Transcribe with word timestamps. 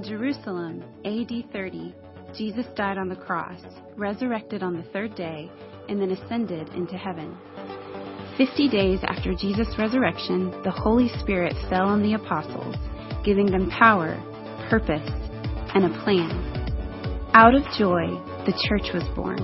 In 0.00 0.08
Jerusalem, 0.08 0.82
AD 1.04 1.52
30, 1.52 1.94
Jesus 2.34 2.64
died 2.74 2.96
on 2.96 3.10
the 3.10 3.16
cross, 3.16 3.60
resurrected 3.98 4.62
on 4.62 4.74
the 4.74 4.88
third 4.94 5.14
day, 5.14 5.50
and 5.90 6.00
then 6.00 6.12
ascended 6.12 6.70
into 6.70 6.96
heaven. 6.96 7.36
Fifty 8.38 8.66
days 8.66 9.00
after 9.02 9.34
Jesus' 9.34 9.76
resurrection, 9.76 10.52
the 10.62 10.70
Holy 10.70 11.10
Spirit 11.20 11.52
fell 11.68 11.86
on 11.86 12.02
the 12.02 12.14
apostles, 12.14 12.76
giving 13.26 13.44
them 13.50 13.68
power, 13.68 14.16
purpose, 14.70 15.06
and 15.74 15.84
a 15.84 16.02
plan. 16.02 16.30
Out 17.34 17.54
of 17.54 17.62
joy, 17.78 18.08
the 18.46 18.56
church 18.70 18.94
was 18.94 19.04
born. 19.14 19.36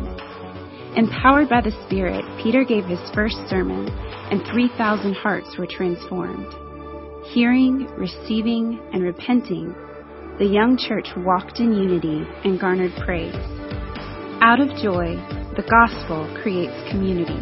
Empowered 0.97 1.51
by 1.51 1.61
the 1.61 1.85
Spirit, 1.85 2.25
Peter 2.43 2.65
gave 2.65 2.87
his 2.87 3.11
first 3.15 3.37
sermon, 3.51 3.91
and 4.33 4.41
3,000 4.51 5.13
hearts 5.17 5.59
were 5.59 5.69
transformed. 5.69 6.49
Hearing, 7.27 7.89
receiving, 7.99 8.81
and 8.95 9.03
repenting, 9.03 9.75
the 10.39 10.45
young 10.45 10.77
church 10.77 11.09
walked 11.17 11.61
in 11.61 11.73
unity 11.73 12.21
and 12.45 12.61
garnered 12.61 12.93
praise. 13.01 13.35
Out 14.45 14.61
of 14.61 14.69
joy, 14.77 15.17
the 15.57 15.65
gospel 15.65 16.29
creates 16.43 16.77
community. 16.93 17.41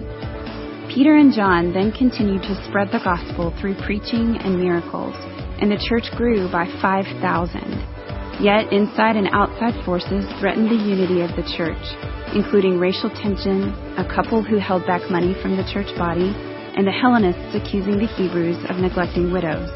Peter 0.95 1.17
and 1.17 1.35
John 1.35 1.75
then 1.75 1.91
continued 1.91 2.43
to 2.43 2.55
spread 2.71 2.95
the 2.95 3.03
gospel 3.03 3.51
through 3.59 3.75
preaching 3.83 4.39
and 4.39 4.63
miracles, 4.63 5.17
and 5.59 5.73
the 5.73 5.83
church 5.91 6.07
grew 6.15 6.47
by 6.53 6.71
5,000. 6.81 8.39
Yet 8.39 8.71
inside 8.71 9.19
and 9.19 9.27
outside 9.35 9.75
forces 9.85 10.23
threatened 10.39 10.71
the 10.71 10.79
unity 10.79 11.23
of 11.27 11.35
the 11.35 11.47
church, 11.59 11.83
including 12.31 12.79
racial 12.79 13.11
tension, 13.11 13.75
a 13.99 14.07
couple 14.07 14.39
who 14.39 14.63
held 14.63 14.87
back 14.87 15.11
money 15.11 15.35
from 15.43 15.57
the 15.57 15.67
church 15.75 15.91
body, 15.99 16.31
and 16.79 16.87
the 16.87 16.95
Hellenists 16.95 17.59
accusing 17.59 17.99
the 17.99 18.07
Hebrews 18.07 18.63
of 18.71 18.79
neglecting 18.79 19.35
widows. 19.35 19.71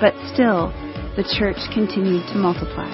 But 0.00 0.16
still, 0.32 0.72
the 1.16 1.26
church 1.38 1.58
continued 1.74 2.22
to 2.28 2.38
multiply. 2.38 2.90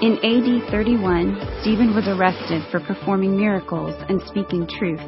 In 0.00 0.20
AD 0.22 0.70
31, 0.70 1.40
Stephen 1.62 1.94
was 1.94 2.06
arrested 2.06 2.62
for 2.70 2.80
performing 2.80 3.36
miracles 3.36 3.94
and 4.08 4.20
speaking 4.28 4.68
truth. 4.68 5.00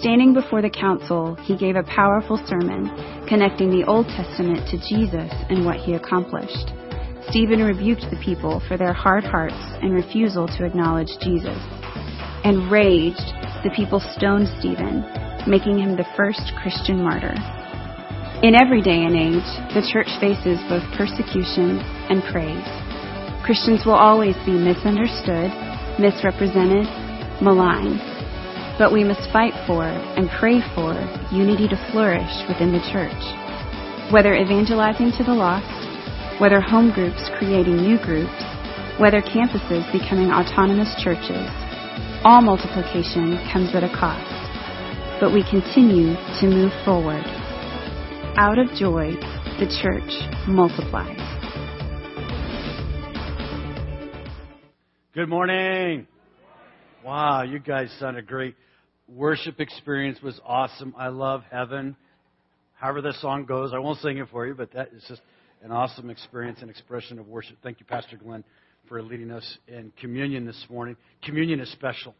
Standing 0.00 0.34
before 0.34 0.60
the 0.60 0.68
council, 0.68 1.36
he 1.36 1.56
gave 1.56 1.76
a 1.76 1.84
powerful 1.84 2.36
sermon 2.48 2.90
connecting 3.28 3.70
the 3.70 3.86
Old 3.86 4.06
Testament 4.08 4.68
to 4.68 4.76
Jesus 4.76 5.30
and 5.48 5.64
what 5.64 5.76
he 5.76 5.94
accomplished. 5.94 6.74
Stephen 7.30 7.62
rebuked 7.62 8.10
the 8.10 8.20
people 8.22 8.60
for 8.68 8.76
their 8.76 8.92
hard 8.92 9.24
hearts 9.24 9.62
and 9.80 9.94
refusal 9.94 10.48
to 10.48 10.66
acknowledge 10.66 11.16
Jesus. 11.22 11.56
Enraged, 12.44 13.22
the 13.62 13.72
people 13.74 14.02
stoned 14.18 14.48
Stephen, 14.58 15.06
making 15.46 15.78
him 15.78 15.96
the 15.96 16.10
first 16.16 16.42
Christian 16.60 17.00
martyr. 17.02 17.34
In 18.42 18.56
every 18.58 18.82
day 18.82 19.06
and 19.06 19.14
age, 19.14 19.50
the 19.70 19.86
church 19.86 20.10
faces 20.18 20.58
both 20.66 20.82
persecution 20.98 21.78
and 22.10 22.26
praise. 22.26 22.66
Christians 23.46 23.86
will 23.86 23.94
always 23.94 24.34
be 24.42 24.50
misunderstood, 24.50 25.54
misrepresented, 26.02 26.90
maligned. 27.38 28.02
But 28.82 28.90
we 28.90 29.06
must 29.06 29.30
fight 29.30 29.54
for 29.62 29.86
and 29.86 30.26
pray 30.42 30.58
for 30.74 30.90
unity 31.30 31.70
to 31.70 31.78
flourish 31.94 32.34
within 32.50 32.74
the 32.74 32.82
church. 32.90 33.22
Whether 34.10 34.34
evangelizing 34.34 35.14
to 35.18 35.22
the 35.22 35.38
lost, 35.38 35.70
whether 36.42 36.58
home 36.58 36.90
groups 36.90 37.22
creating 37.38 37.78
new 37.78 37.94
groups, 38.02 38.42
whether 38.98 39.22
campuses 39.22 39.86
becoming 39.94 40.34
autonomous 40.34 40.90
churches, 40.98 41.46
all 42.26 42.42
multiplication 42.42 43.38
comes 43.54 43.70
at 43.78 43.86
a 43.86 43.94
cost. 43.94 44.26
But 45.22 45.30
we 45.30 45.46
continue 45.46 46.18
to 46.42 46.50
move 46.50 46.74
forward 46.82 47.22
out 48.36 48.58
of 48.58 48.66
joy, 48.78 49.12
the 49.60 49.66
church 49.82 50.48
multiplies. 50.48 51.18
Good 55.14 55.28
morning. 55.28 56.06
Wow, 57.04 57.42
you 57.42 57.58
guys 57.58 57.94
sounded 58.00 58.26
great. 58.26 58.54
Worship 59.06 59.60
experience 59.60 60.22
was 60.22 60.40
awesome. 60.46 60.94
I 60.96 61.08
love 61.08 61.42
heaven. 61.50 61.94
However 62.72 63.02
the 63.02 63.12
song 63.20 63.44
goes, 63.44 63.72
I 63.74 63.78
won't 63.78 63.98
sing 63.98 64.16
it 64.16 64.28
for 64.30 64.46
you, 64.46 64.54
but 64.54 64.72
that 64.72 64.88
is 64.94 65.04
just 65.06 65.20
an 65.62 65.70
awesome 65.70 66.08
experience 66.08 66.60
and 66.62 66.70
expression 66.70 67.18
of 67.18 67.28
worship. 67.28 67.58
Thank 67.62 67.80
you, 67.80 67.86
Pastor 67.86 68.16
Glenn, 68.16 68.44
for 68.88 69.02
leading 69.02 69.30
us 69.30 69.58
in 69.68 69.92
communion 70.00 70.46
this 70.46 70.66
morning. 70.70 70.96
Communion 71.22 71.60
is 71.60 71.70
special. 71.72 72.14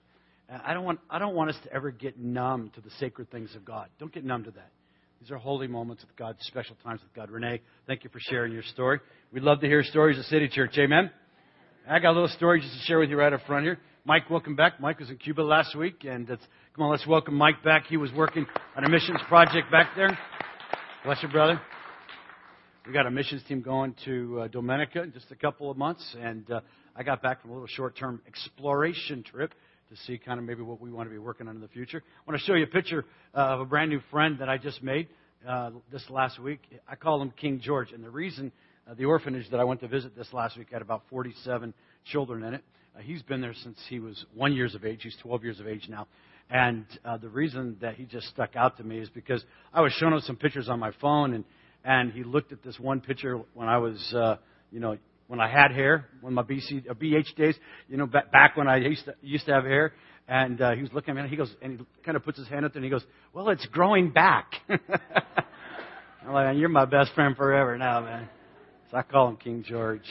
I 0.63 0.75
don't 0.75 0.85
want 0.85 1.01
I 1.09 1.19
don't 1.19 1.35
want 1.35 1.49
us 1.49 1.57
to 1.65 1.73
ever 1.73 1.91
get 1.91 2.19
numb 2.19 2.71
to 2.75 2.83
the 2.83 2.91
sacred 3.01 3.31
things 3.31 3.55
of 3.57 3.65
God. 3.65 3.89
Don't 3.99 4.13
get 4.13 4.27
numb 4.27 4.45
to 4.45 4.51
that. 4.51 4.71
These 5.23 5.31
are 5.31 5.39
holy 5.39 5.69
moments 5.69 6.03
with 6.03 6.17
God, 6.17 6.35
special 6.41 6.75
times 6.83 7.01
with 7.01 7.15
God. 7.15 7.31
Renee, 7.31 7.61
thank 7.87 8.03
you 8.03 8.11
for 8.11 8.19
sharing 8.19 8.53
your 8.53 8.65
story. 8.65 8.99
We'd 9.33 9.45
love 9.45 9.61
to 9.61 9.69
hear 9.69 9.85
stories 9.85 10.19
of 10.19 10.25
City 10.25 10.49
Church. 10.49 10.77
Amen. 10.77 11.13
I 11.89 12.01
got 12.01 12.11
a 12.11 12.15
little 12.15 12.27
story 12.27 12.61
just 12.61 12.73
to 12.73 12.81
share 12.87 12.99
with 12.99 13.09
you 13.09 13.17
right 13.17 13.33
up 13.33 13.39
front 13.47 13.65
here. 13.65 13.79
Mike, 14.05 14.29
welcome 14.31 14.57
back. 14.57 14.81
Mike 14.81 14.99
was 14.99 15.11
in 15.11 15.19
Cuba 15.19 15.43
last 15.43 15.77
week, 15.77 16.05
and 16.05 16.27
come 16.27 16.39
on, 16.81 16.91
let's 16.91 17.07
welcome 17.07 17.37
Mike 17.37 17.63
back. 17.63 17.85
He 17.87 17.97
was 17.97 18.11
working 18.15 18.47
on 18.77 18.85
a 18.85 18.89
missions 18.89 19.21
project 19.29 19.71
back 19.71 19.91
there. 19.95 20.19
Bless 21.05 21.23
you, 21.23 21.29
brother. 21.29 21.61
We 22.85 22.93
got 22.93 23.07
a 23.07 23.11
missions 23.13 23.45
team 23.47 23.63
going 23.63 23.95
to 24.05 24.41
uh, 24.41 24.49
Dominica 24.49 25.05
in 25.05 25.13
just 25.13 25.31
a 25.31 25.37
couple 25.37 25.71
of 25.71 25.77
months, 25.77 26.17
and 26.21 26.51
uh, 26.51 26.63
I 26.97 27.05
got 27.05 27.23
back 27.23 27.43
from 27.43 27.53
a 27.53 27.55
little 27.55 27.69
short-term 27.69 28.23
exploration 28.27 29.23
trip 29.23 29.55
to 29.93 30.03
see 30.07 30.17
kind 30.17 30.41
of 30.41 30.47
maybe 30.47 30.63
what 30.63 30.81
we 30.81 30.91
want 30.91 31.07
to 31.07 31.11
be 31.13 31.19
working 31.19 31.49
on 31.49 31.55
in 31.55 31.61
the 31.61 31.69
future. 31.69 32.03
I 32.07 32.31
want 32.31 32.41
to 32.41 32.47
show 32.47 32.55
you 32.55 32.65
a 32.65 32.67
picture 32.67 33.05
uh, 33.35 33.41
of 33.41 33.61
a 33.61 33.65
brand 33.67 33.91
new 33.91 34.01
friend 34.11 34.39
that 34.39 34.49
I 34.49 34.57
just 34.57 34.83
made 34.83 35.09
uh, 35.47 35.71
this 35.91 36.03
last 36.09 36.39
week. 36.39 36.61
I 36.89 36.97
call 36.97 37.21
him 37.21 37.31
King 37.39 37.61
George, 37.63 37.93
and 37.93 38.03
the 38.03 38.09
reason 38.09 38.53
uh, 38.91 38.95
the 38.95 39.05
orphanage 39.05 39.51
that 39.51 39.61
I 39.61 39.65
went 39.65 39.81
to 39.81 39.89
visit 39.89 40.17
this 40.17 40.33
last 40.33 40.57
week 40.57 40.69
had 40.73 40.81
about 40.81 41.03
47 41.11 41.75
children 42.07 42.43
in 42.43 42.55
it. 42.55 42.65
Uh, 42.97 43.01
he's 43.01 43.23
been 43.23 43.43
there 43.43 43.55
since 43.63 43.79
he 43.91 44.01
was 44.01 44.25
one 44.35 44.55
years 44.55 44.75
of 44.75 44.85
age. 44.85 45.01
He's 45.03 45.17
12 45.23 45.45
years 45.45 45.61
of 45.61 45.67
age 45.67 45.87
now. 45.91 46.07
And 46.49 46.87
uh, 47.05 47.19
the 47.19 47.29
reason 47.29 47.77
that 47.83 47.97
he 47.97 48.05
just 48.05 48.29
stuck 48.29 48.57
out 48.57 48.79
to 48.79 48.85
me 48.85 48.99
is 48.99 49.11
because 49.11 49.45
I 49.75 49.83
was 49.83 49.93
showing 49.93 50.15
him 50.15 50.21
some 50.21 50.37
pictures 50.37 50.71
on 50.71 50.81
my 50.81 50.93
phone, 51.03 51.35
and 51.35 51.45
and 51.85 52.13
he 52.13 52.23
looked 52.23 52.53
at 52.53 52.63
this 52.63 52.79
one 52.79 53.01
picture 53.01 53.41
when 53.55 53.69
I 53.69 53.77
was, 53.79 54.15
uh, 54.15 54.37
you 54.71 54.79
know, 54.79 54.97
when 55.33 55.41
I 55.41 55.49
had 55.49 55.73
hair, 55.73 56.05
when 56.21 56.35
my 56.35 56.43
BC, 56.43 56.91
uh, 56.91 56.93
BH 56.93 57.35
days, 57.37 57.55
you 57.89 57.97
know, 57.97 58.05
back, 58.05 58.31
back 58.31 58.55
when 58.55 58.69
I 58.69 58.77
used 58.77 59.07
to, 59.07 59.15
used 59.23 59.47
to 59.47 59.55
have 59.55 59.65
hair. 59.65 59.95
And 60.29 60.61
uh, 60.61 60.73
he 60.73 60.83
was 60.83 60.93
looking 60.93 61.13
at 61.13 61.15
me, 61.15 61.21
and 61.23 61.31
he 61.31 61.37
goes, 61.37 61.51
and 61.63 61.79
he 61.79 61.87
kind 62.05 62.19
of 62.19 62.23
puts 62.23 62.37
his 62.37 62.47
hand 62.49 62.67
up 62.67 62.75
there, 62.75 62.81
and 62.81 62.85
he 62.85 62.91
goes, 62.91 63.03
"Well, 63.33 63.49
it's 63.49 63.65
growing 63.73 64.11
back." 64.11 64.53
I'm 64.69 66.35
like, 66.35 66.59
"You're 66.59 66.69
my 66.69 66.85
best 66.85 67.15
friend 67.15 67.35
forever 67.35 67.79
now, 67.79 68.03
man." 68.03 68.29
So 68.91 68.99
I 68.99 69.03
call 69.03 69.29
him 69.29 69.37
King 69.37 69.65
George. 69.67 70.05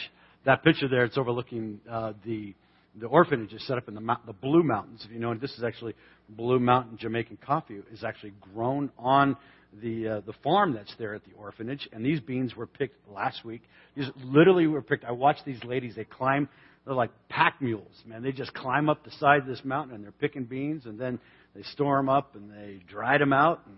That 0.46 0.64
picture 0.64 0.90
there, 0.90 1.06
it's 1.06 1.20
overlooking 1.20 1.82
uh, 1.88 2.14
the 2.26 2.56
the 3.00 3.06
orphanage 3.06 3.54
is 3.54 3.66
set 3.68 3.78
up 3.78 3.88
in 3.88 3.94
the, 3.94 4.18
the 4.26 4.34
Blue 4.34 4.64
Mountains. 4.64 5.04
If 5.06 5.12
you 5.12 5.20
know, 5.20 5.30
And 5.30 5.40
this 5.40 5.52
is 5.52 5.64
actually 5.64 5.94
Blue 6.30 6.60
Mountain 6.60 6.98
Jamaican 7.00 7.38
coffee 7.46 7.80
is 7.94 8.04
actually 8.04 8.34
grown 8.56 8.90
on 8.98 9.38
the 9.82 10.08
uh, 10.08 10.22
the 10.22 10.34
farm 10.44 10.74
that's 10.74 10.94
there 10.98 11.14
at 11.14 11.24
the 11.24 11.32
orphanage, 11.38 11.88
and 11.92 12.06
these 12.06 12.20
beans 12.20 12.56
were 12.56 12.68
picked 12.68 12.96
last 13.10 13.46
week. 13.46 13.62
These 13.96 14.08
literally 14.24 14.68
were 14.68 14.82
picked. 14.82 15.06
I 15.06 15.12
watched 15.12 15.46
these 15.46 15.64
ladies. 15.64 15.96
They 15.96 16.04
climb. 16.04 16.50
They're 16.86 16.94
like 16.96 17.12
pack 17.30 17.62
mules, 17.62 17.96
man. 18.06 18.24
They 18.24 18.32
just 18.32 18.54
climb 18.54 18.90
up 18.90 19.04
the 19.04 19.12
side 19.12 19.42
of 19.42 19.46
this 19.46 19.62
mountain 19.64 19.96
and 19.96 20.04
they're 20.04 20.12
picking 20.12 20.46
beans, 20.46 20.86
and 20.86 21.00
then 21.00 21.20
they 21.56 21.64
store 21.64 21.98
them 21.98 22.10
up 22.10 22.36
and 22.36 22.52
they 22.52 22.80
dried 22.88 23.22
them 23.22 23.34
out 23.34 23.62
and 23.68 23.76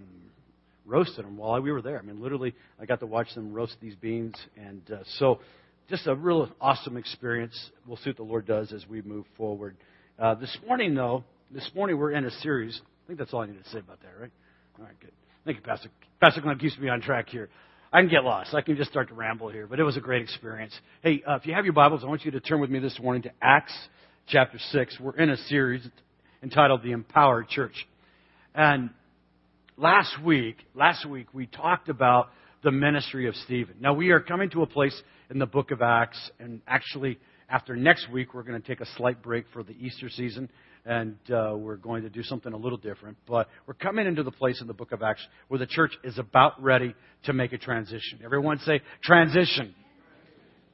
roasted 0.86 1.26
them 1.26 1.38
while 1.38 1.62
we 1.62 1.72
were 1.72 1.82
there. 1.82 2.00
I 2.00 2.02
mean, 2.02 2.22
literally, 2.22 2.56
I 2.80 2.86
got 2.86 3.00
to 3.02 3.06
watch 3.06 3.34
them 3.36 3.54
roast 3.54 3.76
these 3.82 3.96
beans, 3.96 4.36
and 4.58 4.82
uh, 4.92 5.04
so 5.18 5.40
just 5.90 6.08
a 6.08 6.16
real 6.16 6.50
awesome 6.62 6.98
experience. 6.98 7.72
We'll 7.86 7.98
see 7.98 8.10
what 8.10 8.18
the 8.18 8.24
Lord 8.24 8.46
does 8.46 8.72
as 8.72 8.86
we 8.88 9.02
move 9.02 9.26
forward. 9.38 9.76
Uh, 10.18 10.36
this 10.36 10.56
morning, 10.66 10.96
though, 10.96 11.24
this 11.52 11.70
morning 11.76 11.98
we're 11.98 12.12
in 12.12 12.26
a 12.26 12.32
series. 12.32 12.80
I 12.86 13.08
think 13.08 13.20
that's 13.20 13.34
all 13.34 13.42
I 13.42 13.48
need 13.48 13.62
to 13.64 13.70
say 13.70 13.80
about 13.80 14.02
that, 14.02 14.20
right? 14.20 14.32
All 14.80 14.86
right, 14.86 15.00
good. 15.00 15.12
Thank 15.46 15.58
you, 15.58 15.64
Pastor. 15.64 15.90
Pastor 16.22 16.40
Glenn 16.40 16.58
keeps 16.58 16.78
me 16.78 16.88
on 16.88 17.02
track 17.02 17.28
here. 17.28 17.50
I 17.92 18.00
can 18.00 18.10
get 18.10 18.24
lost. 18.24 18.54
I 18.54 18.62
can 18.62 18.78
just 18.78 18.90
start 18.90 19.10
to 19.10 19.14
ramble 19.14 19.50
here, 19.50 19.68
but 19.68 19.78
it 19.78 19.84
was 19.84 19.98
a 19.98 20.00
great 20.00 20.22
experience. 20.22 20.74
Hey, 21.02 21.22
uh, 21.28 21.36
if 21.36 21.46
you 21.46 21.54
have 21.54 21.66
your 21.66 21.74
Bibles, 21.74 22.02
I 22.04 22.08
want 22.08 22.24
you 22.24 22.32
to 22.32 22.40
turn 22.40 22.62
with 22.62 22.70
me 22.70 22.80
this 22.80 22.98
morning 22.98 23.24
to 23.24 23.32
Acts 23.42 23.74
chapter 24.28 24.58
6. 24.58 25.00
We're 25.02 25.18
in 25.18 25.30
a 25.30 25.36
series 25.36 25.86
entitled 26.42 26.82
The 26.82 26.92
Empowered 26.92 27.50
Church. 27.50 27.76
And 28.56 28.90
last 29.76 30.16
week, 30.24 30.56
last 30.76 31.06
week 31.06 31.28
we 31.34 31.46
talked 31.46 31.90
about 31.90 32.30
the 32.64 32.72
ministry 32.72 33.28
of 33.28 33.36
Stephen. 33.36 33.76
Now 33.82 33.94
we 33.94 34.12
are 34.12 34.22
coming 34.22 34.50
to 34.52 34.62
a 34.62 34.68
place 34.68 35.00
in 35.30 35.40
the 35.40 35.46
book 35.46 35.72
of 35.72 35.82
Acts, 35.82 36.32
and 36.40 36.62
actually 36.68 37.20
after 37.50 37.76
next 37.76 38.10
week 38.10 38.34
we're 38.34 38.44
going 38.44 38.60
to 38.60 38.66
take 38.66 38.80
a 38.80 38.88
slight 38.96 39.22
break 39.22 39.46
for 39.52 39.62
the 39.62 39.74
Easter 39.74 40.10
season 40.10 40.50
and 40.86 41.18
uh, 41.32 41.56
we're 41.56 41.78
going 41.78 42.04
to 42.04 42.10
do 42.10 42.24
something 42.24 42.52
a 42.52 42.58
little 42.58 42.78
different. 42.78 43.18
But 43.28 43.48
we're 43.68 43.74
coming 43.74 44.06
into 44.06 44.24
the 44.24 44.32
place 44.32 44.60
in 44.62 44.68
the 44.68 44.74
book 44.74 44.92
of 44.92 45.02
Acts 45.02 45.26
where 45.48 45.58
the 45.58 45.66
church 45.66 45.94
is 46.04 46.18
about 46.18 46.62
ready 46.62 46.94
to 47.24 47.34
make 47.34 47.54
a 47.54 47.58
transition. 47.58 48.20
Everyone 48.24 48.60
say 48.60 48.82
transition. 49.02 49.74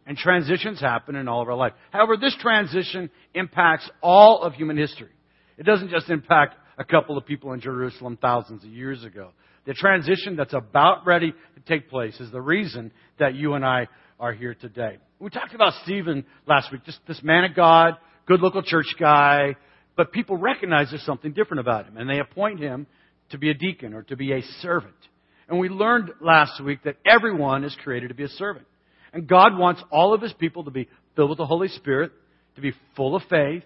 And 0.08 0.18
transitions 0.18 0.80
happen 0.80 1.16
in 1.16 1.28
all 1.28 1.42
of 1.42 1.48
our 1.48 1.56
life. 1.56 1.74
However, 1.92 2.18
this 2.18 2.36
transition 2.40 3.12
impacts 3.36 3.88
all 4.02 4.42
of 4.42 4.54
human 4.54 4.76
history. 4.76 5.12
It 5.58 5.64
doesn't 5.64 5.92
just 5.92 6.10
impact 6.10 6.56
a 6.80 6.84
couple 6.84 7.16
of 7.16 7.26
people 7.28 7.54
in 7.54 7.62
Jerusalem 7.62 8.18
thousands 8.20 8.64
of 8.64 8.70
years 8.72 9.04
ago. 9.04 9.32
The 9.68 9.74
transition 9.74 10.36
that's 10.36 10.54
about 10.54 11.06
ready 11.06 11.32
to 11.32 11.62
take 11.68 11.90
place 11.90 12.20
is 12.20 12.32
the 12.32 12.42
reason 12.42 12.92
that 13.20 13.36
you 13.36 13.54
and 13.54 13.64
I 13.64 13.88
are 14.20 14.34
here 14.34 14.56
today. 14.56 14.98
We 15.20 15.30
talked 15.30 15.54
about 15.54 15.74
Stephen 15.84 16.26
last 16.48 16.72
week, 16.72 16.86
just 16.86 17.00
this 17.08 17.22
man 17.22 17.44
of 17.44 17.56
God, 17.56 17.96
good 18.26 18.40
local 18.40 18.64
church 18.64 18.88
guy, 18.98 19.56
but 20.00 20.14
people 20.14 20.38
recognize 20.38 20.88
there's 20.92 21.04
something 21.04 21.34
different 21.34 21.60
about 21.60 21.86
him, 21.86 21.98
and 21.98 22.10
they 22.10 22.20
appoint 22.20 22.62
him 22.62 22.88
to 23.32 23.38
be 23.38 23.50
a 23.50 23.54
deacon 23.54 23.94
or 23.94 24.04
to 24.04 24.16
be 24.16 24.32
a 24.32 24.42
servant. 24.62 24.96
And 25.50 25.60
we 25.60 25.68
learned 25.68 26.12
last 26.22 26.64
week 26.64 26.84
that 26.86 26.96
everyone 27.06 27.66
is 27.66 27.76
created 27.84 28.08
to 28.08 28.14
be 28.14 28.24
a 28.24 28.30
servant. 28.30 28.66
And 29.12 29.28
God 29.28 29.58
wants 29.58 29.84
all 29.92 30.14
of 30.14 30.22
his 30.22 30.32
people 30.32 30.64
to 30.64 30.72
be 30.72 30.88
filled 31.18 31.32
with 31.32 31.38
the 31.38 31.46
Holy 31.46 31.68
Spirit, 31.68 32.14
to 32.56 32.62
be 32.62 32.72
full 32.96 33.14
of 33.14 33.24
faith, 33.30 33.64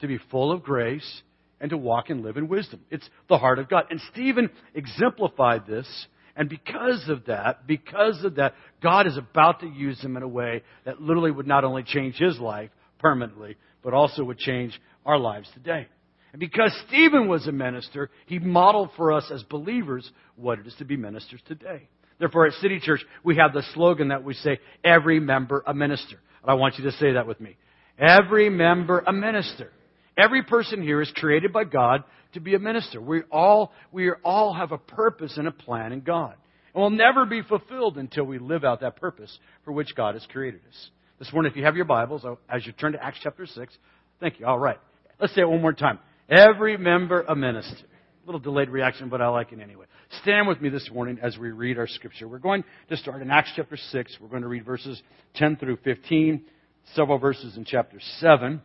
to 0.00 0.06
be 0.06 0.18
full 0.30 0.52
of 0.52 0.62
grace, 0.62 1.22
and 1.60 1.68
to 1.68 1.76
walk 1.76 2.08
and 2.08 2.22
live 2.22 2.38
in 2.38 2.48
wisdom. 2.48 2.80
It's 2.90 3.06
the 3.28 3.36
heart 3.36 3.58
of 3.58 3.68
God. 3.68 3.84
And 3.90 4.00
Stephen 4.10 4.48
exemplified 4.74 5.66
this. 5.66 6.06
And 6.34 6.48
because 6.48 7.04
of 7.10 7.26
that, 7.26 7.66
because 7.66 8.24
of 8.24 8.36
that, 8.36 8.54
God 8.82 9.06
is 9.06 9.18
about 9.18 9.60
to 9.60 9.66
use 9.66 10.00
him 10.00 10.16
in 10.16 10.22
a 10.22 10.28
way 10.28 10.62
that 10.86 11.02
literally 11.02 11.30
would 11.30 11.46
not 11.46 11.62
only 11.62 11.82
change 11.82 12.14
his 12.16 12.38
life 12.38 12.70
permanently, 13.04 13.54
but 13.82 13.92
also 13.92 14.24
would 14.24 14.38
change 14.38 14.80
our 15.04 15.18
lives 15.18 15.46
today. 15.52 15.86
And 16.32 16.40
because 16.40 16.74
Stephen 16.88 17.28
was 17.28 17.46
a 17.46 17.52
minister, 17.52 18.08
he 18.24 18.38
modeled 18.38 18.88
for 18.96 19.12
us 19.12 19.30
as 19.30 19.42
believers 19.42 20.10
what 20.36 20.58
it 20.58 20.66
is 20.66 20.74
to 20.76 20.86
be 20.86 20.96
ministers 20.96 21.42
today. 21.46 21.86
Therefore, 22.18 22.46
at 22.46 22.54
City 22.54 22.80
Church, 22.80 23.04
we 23.22 23.36
have 23.36 23.52
the 23.52 23.62
slogan 23.74 24.08
that 24.08 24.24
we 24.24 24.32
say, 24.32 24.58
every 24.82 25.20
member 25.20 25.62
a 25.66 25.74
minister. 25.74 26.16
And 26.42 26.50
I 26.50 26.54
want 26.54 26.78
you 26.78 26.84
to 26.84 26.92
say 26.92 27.12
that 27.12 27.26
with 27.26 27.42
me. 27.42 27.58
Every 27.98 28.48
member 28.48 29.04
a 29.06 29.12
minister. 29.12 29.70
Every 30.16 30.42
person 30.42 30.80
here 30.80 31.02
is 31.02 31.12
created 31.14 31.52
by 31.52 31.64
God 31.64 32.04
to 32.32 32.40
be 32.40 32.54
a 32.54 32.58
minister. 32.58 33.02
We 33.02 33.20
all, 33.30 33.70
we 33.92 34.12
all 34.24 34.54
have 34.54 34.72
a 34.72 34.78
purpose 34.78 35.36
and 35.36 35.46
a 35.46 35.52
plan 35.52 35.92
in 35.92 36.00
God. 36.00 36.36
And 36.72 36.80
we'll 36.80 36.88
never 36.88 37.26
be 37.26 37.42
fulfilled 37.42 37.98
until 37.98 38.24
we 38.24 38.38
live 38.38 38.64
out 38.64 38.80
that 38.80 38.96
purpose 38.96 39.38
for 39.66 39.72
which 39.72 39.94
God 39.94 40.14
has 40.14 40.26
created 40.32 40.62
us. 40.70 40.90
This 41.18 41.32
morning, 41.32 41.50
if 41.50 41.56
you 41.56 41.64
have 41.64 41.76
your 41.76 41.84
Bibles, 41.84 42.24
oh, 42.24 42.38
as 42.48 42.66
you 42.66 42.72
turn 42.72 42.92
to 42.92 43.02
Acts 43.02 43.18
chapter 43.22 43.46
6, 43.46 43.78
thank 44.18 44.40
you. 44.40 44.46
All 44.46 44.58
right. 44.58 44.78
Let's 45.20 45.32
say 45.34 45.42
it 45.42 45.48
one 45.48 45.62
more 45.62 45.72
time. 45.72 46.00
Every 46.28 46.76
member 46.76 47.22
a 47.22 47.36
minister. 47.36 47.84
A 48.24 48.26
little 48.26 48.40
delayed 48.40 48.68
reaction, 48.68 49.08
but 49.08 49.20
I 49.20 49.28
like 49.28 49.52
it 49.52 49.60
anyway. 49.60 49.86
Stand 50.22 50.48
with 50.48 50.60
me 50.60 50.70
this 50.70 50.90
morning 50.92 51.18
as 51.22 51.38
we 51.38 51.52
read 51.52 51.78
our 51.78 51.86
scripture. 51.86 52.26
We're 52.26 52.38
going 52.38 52.64
to 52.88 52.96
start 52.96 53.22
in 53.22 53.30
Acts 53.30 53.52
chapter 53.54 53.76
6. 53.76 54.16
We're 54.20 54.28
going 54.28 54.42
to 54.42 54.48
read 54.48 54.64
verses 54.64 55.00
10 55.36 55.56
through 55.56 55.78
15, 55.84 56.42
several 56.94 57.18
verses 57.18 57.56
in 57.56 57.64
chapter 57.64 57.98
7 58.18 58.60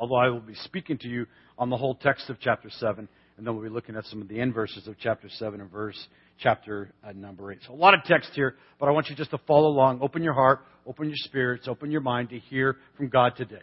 although 0.00 0.16
I 0.16 0.28
will 0.30 0.40
be 0.40 0.54
speaking 0.54 0.98
to 0.98 1.08
you 1.08 1.26
on 1.58 1.70
the 1.70 1.76
whole 1.76 1.94
text 1.94 2.30
of 2.30 2.38
chapter 2.40 2.70
7, 2.70 3.06
and 3.40 3.46
then 3.46 3.54
we'll 3.54 3.64
be 3.64 3.70
looking 3.70 3.96
at 3.96 4.04
some 4.04 4.20
of 4.20 4.28
the 4.28 4.38
end 4.38 4.52
verses 4.52 4.86
of 4.86 4.96
chapter 5.00 5.26
7 5.30 5.62
and 5.62 5.70
verse 5.70 5.96
chapter 6.40 6.92
uh, 7.02 7.12
number 7.12 7.50
8. 7.50 7.58
So 7.66 7.72
a 7.72 7.74
lot 7.74 7.94
of 7.94 8.04
text 8.04 8.32
here, 8.34 8.56
but 8.78 8.86
I 8.86 8.92
want 8.92 9.08
you 9.08 9.16
just 9.16 9.30
to 9.30 9.38
follow 9.48 9.68
along. 9.68 10.02
Open 10.02 10.22
your 10.22 10.34
heart, 10.34 10.60
open 10.86 11.08
your 11.08 11.16
spirits, 11.16 11.66
open 11.66 11.90
your 11.90 12.02
mind 12.02 12.28
to 12.30 12.38
hear 12.38 12.76
from 12.98 13.08
God 13.08 13.36
today. 13.38 13.62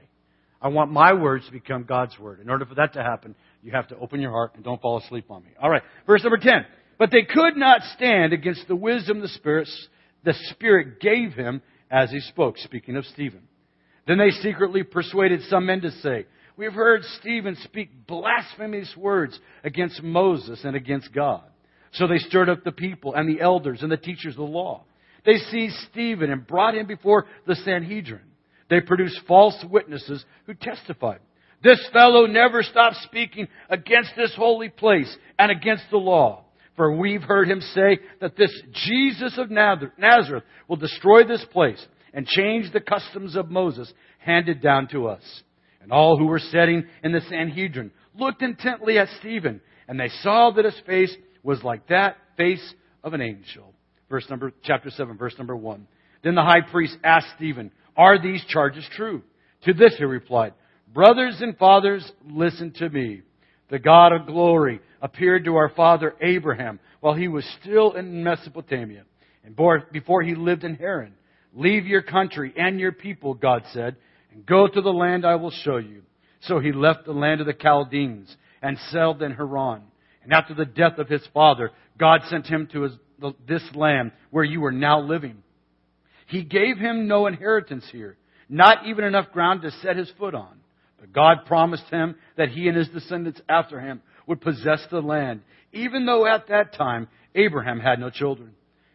I 0.60 0.70
want 0.70 0.92
my 0.92 1.14
words 1.14 1.46
to 1.46 1.52
become 1.52 1.84
God's 1.84 2.18
word. 2.18 2.40
In 2.40 2.50
order 2.50 2.66
for 2.66 2.74
that 2.74 2.94
to 2.94 3.04
happen, 3.04 3.36
you 3.62 3.72
have 3.72 3.88
to 3.90 3.98
open 3.98 4.20
your 4.20 4.32
heart 4.32 4.54
and 4.56 4.64
don't 4.64 4.82
fall 4.82 4.98
asleep 4.98 5.30
on 5.30 5.44
me. 5.44 5.52
All 5.62 5.70
right, 5.70 5.84
verse 6.08 6.24
number 6.24 6.40
10. 6.40 6.66
But 6.98 7.12
they 7.12 7.22
could 7.22 7.56
not 7.56 7.82
stand 7.96 8.34
against 8.34 8.68
the 8.68 8.76
wisdom 8.76 9.22
the 9.22 9.28
Spirit, 9.28 9.70
the 10.24 10.34
Spirit 10.50 11.00
gave 11.00 11.34
him 11.34 11.62
as 11.92 12.10
he 12.10 12.20
spoke, 12.22 12.58
speaking 12.58 12.96
of 12.96 13.06
Stephen. 13.06 13.44
Then 14.08 14.18
they 14.18 14.32
secretly 14.32 14.82
persuaded 14.82 15.42
some 15.50 15.68
men 15.68 15.82
to 15.82 15.92
say, 15.92 16.26
We 16.58 16.66
have 16.66 16.74
heard 16.74 17.04
Stephen 17.20 17.56
speak 17.64 18.08
blasphemous 18.08 18.94
words 18.98 19.40
against 19.64 20.02
Moses 20.02 20.62
and 20.64 20.76
against 20.76 21.14
God. 21.14 21.44
So 21.94 22.08
they 22.08 22.18
stirred 22.18 22.50
up 22.50 22.64
the 22.64 22.72
people 22.72 23.14
and 23.14 23.30
the 23.30 23.42
elders 23.42 23.84
and 23.84 23.92
the 23.92 23.98
teachers 23.98 24.34
of 24.34 24.38
the 24.38 24.44
law. 24.44 24.84
They 25.24 25.38
seized 25.38 25.76
Stephen 25.92 26.32
and 26.32 26.48
brought 26.48 26.76
him 26.76 26.88
before 26.88 27.26
the 27.46 27.56
Sanhedrin. 27.56 28.22
They 28.70 28.82
produced 28.82 29.22
false 29.28 29.64
witnesses 29.70 30.26
who 30.46 30.56
testified. 30.56 31.20
This 31.64 31.80
fellow 31.94 32.26
never 32.26 32.64
stops 32.64 33.02
speaking 33.04 33.48
against 33.70 34.12
this 34.16 34.34
holy 34.36 34.70
place 34.70 35.16
and 35.38 35.52
against 35.52 35.86
the 35.92 35.98
law. 35.98 36.46
For 36.76 36.96
we've 36.96 37.24
heard 37.24 37.50
him 37.50 37.62
say 37.62 38.00
that 38.20 38.36
this 38.36 38.52
Jesus 38.86 39.38
of 39.38 39.50
Nazareth 39.50 40.44
will 40.68 40.76
destroy 40.76 41.24
this 41.24 41.46
place 41.52 41.84
and 42.14 42.26
change 42.26 42.72
the 42.72 42.82
customs 42.82 43.36
of 43.36 43.50
Moses 43.50 43.92
handed 44.20 44.62
down 44.62 44.88
to 44.90 45.08
us. 45.08 45.44
And 45.88 45.94
all 45.94 46.18
who 46.18 46.26
were 46.26 46.40
sitting 46.40 46.84
in 47.02 47.14
the 47.14 47.22
Sanhedrin 47.30 47.92
looked 48.14 48.42
intently 48.42 49.00
at 49.00 49.08
Stephen, 49.22 49.62
and 49.88 49.98
they 49.98 50.10
saw 50.22 50.52
that 50.52 50.66
his 50.66 50.78
face 50.86 51.16
was 51.44 51.64
like 51.64 51.88
that 51.88 52.18
face 52.36 52.74
of 53.06 53.14
an 53.14 53.22
angel. 53.22 53.74
Verse 54.10 54.30
number, 54.30 54.52
chapter 54.64 54.90
7, 54.90 55.16
verse 55.16 55.34
number 55.38 55.56
1. 55.56 55.88
Then 56.26 56.36
the 56.36 56.44
high 56.44 56.70
priest 56.70 56.98
asked 57.06 57.28
Stephen, 57.38 57.72
Are 57.96 58.22
these 58.22 58.44
charges 58.50 58.86
true? 58.98 59.22
To 59.64 59.74
this 59.74 59.96
he 59.98 60.04
replied, 60.04 60.56
Brothers 60.94 61.38
and 61.40 61.58
fathers, 61.58 62.12
listen 62.30 62.74
to 62.80 62.90
me. 62.90 63.22
The 63.70 63.80
God 63.80 64.12
of 64.12 64.28
glory 64.28 64.82
appeared 65.02 65.46
to 65.46 65.56
our 65.56 65.70
father 65.70 66.16
Abraham 66.20 66.82
while 67.00 67.14
he 67.14 67.30
was 67.30 67.46
still 67.62 67.94
in 67.94 68.26
Mesopotamia 68.26 69.04
and 69.46 69.56
before 69.94 70.22
he 70.22 70.36
lived 70.36 70.66
in 70.66 70.76
Haran. 70.76 71.14
Leave 71.54 71.88
your 71.88 72.02
country 72.02 72.54
and 72.58 72.78
your 72.78 72.92
people, 72.92 73.34
God 73.34 73.64
said, 73.72 73.96
and 74.38 74.46
go 74.46 74.68
to 74.68 74.82
the 74.82 74.94
land 74.94 75.26
I 75.26 75.36
will 75.36 75.50
show 75.50 75.78
you. 75.78 76.04
So 76.42 76.60
he 76.60 76.72
left 76.72 77.06
the 77.06 77.12
land 77.12 77.42
of 77.42 77.48
the 77.48 77.54
Chaldeans 77.54 78.34
and 78.62 78.78
settled 78.92 79.24
in 79.24 79.32
Haran. 79.32 79.82
And 80.24 80.32
after 80.32 80.54
the 80.54 80.66
death 80.66 81.00
of 81.00 81.10
his 81.10 81.28
father, 81.34 81.72
God 81.98 82.22
sent 82.30 82.46
him 82.46 82.70
to 82.72 82.84
his, 82.84 82.92
this 83.48 83.64
land 83.74 84.12
where 84.30 84.44
you 84.44 84.64
are 84.66 84.72
now 84.72 85.02
living. 85.02 85.42
He 86.28 86.44
gave 86.44 86.78
him 86.78 87.08
no 87.08 87.26
inheritance 87.26 87.86
here, 87.92 88.16
not 88.48 88.86
even 88.86 89.06
enough 89.06 89.32
ground 89.32 89.64
to 89.64 89.72
set 89.72 89.98
his 89.98 90.12
foot 90.20 90.36
on. 90.36 90.60
But 91.00 91.14
God 91.14 91.46
promised 91.48 91.90
him 91.90 92.16
that 92.38 92.50
he 92.50 92.68
and 92.68 92.78
his 92.78 92.90
descendants 92.90 93.42
after 93.50 93.80
him 93.80 94.04
would 94.28 94.42
possess 94.42 94.86
the 94.92 95.02
land, 95.02 95.42
even 95.74 96.06
though 96.06 96.28
at 96.28 96.50
that 96.50 96.76
time 96.76 97.08
Abraham 97.34 97.80
had 97.80 98.00
no 98.00 98.12
children. 98.12 98.52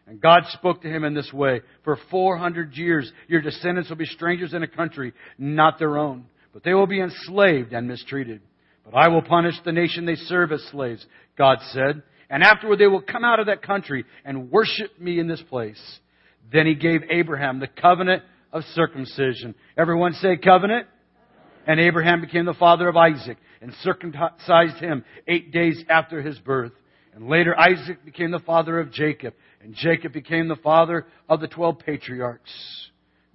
And 0.07 0.19
God 0.19 0.43
spoke 0.49 0.81
to 0.81 0.89
him 0.89 1.03
in 1.03 1.13
this 1.13 1.31
way 1.31 1.61
For 1.83 1.97
400 2.11 2.75
years, 2.75 3.11
your 3.27 3.41
descendants 3.41 3.89
will 3.89 3.97
be 3.97 4.05
strangers 4.05 4.53
in 4.53 4.63
a 4.63 4.67
country 4.67 5.13
not 5.37 5.79
their 5.79 5.97
own, 5.97 6.25
but 6.53 6.63
they 6.63 6.73
will 6.73 6.87
be 6.87 7.01
enslaved 7.01 7.73
and 7.73 7.87
mistreated. 7.87 8.41
But 8.83 8.95
I 8.95 9.07
will 9.07 9.21
punish 9.21 9.55
the 9.63 9.71
nation 9.71 10.05
they 10.05 10.15
serve 10.15 10.51
as 10.51 10.61
slaves, 10.71 11.05
God 11.37 11.59
said. 11.71 12.03
And 12.29 12.43
afterward 12.43 12.79
they 12.79 12.87
will 12.87 13.01
come 13.01 13.23
out 13.23 13.39
of 13.39 13.45
that 13.45 13.61
country 13.61 14.05
and 14.25 14.51
worship 14.51 14.99
me 14.99 15.19
in 15.19 15.27
this 15.27 15.41
place. 15.49 15.81
Then 16.51 16.65
he 16.65 16.75
gave 16.75 17.01
Abraham 17.09 17.59
the 17.59 17.67
covenant 17.67 18.23
of 18.51 18.63
circumcision. 18.73 19.55
Everyone 19.77 20.13
say 20.13 20.37
covenant. 20.37 20.87
And 21.65 21.79
Abraham 21.79 22.19
became 22.19 22.43
the 22.43 22.53
father 22.53 22.89
of 22.89 22.97
Isaac 22.97 23.37
and 23.61 23.73
circumcised 23.83 24.77
him 24.77 25.05
eight 25.27 25.53
days 25.53 25.81
after 25.89 26.21
his 26.21 26.37
birth. 26.39 26.73
And 27.15 27.29
later 27.29 27.57
Isaac 27.57 28.03
became 28.03 28.31
the 28.31 28.39
father 28.39 28.79
of 28.79 28.91
Jacob 28.91 29.33
and 29.63 29.73
Jacob 29.75 30.11
became 30.13 30.47
the 30.47 30.57
father 30.57 31.05
of 31.29 31.39
the 31.39 31.47
twelve 31.47 31.79
patriarchs. 31.79 32.51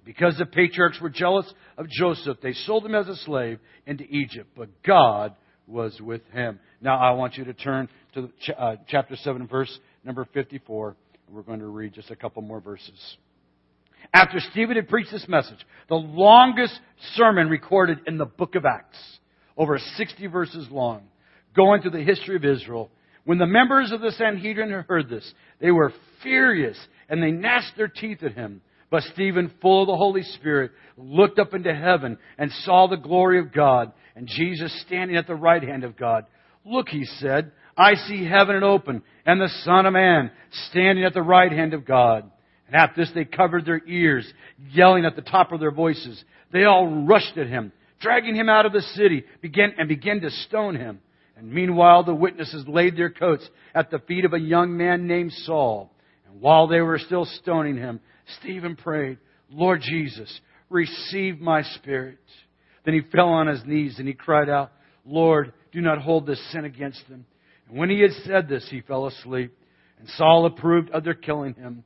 Because 0.05 0.37
the 0.37 0.45
patriarchs 0.45 0.99
were 1.01 1.09
jealous 1.09 1.51
of 1.77 1.89
Joseph, 1.89 2.37
they 2.41 2.53
sold 2.53 2.85
him 2.85 2.95
as 2.95 3.07
a 3.07 3.15
slave 3.17 3.59
into 3.85 4.03
Egypt. 4.05 4.49
But 4.55 4.69
God 4.83 5.35
was 5.67 5.99
with 6.01 6.21
him. 6.31 6.59
Now 6.81 6.97
I 6.97 7.11
want 7.11 7.37
you 7.37 7.45
to 7.45 7.53
turn 7.53 7.89
to 8.13 8.29
uh, 8.57 8.75
chapter 8.87 9.15
7, 9.15 9.47
verse 9.47 9.77
number 10.03 10.25
54. 10.33 10.95
We're 11.31 11.41
going 11.41 11.59
to 11.59 11.67
read 11.67 11.93
just 11.93 12.09
a 12.09 12.15
couple 12.15 12.41
more 12.41 12.59
verses. 12.59 13.17
After 14.13 14.39
Stephen 14.51 14.75
had 14.75 14.87
preached 14.87 15.11
this 15.11 15.27
message, 15.27 15.59
the 15.89 15.95
longest 15.95 16.79
sermon 17.15 17.49
recorded 17.49 17.99
in 18.07 18.17
the 18.17 18.25
book 18.25 18.55
of 18.55 18.65
Acts, 18.65 18.97
over 19.57 19.77
60 19.77 20.25
verses 20.27 20.67
long, 20.71 21.03
going 21.55 21.81
through 21.81 21.91
the 21.91 22.03
history 22.03 22.35
of 22.35 22.45
Israel, 22.45 22.89
when 23.25 23.37
the 23.37 23.45
members 23.45 23.91
of 23.91 24.01
the 24.01 24.11
Sanhedrin 24.11 24.85
heard 24.87 25.09
this, 25.09 25.33
they 25.59 25.71
were 25.71 25.93
furious 26.23 26.77
and 27.09 27.21
they 27.21 27.31
gnashed 27.31 27.75
their 27.77 27.87
teeth 27.87 28.23
at 28.23 28.33
him. 28.33 28.61
But 28.89 29.03
Stephen, 29.13 29.51
full 29.61 29.83
of 29.83 29.87
the 29.87 29.95
Holy 29.95 30.23
Spirit, 30.23 30.71
looked 30.97 31.37
up 31.37 31.53
into 31.53 31.73
heaven 31.73 32.17
and 32.37 32.51
saw 32.63 32.87
the 32.87 32.97
glory 32.97 33.39
of 33.39 33.53
God 33.53 33.91
and 34.15 34.27
Jesus 34.27 34.81
standing 34.85 35.15
at 35.15 35.27
the 35.27 35.35
right 35.35 35.61
hand 35.61 35.83
of 35.83 35.95
God. 35.95 36.25
Look, 36.65 36.89
he 36.89 37.05
said, 37.05 37.51
I 37.77 37.95
see 37.95 38.25
heaven 38.25 38.63
open 38.63 39.03
and 39.25 39.39
the 39.39 39.49
Son 39.63 39.85
of 39.85 39.93
Man 39.93 40.31
standing 40.69 41.05
at 41.05 41.13
the 41.13 41.21
right 41.21 41.51
hand 41.51 41.73
of 41.73 41.85
God. 41.85 42.29
And 42.67 42.75
at 42.75 42.95
this 42.95 43.11
they 43.13 43.25
covered 43.25 43.65
their 43.65 43.81
ears, 43.87 44.31
yelling 44.71 45.05
at 45.05 45.15
the 45.15 45.21
top 45.21 45.51
of 45.51 45.59
their 45.59 45.71
voices. 45.71 46.23
They 46.51 46.63
all 46.63 47.05
rushed 47.05 47.37
at 47.37 47.47
him, 47.47 47.71
dragging 47.99 48.35
him 48.35 48.49
out 48.49 48.65
of 48.65 48.73
the 48.73 48.81
city, 48.81 49.23
began, 49.41 49.73
and 49.77 49.87
began 49.87 50.21
to 50.21 50.29
stone 50.29 50.75
him. 50.75 50.99
And 51.39 51.53
meanwhile, 51.53 52.03
the 52.03 52.13
witnesses 52.13 52.65
laid 52.67 52.97
their 52.97 53.09
coats 53.09 53.49
at 53.73 53.89
the 53.89 53.99
feet 53.99 54.25
of 54.25 54.33
a 54.33 54.39
young 54.39 54.75
man 54.75 55.07
named 55.07 55.31
Saul. 55.31 55.89
And 56.27 56.41
while 56.41 56.67
they 56.67 56.81
were 56.81 56.99
still 56.99 57.23
stoning 57.23 57.77
him, 57.77 58.01
Stephen 58.41 58.75
prayed, 58.75 59.19
Lord 59.49 59.79
Jesus, 59.81 60.37
receive 60.69 61.39
my 61.39 61.63
spirit. 61.63 62.19
Then 62.83 62.93
he 62.93 63.09
fell 63.09 63.29
on 63.29 63.47
his 63.47 63.61
knees 63.65 63.99
and 63.99 64.07
he 64.07 64.13
cried 64.13 64.49
out, 64.49 64.73
Lord, 65.05 65.53
do 65.71 65.79
not 65.79 66.01
hold 66.01 66.27
this 66.27 66.41
sin 66.51 66.65
against 66.65 67.07
them. 67.07 67.25
And 67.69 67.77
when 67.77 67.89
he 67.89 68.01
had 68.01 68.11
said 68.25 68.49
this, 68.49 68.67
he 68.69 68.81
fell 68.81 69.07
asleep. 69.07 69.57
And 69.97 70.09
Saul 70.17 70.45
approved 70.45 70.89
of 70.91 71.05
their 71.05 71.13
killing 71.13 71.53
him. 71.53 71.85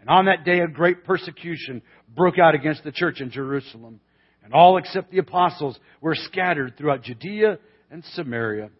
And 0.00 0.08
on 0.08 0.24
that 0.24 0.46
day, 0.46 0.60
a 0.60 0.66
great 0.66 1.04
persecution 1.04 1.82
broke 2.08 2.38
out 2.38 2.54
against 2.54 2.84
the 2.84 2.92
church 2.92 3.20
in 3.20 3.30
Jerusalem. 3.30 4.00
And 4.42 4.54
all 4.54 4.78
except 4.78 5.10
the 5.10 5.18
apostles 5.18 5.78
were 6.00 6.14
scattered 6.14 6.78
throughout 6.78 7.02
Judea 7.02 7.58
and 7.92 8.02
Samaria. 8.14 8.70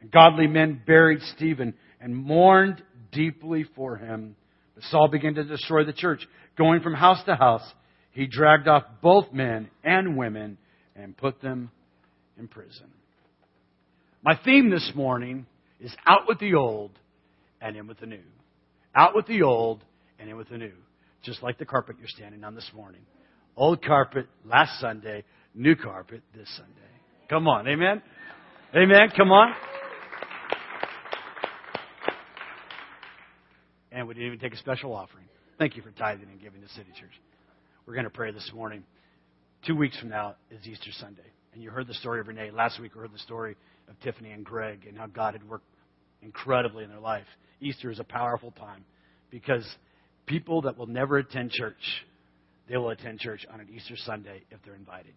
And 0.00 0.10
godly 0.10 0.46
men 0.46 0.80
buried 0.86 1.20
Stephen 1.36 1.74
and 2.00 2.16
mourned 2.16 2.82
deeply 3.12 3.66
for 3.76 3.96
him. 3.96 4.36
But 4.74 4.84
Saul 4.84 5.08
began 5.08 5.34
to 5.34 5.44
destroy 5.44 5.84
the 5.84 5.92
church. 5.92 6.26
Going 6.56 6.80
from 6.80 6.94
house 6.94 7.22
to 7.26 7.34
house, 7.34 7.68
he 8.12 8.26
dragged 8.26 8.68
off 8.68 8.84
both 9.02 9.32
men 9.32 9.68
and 9.84 10.16
women 10.16 10.56
and 10.96 11.16
put 11.16 11.42
them 11.42 11.70
in 12.38 12.48
prison. 12.48 12.86
My 14.22 14.38
theme 14.42 14.70
this 14.70 14.92
morning 14.94 15.46
is 15.80 15.94
out 16.06 16.28
with 16.28 16.38
the 16.38 16.54
old 16.54 16.92
and 17.60 17.76
in 17.76 17.86
with 17.86 17.98
the 17.98 18.06
new. 18.06 18.22
Out 18.94 19.14
with 19.14 19.26
the 19.26 19.42
old 19.42 19.82
and 20.18 20.30
in 20.30 20.36
with 20.36 20.48
the 20.48 20.58
new. 20.58 20.72
Just 21.22 21.42
like 21.42 21.58
the 21.58 21.66
carpet 21.66 21.96
you're 21.98 22.08
standing 22.08 22.44
on 22.44 22.54
this 22.54 22.70
morning. 22.74 23.02
Old 23.56 23.82
carpet 23.84 24.26
last 24.44 24.80
Sunday, 24.80 25.24
new 25.54 25.74
carpet 25.74 26.22
this 26.34 26.48
Sunday. 26.56 26.72
Come 27.28 27.46
on, 27.46 27.68
amen? 27.68 28.02
Amen, 28.72 29.10
come 29.16 29.32
on. 29.32 29.52
And 33.90 34.06
we 34.06 34.14
didn't 34.14 34.28
even 34.28 34.38
take 34.38 34.54
a 34.54 34.58
special 34.58 34.94
offering. 34.94 35.24
Thank 35.58 35.74
you 35.74 35.82
for 35.82 35.90
tithing 35.90 36.28
and 36.30 36.40
giving 36.40 36.60
to 36.60 36.68
City 36.68 36.90
Church. 36.94 37.10
We're 37.84 37.94
going 37.94 38.04
to 38.04 38.10
pray 38.10 38.30
this 38.30 38.48
morning. 38.54 38.84
Two 39.66 39.74
weeks 39.74 39.98
from 39.98 40.10
now 40.10 40.36
is 40.52 40.64
Easter 40.68 40.92
Sunday. 40.92 41.26
And 41.52 41.60
you 41.64 41.70
heard 41.70 41.88
the 41.88 41.94
story 41.94 42.20
of 42.20 42.28
Renee. 42.28 42.52
Last 42.52 42.78
week 42.78 42.94
we 42.94 43.00
heard 43.00 43.12
the 43.12 43.18
story 43.18 43.56
of 43.88 43.98
Tiffany 44.02 44.30
and 44.30 44.44
Greg 44.44 44.86
and 44.86 44.96
how 44.96 45.08
God 45.08 45.34
had 45.34 45.48
worked 45.48 45.66
incredibly 46.22 46.84
in 46.84 46.90
their 46.90 47.00
life. 47.00 47.26
Easter 47.60 47.90
is 47.90 47.98
a 47.98 48.04
powerful 48.04 48.52
time 48.52 48.84
because 49.30 49.66
people 50.26 50.62
that 50.62 50.78
will 50.78 50.86
never 50.86 51.18
attend 51.18 51.50
church, 51.50 52.04
they 52.68 52.76
will 52.76 52.90
attend 52.90 53.18
church 53.18 53.44
on 53.52 53.58
an 53.58 53.66
Easter 53.74 53.96
Sunday 53.96 54.42
if 54.52 54.60
they're 54.64 54.76
invited. 54.76 55.14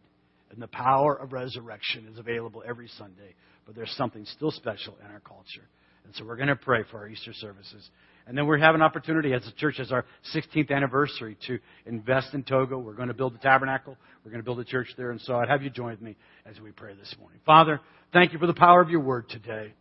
And 0.53 0.62
the 0.62 0.67
power 0.67 1.15
of 1.15 1.33
resurrection 1.33 2.07
is 2.12 2.19
available 2.19 2.63
every 2.65 2.88
Sunday, 2.98 3.33
but 3.65 3.75
there's 3.75 3.93
something 3.98 4.24
still 4.25 4.51
special 4.51 4.95
in 5.03 5.12
our 5.12 5.19
culture. 5.19 5.67
And 6.05 6.13
so 6.15 6.25
we're 6.25 6.36
going 6.36 6.50
to 6.50 6.55
pray 6.55 6.83
for 6.91 7.00
our 7.00 7.07
Easter 7.07 7.33
services. 7.33 7.89
And 8.27 8.38
then 8.38 8.48
we 8.48 8.62
have 8.62 8.75
an 8.75 8.81
opportunity 8.81 9.33
as 9.33 9.45
a 9.48 9.51
church, 9.53 9.79
as 9.79 9.91
our 9.91 10.05
16th 10.33 10.72
anniversary, 10.72 11.38
to 11.48 11.57
invest 11.86 12.33
in 12.33 12.43
Togo. 12.43 12.77
We're 12.77 12.93
going 12.93 13.07
to 13.07 13.13
build 13.13 13.33
a 13.36 13.39
tabernacle. 13.39 13.98
We're 14.24 14.31
going 14.31 14.41
to 14.41 14.45
build 14.45 14.60
a 14.60 14.65
church 14.65 14.88
there. 14.95 15.12
And 15.12 15.19
so 15.22 15.36
I'd 15.36 15.50
have 15.50 15.63
you 15.63 15.69
join 15.69 15.98
me 16.00 16.15
as 16.45 16.60
we 16.60 16.72
pray 16.72 16.93
this 16.93 17.13
morning. 17.19 17.39
Father, 17.45 17.81
thank 18.13 18.31
you 18.31 18.39
for 18.39 18.48
the 18.48 18.53
power 18.53 18.79
of 18.79 18.89
your 18.89 19.01
word 19.01 19.27
today. 19.29 19.74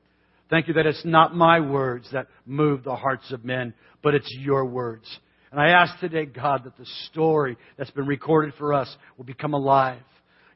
Thank 0.48 0.68
you 0.68 0.74
that 0.74 0.86
it's 0.86 1.04
not 1.04 1.36
my 1.36 1.60
words 1.60 2.08
that 2.12 2.28
move 2.46 2.82
the 2.82 2.96
hearts 2.96 3.30
of 3.30 3.44
men, 3.44 3.74
but 4.02 4.14
it's 4.14 4.30
your 4.40 4.64
words. 4.64 5.06
And 5.50 5.60
I 5.60 5.68
ask 5.68 5.98
today, 6.00 6.24
God, 6.24 6.64
that 6.64 6.78
the 6.78 6.86
story 7.10 7.56
that's 7.76 7.90
been 7.90 8.06
recorded 8.06 8.54
for 8.58 8.72
us 8.72 8.94
will 9.16 9.24
become 9.24 9.54
alive. 9.54 10.00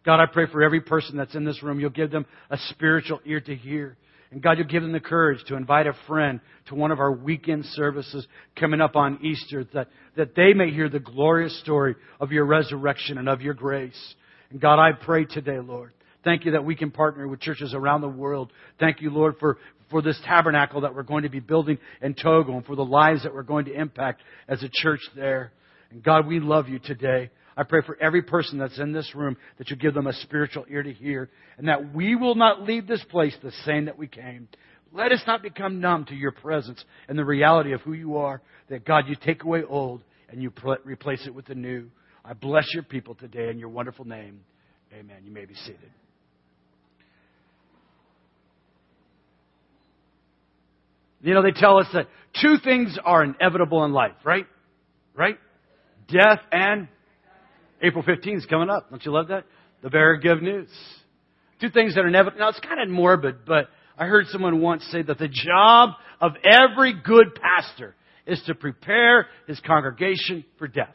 God, 0.06 0.20
I 0.20 0.26
pray 0.26 0.46
for 0.46 0.62
every 0.62 0.80
person 0.80 1.16
that's 1.16 1.34
in 1.34 1.44
this 1.44 1.64
room, 1.64 1.80
you'll 1.80 1.90
give 1.90 2.12
them 2.12 2.26
a 2.48 2.56
spiritual 2.68 3.20
ear 3.26 3.40
to 3.40 3.56
hear. 3.56 3.96
And 4.30 4.40
God, 4.40 4.56
you'll 4.56 4.68
give 4.68 4.82
them 4.82 4.92
the 4.92 5.00
courage 5.00 5.40
to 5.48 5.56
invite 5.56 5.88
a 5.88 5.94
friend 6.06 6.40
to 6.68 6.76
one 6.76 6.92
of 6.92 7.00
our 7.00 7.10
weekend 7.10 7.64
services 7.64 8.24
coming 8.58 8.80
up 8.80 8.94
on 8.94 9.18
Easter 9.24 9.66
that, 9.74 9.88
that 10.16 10.36
they 10.36 10.52
may 10.54 10.70
hear 10.70 10.88
the 10.88 11.00
glorious 11.00 11.58
story 11.60 11.96
of 12.20 12.30
your 12.30 12.44
resurrection 12.44 13.18
and 13.18 13.28
of 13.28 13.40
your 13.40 13.54
grace. 13.54 14.14
And 14.50 14.60
God, 14.60 14.78
I 14.78 14.92
pray 14.92 15.24
today, 15.24 15.58
Lord. 15.58 15.92
Thank 16.22 16.44
you 16.44 16.52
that 16.52 16.64
we 16.64 16.76
can 16.76 16.92
partner 16.92 17.26
with 17.26 17.40
churches 17.40 17.74
around 17.74 18.00
the 18.00 18.08
world. 18.08 18.52
Thank 18.78 19.00
you, 19.00 19.10
Lord, 19.10 19.36
for, 19.40 19.58
for 19.90 20.02
this 20.02 20.20
tabernacle 20.24 20.82
that 20.82 20.94
we're 20.94 21.02
going 21.02 21.24
to 21.24 21.28
be 21.28 21.40
building 21.40 21.78
in 22.00 22.14
Togo 22.14 22.52
and 22.56 22.64
for 22.64 22.76
the 22.76 22.84
lives 22.84 23.24
that 23.24 23.34
we're 23.34 23.42
going 23.42 23.64
to 23.64 23.74
impact 23.74 24.22
as 24.48 24.62
a 24.62 24.68
church 24.72 25.00
there. 25.16 25.52
And 25.90 26.02
God, 26.02 26.26
we 26.26 26.40
love 26.40 26.68
you 26.68 26.78
today. 26.78 27.30
I 27.56 27.62
pray 27.62 27.80
for 27.84 27.96
every 28.00 28.22
person 28.22 28.58
that's 28.58 28.78
in 28.78 28.92
this 28.92 29.14
room 29.14 29.36
that 29.58 29.70
you 29.70 29.76
give 29.76 29.94
them 29.94 30.06
a 30.06 30.12
spiritual 30.12 30.66
ear 30.70 30.82
to 30.82 30.92
hear 30.92 31.30
and 31.56 31.68
that 31.68 31.94
we 31.94 32.14
will 32.14 32.34
not 32.34 32.62
leave 32.62 32.86
this 32.86 33.02
place 33.10 33.34
the 33.42 33.52
same 33.64 33.86
that 33.86 33.98
we 33.98 34.06
came. 34.06 34.48
Let 34.92 35.12
us 35.12 35.22
not 35.26 35.42
become 35.42 35.80
numb 35.80 36.04
to 36.06 36.14
your 36.14 36.32
presence 36.32 36.84
and 37.08 37.18
the 37.18 37.24
reality 37.24 37.72
of 37.72 37.80
who 37.80 37.94
you 37.94 38.18
are, 38.18 38.42
that 38.68 38.84
God, 38.84 39.04
you 39.08 39.16
take 39.20 39.42
away 39.42 39.62
old 39.62 40.02
and 40.28 40.42
you 40.42 40.52
replace 40.84 41.26
it 41.26 41.34
with 41.34 41.46
the 41.46 41.54
new. 41.54 41.88
I 42.24 42.34
bless 42.34 42.66
your 42.74 42.82
people 42.82 43.14
today 43.14 43.48
in 43.50 43.58
your 43.58 43.68
wonderful 43.68 44.04
name. 44.04 44.40
Amen. 44.92 45.18
You 45.24 45.30
may 45.30 45.44
be 45.44 45.54
seated. 45.54 45.90
You 51.22 51.34
know, 51.34 51.42
they 51.42 51.52
tell 51.52 51.78
us 51.78 51.86
that 51.92 52.08
two 52.40 52.56
things 52.62 52.98
are 53.04 53.24
inevitable 53.24 53.84
in 53.84 53.92
life, 53.92 54.14
right? 54.24 54.46
Right? 55.14 55.38
Death 56.08 56.40
and 56.52 56.88
April 57.82 58.02
15th 58.02 58.38
is 58.38 58.46
coming 58.46 58.70
up. 58.70 58.90
Don't 58.90 59.04
you 59.04 59.12
love 59.12 59.28
that? 59.28 59.44
The 59.82 59.90
very 59.90 60.20
good 60.20 60.42
news. 60.42 60.68
Two 61.60 61.70
things 61.70 61.94
that 61.94 62.04
are 62.04 62.08
inevitable. 62.08 62.40
Now, 62.40 62.48
it's 62.48 62.60
kind 62.60 62.80
of 62.80 62.88
morbid, 62.88 63.44
but 63.46 63.68
I 63.98 64.06
heard 64.06 64.26
someone 64.28 64.60
once 64.60 64.84
say 64.90 65.02
that 65.02 65.18
the 65.18 65.28
job 65.28 65.90
of 66.20 66.32
every 66.44 66.94
good 66.94 67.34
pastor 67.34 67.94
is 68.26 68.42
to 68.46 68.54
prepare 68.54 69.26
his 69.46 69.60
congregation 69.60 70.44
for 70.58 70.68
death. 70.68 70.94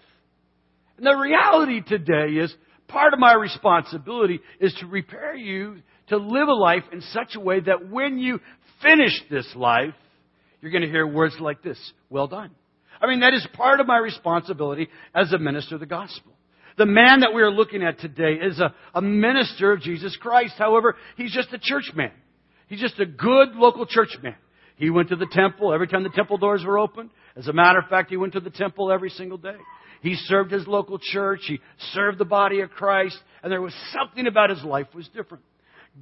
And 0.98 1.06
the 1.06 1.16
reality 1.16 1.82
today 1.82 2.34
is 2.34 2.54
part 2.88 3.14
of 3.14 3.20
my 3.20 3.34
responsibility 3.34 4.40
is 4.60 4.74
to 4.82 4.88
prepare 4.88 5.36
you 5.36 5.78
to 6.08 6.18
live 6.18 6.48
a 6.48 6.54
life 6.54 6.84
in 6.92 7.02
such 7.02 7.36
a 7.36 7.40
way 7.40 7.60
that 7.62 7.90
when 7.90 8.20
you 8.20 8.40
finish 8.84 9.14
this 9.30 9.48
life, 9.56 9.94
you're 10.62 10.72
going 10.72 10.84
to 10.84 10.90
hear 10.90 11.08
words 11.08 11.36
like 11.40 11.64
this 11.64 11.80
Well 12.10 12.28
done. 12.28 12.52
I 13.02 13.08
mean, 13.08 13.22
that 13.22 13.34
is 13.34 13.48
part 13.54 13.80
of 13.80 13.88
my 13.88 13.98
responsibility 13.98 14.90
as 15.16 15.34
a 15.34 15.40
minister 15.40 15.76
of 15.76 15.80
the 15.80 15.88
gospel. 15.88 16.31
The 16.78 16.86
man 16.86 17.22
that 17.22 17.34
we 17.34 17.42
are 17.42 17.52
looking 17.52 17.84
at 17.84 18.00
today 18.00 18.34
is 18.42 18.60
a, 18.60 18.74
a 18.94 19.02
minister 19.02 19.72
of 19.72 19.82
Jesus 19.82 20.18
Christ. 20.20 20.54
However, 20.58 20.96
he's 21.18 21.34
just 21.34 21.52
a 21.54 21.60
church 21.60 21.92
man. 21.96 22.12
He's 22.68 22.80
just 22.80 23.00
a 23.00 23.06
good 23.06 23.56
local 23.56 23.86
church 23.86 24.16
man. 24.24 24.36
He 24.78 24.90
went 24.90 25.10
to 25.10 25.16
the 25.16 25.28
temple 25.30 25.74
every 25.74 25.88
time 25.88 26.04
the 26.04 26.10
temple 26.10 26.38
doors 26.38 26.64
were 26.66 26.80
open. 26.80 27.12
As 27.36 27.48
a 27.48 27.54
matter 27.54 27.80
of 27.80 27.90
fact, 27.90 28.10
he 28.10 28.18
went 28.18 28.34
to 28.34 28.40
the 28.40 28.50
temple 28.50 28.92
every 28.92 29.10
single 29.10 29.38
day. 29.38 29.58
He 30.02 30.16
served 30.16 30.52
his 30.52 30.66
local 30.66 30.98
church. 30.98 31.42
He 31.48 31.60
served 31.94 32.18
the 32.18 32.26
body 32.26 32.62
of 32.62 32.72
Christ. 32.72 33.18
And 33.44 33.52
there 33.52 33.62
was 33.62 33.76
something 33.94 34.26
about 34.26 34.50
his 34.50 34.64
life 34.64 34.88
was 34.96 35.08
different. 35.10 35.44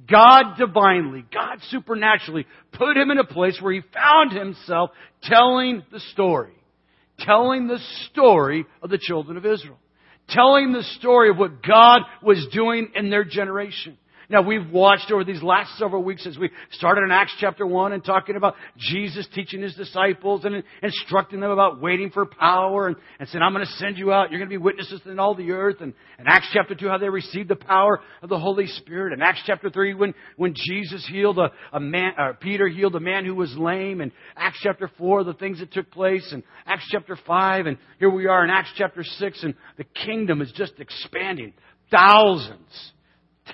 God 0.08 0.56
divinely, 0.56 1.24
God 1.32 1.58
supernaturally 1.68 2.46
put 2.72 2.96
him 2.96 3.10
in 3.10 3.18
a 3.18 3.24
place 3.24 3.58
where 3.60 3.72
he 3.72 3.82
found 3.92 4.32
himself 4.32 4.90
telling 5.24 5.82
the 5.90 6.00
story. 6.12 6.54
Telling 7.18 7.66
the 7.66 7.80
story 8.10 8.64
of 8.80 8.90
the 8.90 8.98
children 8.98 9.36
of 9.36 9.44
Israel 9.44 9.78
telling 10.28 10.72
the 10.72 10.82
story 10.98 11.30
of 11.30 11.38
what 11.38 11.62
God 11.62 12.02
was 12.22 12.46
doing 12.52 12.92
in 12.94 13.10
their 13.10 13.24
generation. 13.24 13.98
Now 14.30 14.42
we've 14.42 14.70
watched 14.70 15.10
over 15.10 15.24
these 15.24 15.42
last 15.42 15.76
several 15.76 16.04
weeks 16.04 16.24
as 16.24 16.38
we 16.38 16.50
started 16.70 17.02
in 17.02 17.10
Acts 17.10 17.34
chapter 17.40 17.66
1 17.66 17.92
and 17.92 18.04
talking 18.04 18.36
about 18.36 18.54
Jesus 18.78 19.26
teaching 19.34 19.60
his 19.60 19.74
disciples 19.74 20.44
and 20.44 20.62
instructing 20.84 21.40
them 21.40 21.50
about 21.50 21.80
waiting 21.80 22.10
for 22.10 22.24
power 22.26 22.86
and, 22.86 22.96
and 23.18 23.28
saying, 23.28 23.42
I'm 23.42 23.52
going 23.52 23.66
to 23.66 23.72
send 23.72 23.98
you 23.98 24.12
out. 24.12 24.30
You're 24.30 24.38
going 24.38 24.48
to 24.48 24.54
be 24.54 24.62
witnesses 24.62 25.00
in 25.04 25.18
all 25.18 25.34
the 25.34 25.50
earth. 25.50 25.80
And, 25.80 25.94
and 26.16 26.28
Acts 26.28 26.48
chapter 26.52 26.76
2, 26.76 26.86
how 26.86 26.98
they 26.98 27.08
received 27.08 27.48
the 27.48 27.56
power 27.56 27.98
of 28.22 28.28
the 28.28 28.38
Holy 28.38 28.68
Spirit. 28.68 29.14
And 29.14 29.20
Acts 29.20 29.42
chapter 29.46 29.68
3, 29.68 29.94
when, 29.94 30.14
when 30.36 30.54
Jesus 30.54 31.04
healed 31.10 31.40
a, 31.40 31.50
a 31.72 31.80
man, 31.80 32.12
or 32.16 32.34
Peter 32.34 32.68
healed 32.68 32.94
a 32.94 33.00
man 33.00 33.24
who 33.24 33.34
was 33.34 33.52
lame. 33.56 34.00
And 34.00 34.12
Acts 34.36 34.60
chapter 34.62 34.88
4, 34.96 35.24
the 35.24 35.34
things 35.34 35.58
that 35.58 35.72
took 35.72 35.90
place. 35.90 36.28
And 36.32 36.44
Acts 36.66 36.86
chapter 36.88 37.18
5, 37.26 37.66
and 37.66 37.78
here 37.98 38.10
we 38.10 38.28
are 38.28 38.44
in 38.44 38.50
Acts 38.50 38.70
chapter 38.76 39.02
6, 39.02 39.42
and 39.42 39.54
the 39.76 39.84
kingdom 40.06 40.40
is 40.40 40.52
just 40.54 40.74
expanding. 40.78 41.52
Thousands 41.90 42.92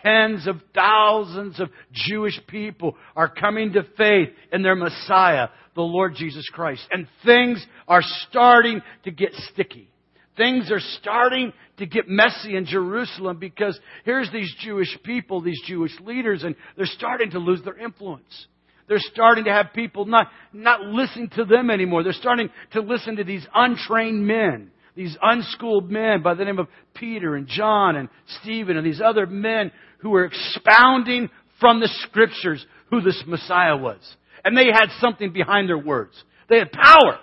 Tens 0.02 0.46
of 0.46 0.56
thousands 0.74 1.60
of 1.60 1.68
Jewish 1.92 2.38
people 2.46 2.96
are 3.14 3.28
coming 3.28 3.72
to 3.72 3.82
faith 3.96 4.30
in 4.52 4.62
their 4.62 4.74
Messiah, 4.74 5.48
the 5.74 5.82
Lord 5.82 6.14
Jesus 6.14 6.48
Christ. 6.52 6.86
And 6.90 7.06
things 7.24 7.64
are 7.88 8.02
starting 8.28 8.80
to 9.04 9.10
get 9.10 9.32
sticky. 9.52 9.88
Things 10.36 10.70
are 10.70 10.80
starting 11.00 11.52
to 11.78 11.86
get 11.86 12.08
messy 12.08 12.56
in 12.56 12.66
Jerusalem 12.66 13.38
because 13.38 13.78
here's 14.04 14.30
these 14.32 14.54
Jewish 14.60 14.96
people, 15.02 15.40
these 15.40 15.60
Jewish 15.66 15.92
leaders, 16.00 16.42
and 16.42 16.54
they're 16.76 16.86
starting 16.86 17.30
to 17.30 17.38
lose 17.38 17.62
their 17.62 17.78
influence. 17.78 18.46
They're 18.88 18.98
starting 18.98 19.44
to 19.44 19.52
have 19.52 19.72
people 19.74 20.04
not, 20.04 20.28
not 20.52 20.82
listen 20.82 21.28
to 21.36 21.44
them 21.44 21.70
anymore. 21.70 22.02
They're 22.02 22.12
starting 22.12 22.50
to 22.72 22.80
listen 22.80 23.16
to 23.16 23.24
these 23.24 23.46
untrained 23.54 24.26
men 24.26 24.70
these 24.96 25.16
unschooled 25.20 25.90
men 25.90 26.22
by 26.22 26.34
the 26.34 26.44
name 26.44 26.58
of 26.58 26.68
Peter 26.94 27.36
and 27.36 27.46
John 27.46 27.96
and 27.96 28.08
Stephen 28.40 28.78
and 28.78 28.86
these 28.86 29.02
other 29.04 29.26
men 29.26 29.70
who 29.98 30.10
were 30.10 30.24
expounding 30.24 31.30
from 31.60 31.80
the 31.80 31.88
scriptures 32.02 32.64
who 32.90 33.00
this 33.00 33.22
Messiah 33.26 33.76
was. 33.76 33.98
And 34.44 34.56
they 34.56 34.66
had 34.66 34.88
something 35.00 35.32
behind 35.32 35.68
their 35.68 35.78
words. 35.78 36.12
They 36.48 36.58
had 36.58 36.70
power. 36.72 37.18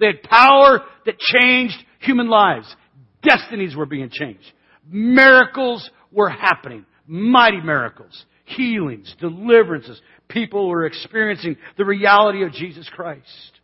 They 0.00 0.06
had 0.06 0.22
power 0.22 0.80
that 1.06 1.18
changed 1.18 1.76
human 2.00 2.28
lives. 2.28 2.74
Destinies 3.22 3.76
were 3.76 3.86
being 3.86 4.10
changed. 4.10 4.52
Miracles 4.88 5.88
were 6.10 6.30
happening. 6.30 6.84
Mighty 7.06 7.60
miracles. 7.60 8.24
Healings, 8.44 9.14
deliverances. 9.20 10.00
People 10.28 10.68
were 10.68 10.86
experiencing 10.86 11.56
the 11.76 11.84
reality 11.84 12.42
of 12.44 12.52
Jesus 12.52 12.88
Christ. 12.88 13.60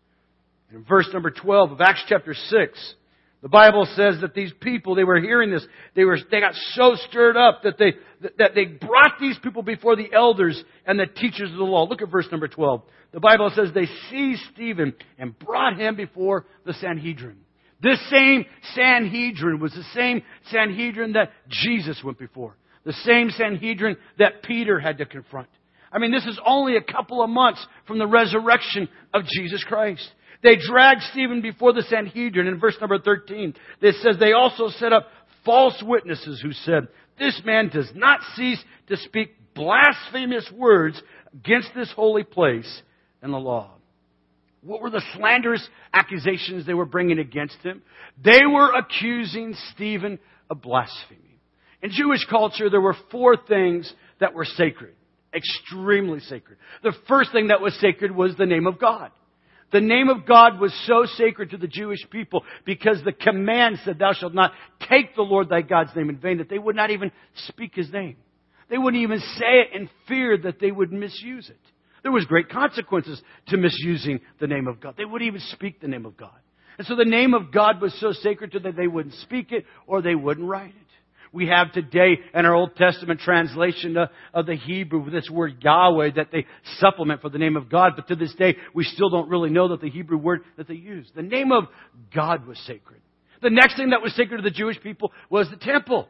In 0.73 0.85
verse 0.85 1.09
number 1.13 1.31
12 1.31 1.73
of 1.73 1.81
Acts 1.81 2.05
chapter 2.09 2.35
6, 2.35 2.95
The 3.41 3.49
Bible 3.49 3.87
says 3.95 4.21
that 4.21 4.35
these 4.35 4.53
people, 4.61 4.97
they 4.97 5.05
were 5.05 5.21
hearing 5.21 5.51
this, 5.51 5.65
they 5.95 6.05
were, 6.05 6.19
they 6.31 6.41
got 6.41 6.55
so 6.73 6.97
stirred 7.09 7.37
up 7.37 7.63
that 7.63 7.79
they, 7.79 7.95
that 8.39 8.55
they 8.55 8.65
brought 8.65 9.21
these 9.21 9.39
people 9.39 9.63
before 9.63 9.95
the 9.95 10.13
elders 10.13 10.63
and 10.85 10.99
the 10.99 11.07
teachers 11.07 11.51
of 11.51 11.57
the 11.57 11.63
law. 11.63 11.85
Look 11.85 12.03
at 12.03 12.11
verse 12.11 12.27
number 12.33 12.49
12. 12.49 12.83
The 13.13 13.21
Bible 13.21 13.53
says 13.55 13.69
they 13.73 13.87
seized 14.11 14.43
Stephen 14.55 14.93
and 15.19 15.39
brought 15.39 15.79
him 15.79 15.95
before 15.95 16.47
the 16.67 16.75
Sanhedrin. 16.75 17.39
This 17.81 18.01
same 18.11 18.45
Sanhedrin 18.75 19.61
was 19.61 19.73
the 19.73 19.85
same 19.95 20.23
Sanhedrin 20.51 21.13
that 21.13 21.31
Jesus 21.49 22.03
went 22.03 22.19
before. 22.19 22.57
The 22.85 22.93
same 22.93 23.31
Sanhedrin 23.31 23.97
that 24.19 24.43
Peter 24.43 24.81
had 24.81 24.99
to 24.99 25.07
confront. 25.07 25.49
I 25.93 25.99
mean, 25.99 26.11
this 26.11 26.27
is 26.27 26.39
only 26.45 26.77
a 26.77 26.83
couple 26.83 27.23
of 27.23 27.31
months 27.31 27.65
from 27.87 27.99
the 27.99 28.07
resurrection 28.07 28.89
of 29.15 29.23
Jesus 29.25 29.65
Christ. 29.65 30.07
They 30.43 30.57
dragged 30.57 31.03
Stephen 31.11 31.43
before 31.43 31.73
the 31.73 31.83
Sanhedrin. 31.83 32.47
In 32.47 32.61
verse 32.61 32.77
number 32.81 32.99
13, 32.99 33.55
it 33.81 33.95
says 34.03 34.17
they 34.19 34.33
also 34.33 34.69
set 34.69 34.93
up 34.93 35.09
false 35.45 35.83
witnesses 35.83 36.41
who 36.41 36.53
said, 36.53 36.89
This 37.19 37.41
man 37.45 37.69
does 37.69 37.91
not 37.95 38.21
cease 38.35 38.63
to 38.89 38.97
speak 38.97 39.35
blasphemous 39.55 40.51
words 40.55 41.01
against 41.35 41.71
this 41.75 41.93
holy 41.93 42.25
place 42.25 42.83
and 43.23 43.33
the 43.33 43.39
law. 43.39 43.73
What 44.63 44.83
were 44.83 44.91
the 44.91 45.03
slanderous 45.17 45.67
accusations 45.93 46.67
they 46.67 46.75
were 46.75 46.87
bringing 46.87 47.19
against 47.19 47.59
him? 47.63 47.83
They 48.23 48.41
were 48.47 48.73
accusing 48.73 49.55
Stephen 49.75 50.19
of 50.51 50.63
blasphemy. 50.63 51.41
In 51.83 51.91
Jewish 51.91 52.25
culture, 52.29 52.69
there 52.69 52.81
were 52.81 52.97
four 53.11 53.37
things 53.37 53.93
that 54.21 54.35
were 54.35 54.45
sacred. 54.45 54.95
Extremely 55.33 56.21
sacred. 56.21 56.59
The 56.83 56.95
first 57.07 57.33
thing 57.33 57.49
that 57.49 57.61
was 57.61 57.79
sacred 57.81 58.11
was 58.11 58.35
the 58.37 58.47
name 58.47 58.67
of 58.67 58.81
God. 58.81 59.11
The 59.71 59.81
name 59.81 60.09
of 60.09 60.25
God 60.25 60.61
was 60.61 60.73
so 60.87 61.05
sacred 61.05 61.51
to 61.51 61.59
the 61.59 61.67
Jewish 61.67 62.01
people 62.11 62.45
because 62.65 63.03
the 63.05 63.13
command 63.13 63.79
said, 63.85 63.99
Thou 63.99 64.15
shalt 64.15 64.35
not 64.35 64.53
take 64.89 65.15
the 65.15 65.23
Lord 65.23 65.49
thy 65.49 65.61
God's 65.61 65.95
name 65.95 66.09
in 66.09 66.17
vain, 66.17 66.39
that 66.39 66.49
they 66.49 66.59
would 66.59 66.77
not 66.77 66.91
even 66.91 67.13
speak 67.49 67.75
his 67.75 67.93
name. 67.93 68.17
They 68.71 68.79
wouldn't 68.79 69.03
even 69.03 69.21
say 69.21 69.61
it 69.61 69.75
in 69.75 69.91
fear 70.07 70.39
that 70.39 70.61
they 70.61 70.71
would 70.71 70.93
misuse 70.93 71.49
it. 71.49 71.59
There 72.03 72.13
was 72.13 72.25
great 72.25 72.49
consequences 72.49 73.21
to 73.49 73.57
misusing 73.57 74.21
the 74.41 74.47
name 74.47 74.69
of 74.69 74.81
God. 74.81 74.95
They 74.97 75.05
wouldn't 75.05 75.29
even 75.29 75.41
speak 75.41 75.81
the 75.81 75.89
name 75.89 76.07
of 76.07 76.17
God. 76.17 76.39
And 76.79 76.87
so 76.87 76.95
the 76.95 77.05
name 77.05 77.35
of 77.35 77.53
God 77.53 77.81
was 77.81 77.93
so 77.99 78.13
sacred 78.13 78.53
to 78.53 78.61
them 78.61 78.75
they 78.77 78.87
wouldn't 78.87 79.15
speak 79.17 79.53
it 79.53 79.65
or 79.87 80.01
they 80.01 80.15
wouldn't 80.15 80.47
write 80.47 80.71
it. 80.71 80.88
We 81.33 81.49
have 81.49 81.73
today 81.73 82.19
in 82.35 82.47
our 82.47 82.55
Old 82.55 82.77
Testament 82.77 83.21
translation 83.21 83.97
of 84.35 84.47
the 84.47 84.57
Hebrew 84.57 85.11
this 85.11 85.29
word 85.31 85.63
Yahweh 85.63 86.13
that 86.17 86.31
they 86.33 86.47
supplement 86.79 87.21
for 87.21 87.29
the 87.29 87.39
name 87.39 87.57
of 87.57 87.69
God, 87.71 87.93
but 87.97 88.09
to 88.09 88.17
this 88.17 88.35
day 88.35 88.57
we 88.75 88.85
still 88.85 89.11
don't 89.11 89.29
really 89.29 89.51
know 89.51 89.69
that 89.69 89.81
the 89.81 89.91
Hebrew 89.91 90.19
word 90.19 90.41
that 90.57 90.69
they 90.69 90.75
use. 90.75 91.11
The 91.15 91.23
name 91.23 91.53
of 91.53 91.65
God 92.15 92.47
was 92.47 92.59
sacred. 92.61 93.01
The 93.43 93.51
next 93.51 93.77
thing 93.77 93.91
that 93.91 94.03
was 94.03 94.15
sacred 94.15 94.39
to 94.39 94.43
the 94.43 94.51
Jewish 94.51 94.81
people 94.81 95.13
was 95.31 95.49
the 95.51 95.57
temple. 95.57 96.09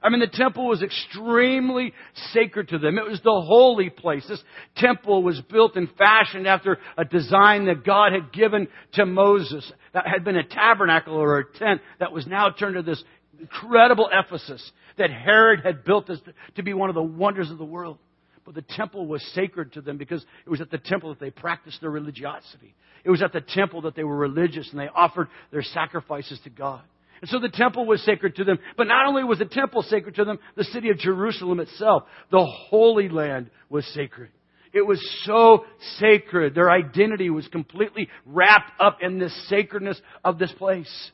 I 0.00 0.10
mean, 0.10 0.20
the 0.20 0.28
temple 0.28 0.68
was 0.68 0.82
extremely 0.82 1.92
sacred 2.32 2.68
to 2.68 2.78
them. 2.78 2.98
It 2.98 3.08
was 3.08 3.20
the 3.20 3.42
holy 3.44 3.90
place. 3.90 4.24
This 4.28 4.42
temple 4.76 5.22
was 5.22 5.40
built 5.50 5.74
and 5.76 5.88
fashioned 5.98 6.46
after 6.46 6.78
a 6.96 7.04
design 7.04 7.66
that 7.66 7.84
God 7.84 8.12
had 8.12 8.32
given 8.32 8.68
to 8.92 9.06
Moses. 9.06 9.70
That 9.94 10.06
had 10.06 10.24
been 10.24 10.36
a 10.36 10.44
tabernacle 10.44 11.16
or 11.16 11.38
a 11.38 11.52
tent 11.58 11.80
that 11.98 12.12
was 12.12 12.26
now 12.26 12.50
turned 12.50 12.76
to 12.76 12.82
this 12.82 13.02
incredible 13.38 14.08
edifice 14.12 14.72
that 14.96 15.10
Herod 15.10 15.60
had 15.64 15.84
built 15.84 16.10
as 16.10 16.20
to 16.56 16.62
be 16.62 16.74
one 16.74 16.88
of 16.88 16.94
the 16.94 17.02
wonders 17.02 17.50
of 17.50 17.58
the 17.58 17.64
world. 17.64 17.98
But 18.44 18.54
the 18.54 18.62
temple 18.62 19.06
was 19.06 19.22
sacred 19.34 19.74
to 19.74 19.82
them 19.82 19.98
because 19.98 20.24
it 20.46 20.50
was 20.50 20.60
at 20.60 20.70
the 20.70 20.78
temple 20.78 21.10
that 21.10 21.20
they 21.20 21.30
practiced 21.30 21.80
their 21.80 21.90
religiosity. 21.90 22.74
It 23.04 23.10
was 23.10 23.22
at 23.22 23.32
the 23.32 23.42
temple 23.42 23.82
that 23.82 23.94
they 23.94 24.04
were 24.04 24.16
religious 24.16 24.70
and 24.70 24.80
they 24.80 24.88
offered 24.88 25.28
their 25.50 25.62
sacrifices 25.62 26.40
to 26.44 26.50
God. 26.50 26.80
And 27.20 27.28
so 27.28 27.40
the 27.40 27.48
temple 27.48 27.84
was 27.84 28.02
sacred 28.02 28.36
to 28.36 28.44
them. 28.44 28.58
But 28.76 28.86
not 28.86 29.06
only 29.06 29.24
was 29.24 29.38
the 29.38 29.44
temple 29.44 29.82
sacred 29.82 30.14
to 30.16 30.24
them, 30.24 30.38
the 30.56 30.64
city 30.64 30.90
of 30.90 30.98
Jerusalem 30.98 31.60
itself, 31.60 32.04
the 32.30 32.44
Holy 32.44 33.08
Land, 33.08 33.50
was 33.68 33.86
sacred. 33.88 34.30
It 34.72 34.86
was 34.86 35.00
so 35.24 35.64
sacred. 35.98 36.54
Their 36.54 36.70
identity 36.70 37.30
was 37.30 37.46
completely 37.48 38.08
wrapped 38.24 38.70
up 38.80 38.98
in 39.02 39.18
this 39.18 39.48
sacredness 39.48 40.00
of 40.24 40.38
this 40.38 40.52
place. 40.52 41.10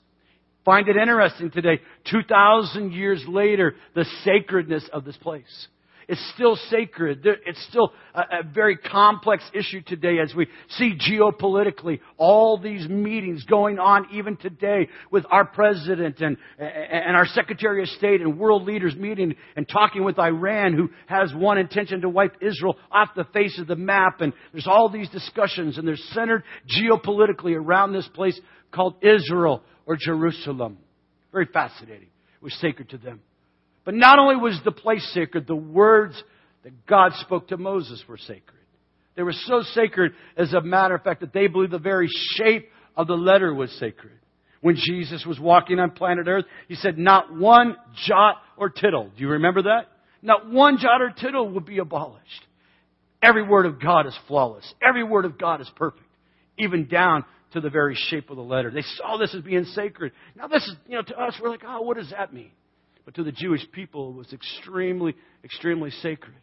Find 0.65 0.89
it 0.89 0.97
interesting 0.97 1.51
today, 1.51 1.81
2,000 2.11 2.93
years 2.93 3.23
later, 3.29 3.75
the 3.95 4.07
sacredness 4.25 4.89
of 4.93 5.05
this 5.05 5.17
place. 5.19 5.69
It's 6.09 6.33
still 6.35 6.57
sacred. 6.71 7.27
It's 7.47 7.63
still 7.69 7.93
a, 8.15 8.43
very 8.43 8.77
complex 8.77 9.43
issue 9.55 9.81
today 9.81 10.19
as 10.19 10.35
we 10.35 10.47
see 10.71 10.97
geopolitically 10.97 12.01
all 12.19 12.59
these 12.59 12.89
meetings 12.89 13.45
going 13.45 13.79
on 13.79 14.09
even 14.13 14.37
today 14.37 14.89
with 15.11 15.25
our 15.31 15.47
president 15.47 16.21
and, 16.21 16.37
and 16.59 17.17
our 17.17 17.27
secretary 17.27 17.83
of 17.83 17.89
state 17.89 18.21
and 18.21 18.39
world 18.39 18.65
leaders 18.65 18.95
meeting 18.95 19.35
and 19.57 19.67
talking 19.67 20.05
with 20.05 20.19
Iran 20.19 20.75
who 20.75 20.91
has 21.07 21.33
one 21.35 21.57
intention 21.57 22.03
to 22.03 22.09
wipe 22.09 22.37
Israel 22.43 22.77
off 22.93 23.09
the 23.17 23.25
face 23.33 23.59
of 23.59 23.67
the 23.67 23.77
map. 23.77 24.21
And 24.21 24.35
there's 24.53 24.67
all 24.67 24.91
these 24.91 25.09
discussions 25.09 25.79
and 25.79 25.89
they're 25.89 25.97
centered 26.13 26.45
geopolitically 26.69 27.57
around 27.57 27.93
this 27.93 28.09
place 28.09 28.39
called 28.73 28.97
Israel 29.03 29.63
or 29.87 29.97
Jerusalem. 29.97 30.79
Very 31.33 31.47
fascinating. 31.47 32.09
It 32.37 32.43
was 32.43 32.55
sacred 32.61 32.91
to 32.91 32.99
them. 32.99 33.21
But 33.85 33.95
not 33.95 34.19
only 34.19 34.37
was 34.37 34.59
the 34.65 34.73
place 34.73 35.07
sacred, 35.13 35.47
the 35.47 35.57
words 35.57 36.21
that 36.63 36.87
God 36.87 37.13
spoke 37.21 37.49
to 37.49 37.57
Moses 37.57 38.03
were 38.09 38.17
sacred. 38.17 38.61
They 39.17 39.23
were 39.23 39.33
so 39.33 39.63
sacred, 39.63 40.13
as 40.37 40.53
a 40.53 40.61
matter 40.61 40.95
of 40.95 41.03
fact, 41.03 41.21
that 41.21 41.33
they 41.33 41.47
believed 41.47 41.73
the 41.73 41.79
very 41.79 42.09
shape 42.37 42.69
of 42.97 43.07
the 43.07 43.15
letter 43.15 43.55
was 43.55 43.71
sacred. 43.79 44.13
When 44.61 44.77
Jesus 44.77 45.27
was 45.27 45.39
walking 45.39 45.79
on 45.79 45.91
planet 45.91 46.27
Earth, 46.27 46.47
he 46.69 46.75
said, 46.75 46.97
Not 46.97 47.35
one 47.35 47.77
jot 48.07 48.37
or 48.57 48.71
tittle. 48.71 49.11
Do 49.15 49.23
you 49.23 49.29
remember 49.31 49.63
that? 49.65 49.89
Not 50.23 50.51
one 50.51 50.79
jot 50.79 51.03
or 51.03 51.11
tittle 51.11 51.51
would 51.51 51.67
be 51.67 51.79
abolished. 51.79 52.45
Every 53.23 53.43
word 53.43 53.67
of 53.67 53.81
God 53.81 54.07
is 54.07 54.19
flawless. 54.27 54.65
Every 54.87 55.05
word 55.05 55.27
of 55.27 55.39
God 55.39 55.61
is 55.61 55.71
perfect, 55.77 56.05
even 56.59 56.89
down 56.89 57.25
to 57.55 57.61
the 57.61 57.71
very 57.71 57.97
shape 58.09 58.31
of 58.31 58.37
the 58.37 58.43
letter. 58.43 58.71
They 58.71 58.83
saw 58.97 59.17
this 59.17 59.35
as 59.35 59.43
being 59.43 59.65
sacred. 59.65 60.13
Now, 60.37 60.49
this 60.49 60.63
is, 60.65 60.75
you 60.87 60.97
know, 60.97 61.03
to 61.03 61.19
us, 61.19 61.35
we're 61.43 61.51
like, 61.51 61.63
oh, 61.67 61.83
what 61.83 61.97
does 61.97 62.11
that 62.11 62.35
mean? 62.35 62.51
But 63.05 63.15
to 63.15 63.25
the 63.25 63.33
Jewish 63.33 63.63
people, 63.73 64.11
it 64.11 64.17
was 64.17 64.33
extremely, 64.33 65.15
extremely 65.43 65.91
sacred. 65.91 66.35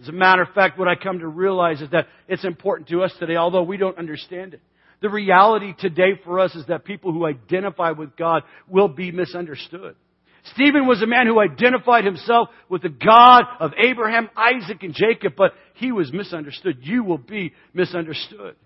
As 0.00 0.08
a 0.08 0.12
matter 0.12 0.42
of 0.42 0.54
fact, 0.54 0.78
what 0.78 0.88
I 0.88 0.94
come 0.94 1.20
to 1.20 1.28
realize 1.28 1.80
is 1.80 1.90
that 1.90 2.06
it's 2.28 2.44
important 2.44 2.88
to 2.88 3.02
us 3.02 3.12
today, 3.18 3.36
although 3.36 3.62
we 3.62 3.76
don't 3.76 3.98
understand 3.98 4.54
it. 4.54 4.60
The 5.00 5.08
reality 5.08 5.74
today 5.78 6.20
for 6.24 6.40
us 6.40 6.54
is 6.54 6.66
that 6.66 6.84
people 6.84 7.12
who 7.12 7.24
identify 7.24 7.92
with 7.92 8.16
God 8.16 8.42
will 8.68 8.88
be 8.88 9.12
misunderstood. 9.12 9.94
Stephen 10.54 10.86
was 10.86 11.02
a 11.02 11.06
man 11.06 11.26
who 11.26 11.40
identified 11.40 12.04
himself 12.04 12.48
with 12.68 12.82
the 12.82 12.88
God 12.88 13.42
of 13.60 13.72
Abraham, 13.76 14.28
Isaac, 14.36 14.82
and 14.82 14.94
Jacob, 14.94 15.34
but 15.36 15.52
he 15.74 15.92
was 15.92 16.12
misunderstood. 16.12 16.78
You 16.80 17.04
will 17.04 17.18
be 17.18 17.52
misunderstood. 17.74 18.56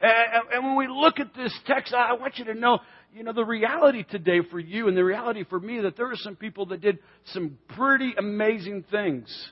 And 0.00 0.64
when 0.64 0.76
we 0.76 0.86
look 0.88 1.18
at 1.18 1.34
this 1.34 1.56
text, 1.66 1.92
I 1.92 2.14
want 2.14 2.38
you 2.38 2.44
to 2.46 2.54
know 2.54 2.78
you 3.14 3.22
know, 3.22 3.32
the 3.32 3.44
reality 3.44 4.04
today 4.04 4.40
for 4.50 4.58
you 4.58 4.88
and 4.88 4.96
the 4.96 5.04
reality 5.04 5.44
for 5.48 5.58
me 5.58 5.80
that 5.80 5.96
there 5.96 6.06
are 6.06 6.16
some 6.16 6.36
people 6.36 6.66
that 6.66 6.80
did 6.80 6.98
some 7.32 7.58
pretty 7.68 8.14
amazing 8.18 8.84
things, 8.90 9.50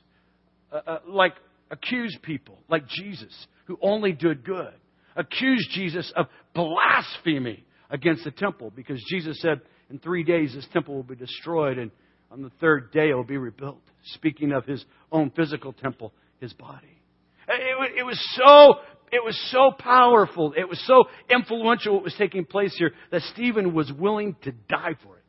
uh, 0.70 0.80
uh, 0.86 0.98
like 1.08 1.34
accuse 1.70 2.16
people, 2.22 2.58
like 2.68 2.86
Jesus, 2.86 3.34
who 3.64 3.78
only 3.80 4.12
did 4.12 4.44
good. 4.44 4.74
Accuse 5.16 5.66
Jesus 5.72 6.12
of 6.14 6.26
blasphemy 6.54 7.64
against 7.90 8.24
the 8.24 8.30
temple 8.30 8.70
because 8.74 9.02
Jesus 9.08 9.40
said, 9.40 9.62
in 9.88 9.98
three 9.98 10.22
days 10.22 10.52
this 10.54 10.66
temple 10.72 10.94
will 10.94 11.02
be 11.02 11.16
destroyed 11.16 11.78
and 11.78 11.90
on 12.30 12.42
the 12.42 12.50
third 12.60 12.92
day 12.92 13.10
it 13.10 13.14
will 13.14 13.24
be 13.24 13.38
rebuilt. 13.38 13.80
Speaking 14.14 14.52
of 14.52 14.66
his 14.66 14.84
own 15.10 15.30
physical 15.30 15.72
temple, 15.72 16.12
his 16.40 16.52
body. 16.52 17.00
It, 17.48 18.04
was 18.04 18.20
so 18.34 18.80
it 19.12 19.24
was 19.24 19.38
so 19.50 19.72
powerful, 19.76 20.54
it 20.56 20.68
was 20.68 20.82
so 20.86 21.04
influential 21.30 21.94
what 21.94 22.04
was 22.04 22.14
taking 22.18 22.44
place 22.44 22.74
here 22.76 22.92
that 23.10 23.22
Stephen 23.32 23.74
was 23.74 23.92
willing 23.92 24.36
to 24.42 24.52
die 24.52 24.94
for 25.02 25.16
it. 25.16 25.22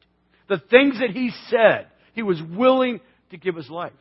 The 0.50 0.62
things 0.70 1.00
that 1.00 1.12
he 1.12 1.32
said, 1.50 1.88
he 2.14 2.24
was 2.24 2.42
willing 2.42 3.00
to 3.32 3.38
give 3.38 3.56
his 3.56 3.70
life. 3.70 3.94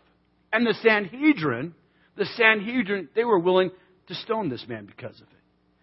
And 0.52 0.66
the 0.66 0.74
Sanhedrin, 0.82 1.74
the 2.16 2.24
Sanhedrin, 2.36 3.08
they 3.14 3.24
were 3.24 3.38
willing 3.38 3.70
to 4.08 4.14
stone 4.14 4.48
this 4.48 4.64
man 4.68 4.86
because 4.86 5.16
of 5.16 5.26
it. 5.26 5.36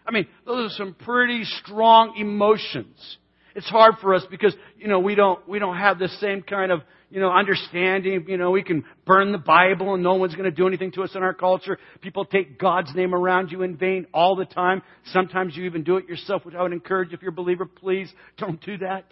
I 0.05 0.11
mean, 0.11 0.27
those 0.45 0.71
are 0.71 0.75
some 0.75 0.95
pretty 0.95 1.43
strong 1.43 2.15
emotions. 2.17 3.17
It's 3.55 3.69
hard 3.69 3.95
for 4.01 4.15
us 4.15 4.23
because, 4.29 4.55
you 4.77 4.87
know, 4.87 4.99
we 4.99 5.15
don't, 5.15 5.47
we 5.47 5.59
don't 5.59 5.77
have 5.77 5.99
the 5.99 6.07
same 6.19 6.41
kind 6.41 6.71
of 6.71 6.81
you 7.13 7.19
know, 7.19 7.31
understanding, 7.31 8.25
you 8.27 8.37
know, 8.37 8.49
we 8.49 8.63
can 8.63 8.83
burn 9.05 9.31
the 9.31 9.37
Bible 9.37 9.93
and 9.93 10.01
no 10.01 10.15
one's 10.15 10.33
going 10.33 10.49
to 10.49 10.55
do 10.55 10.67
anything 10.67 10.91
to 10.93 11.03
us 11.03 11.11
in 11.13 11.21
our 11.21 11.35
culture. 11.35 11.77
People 12.01 12.25
take 12.25 12.57
God's 12.57 12.89
name 12.95 13.13
around 13.13 13.51
you 13.51 13.61
in 13.61 13.77
vain 13.77 14.07
all 14.15 14.35
the 14.35 14.45
time. 14.45 14.81
Sometimes 15.11 15.55
you 15.55 15.65
even 15.65 15.83
do 15.83 15.97
it 15.97 16.09
yourself, 16.09 16.43
which 16.43 16.55
I 16.55 16.63
would 16.63 16.73
encourage 16.73 17.13
if 17.13 17.21
you're 17.21 17.29
a 17.29 17.35
believer, 17.35 17.67
please 17.67 18.11
don't 18.39 18.59
do 18.65 18.79
that. 18.79 19.05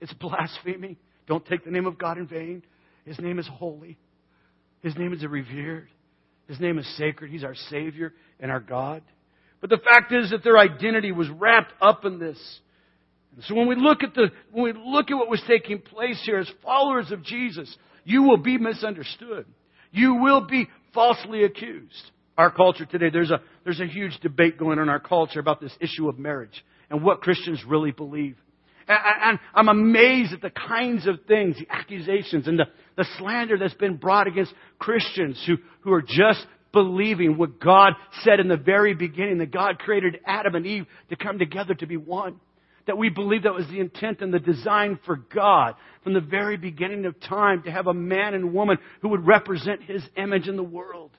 It's 0.00 0.12
blasphemy. 0.12 0.96
Don't 1.26 1.44
take 1.44 1.64
the 1.64 1.72
name 1.72 1.86
of 1.86 1.98
God 1.98 2.18
in 2.18 2.28
vain. 2.28 2.62
His 3.04 3.18
name 3.18 3.40
is 3.40 3.48
holy. 3.52 3.98
His 4.84 4.94
name 4.94 5.12
is 5.12 5.26
revered. 5.26 5.88
His 6.46 6.60
name 6.60 6.78
is 6.78 6.86
sacred. 6.98 7.32
He's 7.32 7.42
our 7.42 7.56
Savior 7.68 8.12
and 8.38 8.52
our 8.52 8.60
God. 8.60 9.02
But 9.60 9.70
the 9.70 9.78
fact 9.78 10.12
is 10.12 10.30
that 10.30 10.44
their 10.44 10.56
identity 10.56 11.10
was 11.10 11.28
wrapped 11.28 11.72
up 11.82 12.04
in 12.04 12.20
this. 12.20 12.38
So 13.42 13.54
when 13.54 13.68
we 13.68 13.76
look 13.76 14.02
at 14.02 14.14
the, 14.14 14.30
when 14.50 14.64
we 14.64 14.72
look 14.72 15.10
at 15.10 15.14
what 15.14 15.30
was 15.30 15.42
taking 15.46 15.80
place 15.80 16.20
here 16.24 16.38
as 16.38 16.50
followers 16.62 17.10
of 17.10 17.22
Jesus, 17.22 17.74
you 18.04 18.22
will 18.22 18.36
be 18.36 18.58
misunderstood. 18.58 19.46
You 19.92 20.16
will 20.16 20.46
be 20.46 20.68
falsely 20.92 21.44
accused. 21.44 22.10
Our 22.36 22.50
culture 22.50 22.86
today, 22.86 23.10
there's 23.10 23.30
a, 23.30 23.40
there's 23.64 23.80
a 23.80 23.86
huge 23.86 24.18
debate 24.20 24.58
going 24.58 24.78
on 24.78 24.84
in 24.84 24.88
our 24.88 25.00
culture 25.00 25.40
about 25.40 25.60
this 25.60 25.72
issue 25.80 26.08
of 26.08 26.18
marriage 26.18 26.64
and 26.90 27.02
what 27.04 27.20
Christians 27.20 27.62
really 27.66 27.92
believe. 27.92 28.36
And 28.88 29.38
I'm 29.54 29.68
amazed 29.68 30.32
at 30.32 30.40
the 30.40 30.50
kinds 30.50 31.06
of 31.06 31.20
things, 31.28 31.56
the 31.56 31.68
accusations 31.70 32.48
and 32.48 32.58
the, 32.58 32.64
the 32.96 33.06
slander 33.18 33.56
that's 33.56 33.74
been 33.74 33.96
brought 33.96 34.26
against 34.26 34.52
Christians 34.80 35.40
who, 35.46 35.58
who 35.82 35.92
are 35.92 36.02
just 36.02 36.44
believing 36.72 37.36
what 37.36 37.60
God 37.60 37.92
said 38.24 38.40
in 38.40 38.48
the 38.48 38.56
very 38.56 38.94
beginning, 38.94 39.38
that 39.38 39.52
God 39.52 39.78
created 39.78 40.18
Adam 40.26 40.56
and 40.56 40.66
Eve 40.66 40.86
to 41.10 41.16
come 41.16 41.38
together 41.38 41.74
to 41.74 41.86
be 41.86 41.96
one. 41.96 42.40
That 42.90 42.98
we 42.98 43.08
believe 43.08 43.44
that 43.44 43.54
was 43.54 43.68
the 43.68 43.78
intent 43.78 44.20
and 44.20 44.34
the 44.34 44.40
design 44.40 44.98
for 45.06 45.14
God 45.14 45.76
from 46.02 46.12
the 46.12 46.20
very 46.20 46.56
beginning 46.56 47.04
of 47.04 47.20
time 47.20 47.62
to 47.62 47.70
have 47.70 47.86
a 47.86 47.94
man 47.94 48.34
and 48.34 48.52
woman 48.52 48.78
who 49.00 49.10
would 49.10 49.24
represent 49.24 49.84
His 49.84 50.02
image 50.16 50.48
in 50.48 50.56
the 50.56 50.64
world. 50.64 51.12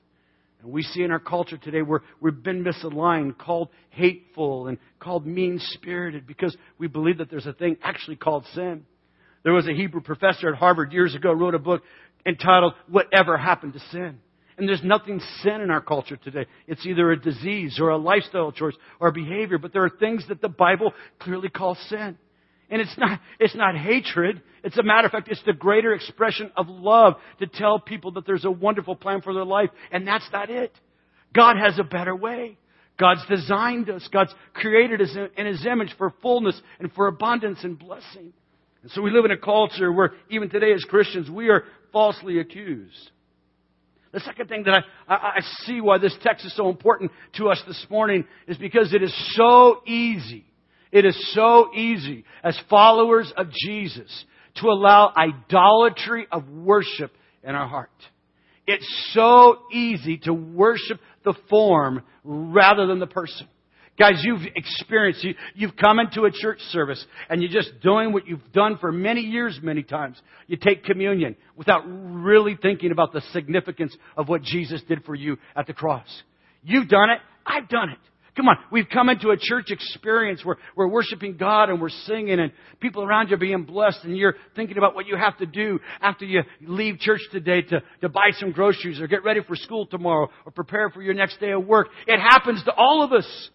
And 0.62 0.70
we 0.70 0.82
see 0.82 1.02
in 1.02 1.10
our 1.10 1.18
culture 1.18 1.56
today 1.56 1.80
where 1.80 2.02
we've 2.20 2.42
been 2.42 2.62
misaligned, 2.62 3.38
called 3.38 3.70
hateful, 3.88 4.66
and 4.66 4.76
called 5.00 5.26
mean 5.26 5.58
spirited 5.62 6.26
because 6.26 6.54
we 6.76 6.88
believe 6.88 7.16
that 7.18 7.30
there's 7.30 7.46
a 7.46 7.54
thing 7.54 7.78
actually 7.82 8.16
called 8.16 8.44
sin. 8.52 8.84
There 9.42 9.54
was 9.54 9.66
a 9.66 9.72
Hebrew 9.72 10.02
professor 10.02 10.50
at 10.50 10.56
Harvard 10.56 10.92
years 10.92 11.14
ago 11.14 11.32
wrote 11.32 11.54
a 11.54 11.58
book 11.58 11.82
entitled 12.26 12.74
Whatever 12.90 13.38
Happened 13.38 13.72
to 13.72 13.80
Sin? 13.92 14.18
And 14.58 14.68
there's 14.68 14.82
nothing 14.84 15.20
sin 15.42 15.60
in 15.60 15.70
our 15.70 15.80
culture 15.80 16.16
today. 16.16 16.46
It's 16.66 16.84
either 16.84 17.10
a 17.10 17.20
disease 17.20 17.78
or 17.80 17.88
a 17.90 17.96
lifestyle 17.96 18.52
choice 18.52 18.74
or 19.00 19.08
a 19.08 19.12
behavior, 19.12 19.58
but 19.58 19.72
there 19.72 19.84
are 19.84 19.90
things 19.90 20.24
that 20.28 20.42
the 20.42 20.48
Bible 20.48 20.92
clearly 21.18 21.48
calls 21.48 21.78
sin. 21.88 22.18
And 22.70 22.80
it's 22.80 22.96
not, 22.96 23.20
it's 23.38 23.54
not 23.54 23.76
hatred. 23.76 24.42
It's 24.64 24.78
a 24.78 24.82
matter 24.82 25.06
of 25.06 25.12
fact, 25.12 25.28
it's 25.28 25.42
the 25.44 25.52
greater 25.52 25.94
expression 25.94 26.50
of 26.56 26.68
love 26.68 27.14
to 27.38 27.46
tell 27.46 27.78
people 27.78 28.12
that 28.12 28.26
there's 28.26 28.44
a 28.44 28.50
wonderful 28.50 28.96
plan 28.96 29.20
for 29.20 29.34
their 29.34 29.44
life. 29.44 29.70
And 29.90 30.06
that's 30.06 30.28
not 30.32 30.48
it. 30.48 30.72
God 31.34 31.56
has 31.56 31.78
a 31.78 31.84
better 31.84 32.14
way. 32.14 32.58
God's 32.98 33.24
designed 33.28 33.90
us. 33.90 34.06
God's 34.12 34.34
created 34.54 35.00
us 35.00 35.16
in 35.36 35.46
His 35.46 35.66
image 35.66 35.94
for 35.98 36.14
fullness 36.22 36.60
and 36.78 36.92
for 36.92 37.08
abundance 37.08 37.58
and 37.62 37.78
blessing. 37.78 38.32
And 38.82 38.90
so 38.92 39.02
we 39.02 39.10
live 39.10 39.24
in 39.24 39.30
a 39.30 39.36
culture 39.36 39.92
where 39.92 40.12
even 40.30 40.50
today 40.50 40.72
as 40.72 40.84
Christians, 40.84 41.30
we 41.30 41.48
are 41.48 41.64
falsely 41.92 42.38
accused. 42.38 43.10
The 44.12 44.20
second 44.20 44.48
thing 44.48 44.64
that 44.64 44.84
I, 45.08 45.14
I, 45.14 45.16
I 45.36 45.40
see 45.64 45.80
why 45.80 45.98
this 45.98 46.14
text 46.22 46.44
is 46.44 46.54
so 46.54 46.68
important 46.68 47.10
to 47.36 47.48
us 47.48 47.62
this 47.66 47.86
morning 47.88 48.24
is 48.46 48.58
because 48.58 48.92
it 48.92 49.02
is 49.02 49.14
so 49.36 49.82
easy 49.86 50.44
it 50.92 51.06
is 51.06 51.32
so 51.32 51.70
easy 51.74 52.24
as 52.44 52.58
followers 52.68 53.32
of 53.36 53.48
Jesus 53.50 54.24
to 54.56 54.66
allow 54.66 55.10
idolatry 55.16 56.26
of 56.30 56.46
worship 56.50 57.10
in 57.42 57.54
our 57.54 57.66
heart. 57.66 57.90
It's 58.66 58.86
so 59.14 59.58
easy 59.72 60.18
to 60.24 60.34
worship 60.34 61.00
the 61.24 61.34
form 61.48 62.02
rather 62.22 62.86
than 62.86 62.98
the 62.98 63.06
person. 63.06 63.48
Guys, 63.98 64.22
you've 64.22 64.40
experienced, 64.56 65.22
you, 65.22 65.34
you've 65.54 65.76
come 65.76 65.98
into 65.98 66.24
a 66.24 66.30
church 66.30 66.58
service 66.70 67.04
and 67.28 67.42
you're 67.42 67.52
just 67.52 67.80
doing 67.82 68.12
what 68.12 68.26
you've 68.26 68.52
done 68.52 68.78
for 68.78 68.90
many 68.90 69.20
years, 69.20 69.58
many 69.62 69.82
times. 69.82 70.20
You 70.46 70.56
take 70.56 70.84
communion 70.84 71.36
without 71.56 71.82
really 71.86 72.58
thinking 72.60 72.90
about 72.90 73.12
the 73.12 73.20
significance 73.32 73.94
of 74.16 74.28
what 74.28 74.42
Jesus 74.42 74.80
did 74.88 75.04
for 75.04 75.14
you 75.14 75.36
at 75.54 75.66
the 75.66 75.74
cross. 75.74 76.08
You've 76.62 76.88
done 76.88 77.10
it. 77.10 77.18
I've 77.44 77.68
done 77.68 77.90
it. 77.90 77.98
Come 78.34 78.48
on, 78.48 78.56
we've 78.70 78.88
come 78.90 79.10
into 79.10 79.28
a 79.28 79.36
church 79.38 79.70
experience 79.70 80.42
where 80.42 80.56
we're 80.74 80.88
worshiping 80.88 81.36
God 81.36 81.68
and 81.68 81.78
we're 81.78 81.90
singing 81.90 82.40
and 82.40 82.50
people 82.80 83.02
around 83.02 83.28
you 83.28 83.34
are 83.34 83.38
being 83.38 83.64
blessed 83.64 83.98
and 84.04 84.16
you're 84.16 84.36
thinking 84.56 84.78
about 84.78 84.94
what 84.94 85.06
you 85.06 85.18
have 85.18 85.36
to 85.38 85.46
do 85.46 85.78
after 86.00 86.24
you 86.24 86.40
leave 86.62 86.98
church 86.98 87.20
today 87.30 87.60
to, 87.60 87.82
to 88.00 88.08
buy 88.08 88.30
some 88.38 88.52
groceries 88.52 89.02
or 89.02 89.06
get 89.06 89.22
ready 89.22 89.40
for 89.46 89.54
school 89.54 89.84
tomorrow 89.84 90.30
or 90.46 90.52
prepare 90.52 90.88
for 90.88 91.02
your 91.02 91.12
next 91.12 91.40
day 91.40 91.50
of 91.50 91.66
work. 91.66 91.88
It 92.06 92.18
happens 92.18 92.64
to 92.64 92.72
all 92.72 93.04
of 93.04 93.12
us. 93.12 93.50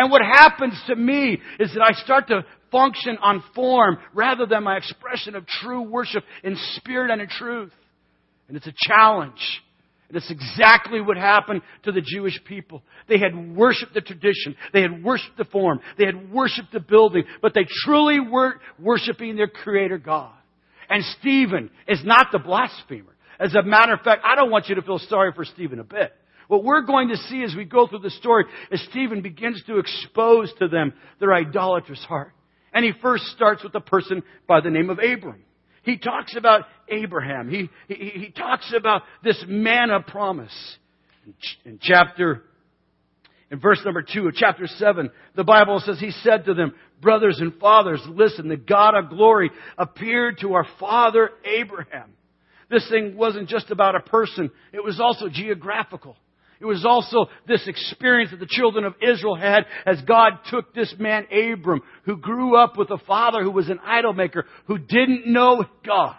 And 0.00 0.10
what 0.10 0.22
happens 0.22 0.82
to 0.86 0.96
me 0.96 1.38
is 1.58 1.74
that 1.74 1.82
I 1.82 1.92
start 2.02 2.28
to 2.28 2.46
function 2.72 3.18
on 3.20 3.44
form 3.54 3.98
rather 4.14 4.46
than 4.46 4.64
my 4.64 4.78
expression 4.78 5.36
of 5.36 5.46
true 5.46 5.82
worship 5.82 6.24
in 6.42 6.56
spirit 6.76 7.10
and 7.10 7.20
in 7.20 7.28
truth. 7.28 7.72
And 8.48 8.56
it's 8.56 8.66
a 8.66 8.72
challenge. 8.88 9.60
And 10.08 10.16
it's 10.16 10.30
exactly 10.30 11.02
what 11.02 11.18
happened 11.18 11.60
to 11.82 11.92
the 11.92 12.00
Jewish 12.00 12.40
people. 12.46 12.82
They 13.10 13.18
had 13.18 13.54
worshiped 13.54 13.92
the 13.92 14.00
tradition. 14.00 14.56
They 14.72 14.80
had 14.80 15.04
worshiped 15.04 15.36
the 15.36 15.44
form. 15.44 15.80
They 15.98 16.06
had 16.06 16.32
worshiped 16.32 16.72
the 16.72 16.80
building. 16.80 17.24
But 17.42 17.52
they 17.52 17.66
truly 17.84 18.20
weren't 18.20 18.62
worshiping 18.78 19.36
their 19.36 19.48
Creator 19.48 19.98
God. 19.98 20.32
And 20.88 21.04
Stephen 21.20 21.68
is 21.86 22.00
not 22.04 22.28
the 22.32 22.38
blasphemer. 22.38 23.12
As 23.38 23.54
a 23.54 23.62
matter 23.62 23.92
of 23.92 24.00
fact, 24.00 24.22
I 24.24 24.34
don't 24.34 24.50
want 24.50 24.70
you 24.70 24.76
to 24.76 24.82
feel 24.82 24.98
sorry 24.98 25.32
for 25.34 25.44
Stephen 25.44 25.78
a 25.78 25.84
bit. 25.84 26.14
What 26.50 26.64
we're 26.64 26.82
going 26.82 27.10
to 27.10 27.16
see 27.16 27.44
as 27.44 27.54
we 27.54 27.64
go 27.64 27.86
through 27.86 28.00
the 28.00 28.10
story 28.10 28.44
is 28.72 28.84
Stephen 28.90 29.22
begins 29.22 29.62
to 29.68 29.78
expose 29.78 30.52
to 30.58 30.66
them 30.66 30.92
their 31.20 31.32
idolatrous 31.32 32.02
heart. 32.02 32.32
And 32.72 32.84
he 32.84 32.90
first 33.00 33.26
starts 33.26 33.62
with 33.62 33.72
a 33.76 33.80
person 33.80 34.24
by 34.48 34.60
the 34.60 34.68
name 34.68 34.90
of 34.90 34.98
Abram. 34.98 35.44
He 35.84 35.96
talks 35.96 36.34
about 36.34 36.64
Abraham. 36.88 37.48
He, 37.48 37.70
he, 37.86 37.94
he 37.94 38.30
talks 38.30 38.74
about 38.76 39.02
this 39.22 39.40
man 39.46 39.90
of 39.90 40.08
promise. 40.08 40.50
In 41.64 41.78
chapter, 41.80 42.42
in 43.52 43.60
verse 43.60 43.80
number 43.84 44.02
two 44.02 44.26
of 44.26 44.34
chapter 44.34 44.66
seven, 44.66 45.12
the 45.36 45.44
Bible 45.44 45.80
says, 45.86 46.00
He 46.00 46.10
said 46.10 46.46
to 46.46 46.54
them, 46.54 46.74
Brothers 47.00 47.38
and 47.38 47.54
fathers, 47.60 48.02
listen, 48.08 48.48
the 48.48 48.56
God 48.56 48.96
of 48.96 49.08
glory 49.08 49.52
appeared 49.78 50.38
to 50.40 50.54
our 50.54 50.66
father 50.80 51.30
Abraham. 51.44 52.10
This 52.68 52.88
thing 52.90 53.16
wasn't 53.16 53.48
just 53.48 53.70
about 53.70 53.94
a 53.94 54.00
person, 54.00 54.50
it 54.72 54.82
was 54.82 54.98
also 54.98 55.28
geographical. 55.28 56.16
It 56.60 56.66
was 56.66 56.84
also 56.84 57.26
this 57.48 57.66
experience 57.66 58.32
that 58.32 58.40
the 58.40 58.46
children 58.46 58.84
of 58.84 58.94
Israel 59.02 59.34
had 59.34 59.64
as 59.86 60.00
God 60.02 60.32
took 60.50 60.74
this 60.74 60.94
man 60.98 61.26
Abram, 61.32 61.80
who 62.04 62.18
grew 62.18 62.54
up 62.56 62.76
with 62.76 62.90
a 62.90 62.98
father 63.06 63.42
who 63.42 63.50
was 63.50 63.70
an 63.70 63.80
idol 63.82 64.12
maker, 64.12 64.44
who 64.66 64.76
didn't 64.76 65.26
know 65.26 65.64
God. 65.84 66.16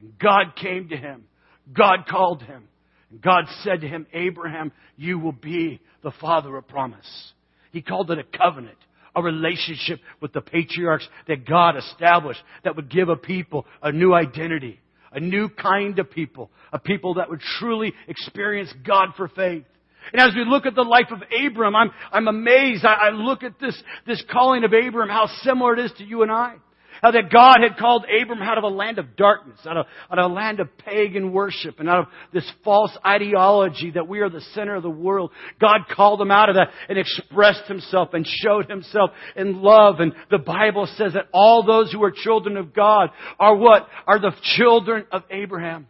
And 0.00 0.18
God 0.18 0.56
came 0.60 0.88
to 0.88 0.96
him. 0.96 1.24
God 1.72 2.06
called 2.08 2.42
him. 2.42 2.64
And 3.10 3.22
God 3.22 3.44
said 3.62 3.82
to 3.82 3.88
him, 3.88 4.06
Abraham, 4.12 4.72
you 4.96 5.20
will 5.20 5.32
be 5.32 5.80
the 6.02 6.12
father 6.20 6.56
of 6.56 6.66
promise. 6.66 7.32
He 7.70 7.80
called 7.80 8.10
it 8.10 8.18
a 8.18 8.38
covenant 8.38 8.78
a 9.16 9.22
relationship 9.22 9.98
with 10.20 10.32
the 10.34 10.42
patriarchs 10.42 11.08
that 11.26 11.48
God 11.48 11.74
established 11.76 12.40
that 12.64 12.76
would 12.76 12.90
give 12.90 13.08
a 13.08 13.16
people 13.16 13.64
a 13.82 13.90
new 13.90 14.12
identity, 14.12 14.78
a 15.10 15.18
new 15.18 15.48
kind 15.48 15.98
of 15.98 16.10
people, 16.10 16.50
a 16.70 16.78
people 16.78 17.14
that 17.14 17.30
would 17.30 17.40
truly 17.58 17.94
experience 18.06 18.72
God 18.86 19.14
for 19.16 19.28
faith. 19.28 19.64
And 20.12 20.22
as 20.22 20.34
we 20.34 20.44
look 20.44 20.66
at 20.66 20.74
the 20.74 20.82
life 20.82 21.08
of 21.10 21.22
Abram, 21.44 21.74
I'm, 21.74 21.90
I'm 22.12 22.28
amazed. 22.28 22.84
I, 22.84 23.08
I 23.08 23.10
look 23.10 23.42
at 23.42 23.58
this, 23.60 23.80
this 24.06 24.22
calling 24.30 24.64
of 24.64 24.72
Abram, 24.72 25.08
how 25.08 25.26
similar 25.42 25.74
it 25.74 25.86
is 25.86 25.92
to 25.98 26.04
you 26.04 26.22
and 26.22 26.30
I. 26.30 26.56
How 27.02 27.10
that 27.10 27.30
God 27.30 27.58
had 27.60 27.78
called 27.78 28.04
Abram 28.04 28.40
out 28.40 28.56
of 28.58 28.64
a 28.64 28.68
land 28.68 28.98
of 28.98 29.16
darkness, 29.16 29.58
out 29.66 29.76
of, 29.76 29.86
out 30.10 30.18
of 30.18 30.30
a 30.30 30.34
land 30.34 30.60
of 30.60 30.78
pagan 30.78 31.32
worship, 31.32 31.78
and 31.78 31.90
out 31.90 32.00
of 32.00 32.06
this 32.32 32.50
false 32.64 32.96
ideology 33.04 33.90
that 33.90 34.08
we 34.08 34.20
are 34.20 34.30
the 34.30 34.40
center 34.54 34.74
of 34.74 34.82
the 34.82 34.88
world. 34.88 35.30
God 35.60 35.80
called 35.94 36.20
him 36.20 36.30
out 36.30 36.48
of 36.48 36.54
that 36.54 36.70
and 36.88 36.98
expressed 36.98 37.66
himself 37.68 38.14
and 38.14 38.26
showed 38.26 38.70
himself 38.70 39.10
in 39.36 39.60
love. 39.60 40.00
And 40.00 40.14
the 40.30 40.38
Bible 40.38 40.88
says 40.96 41.12
that 41.12 41.28
all 41.32 41.64
those 41.64 41.92
who 41.92 42.02
are 42.02 42.12
children 42.12 42.56
of 42.56 42.72
God 42.72 43.10
are 43.38 43.56
what? 43.56 43.86
Are 44.06 44.18
the 44.18 44.32
children 44.56 45.04
of 45.12 45.22
Abraham 45.30 45.88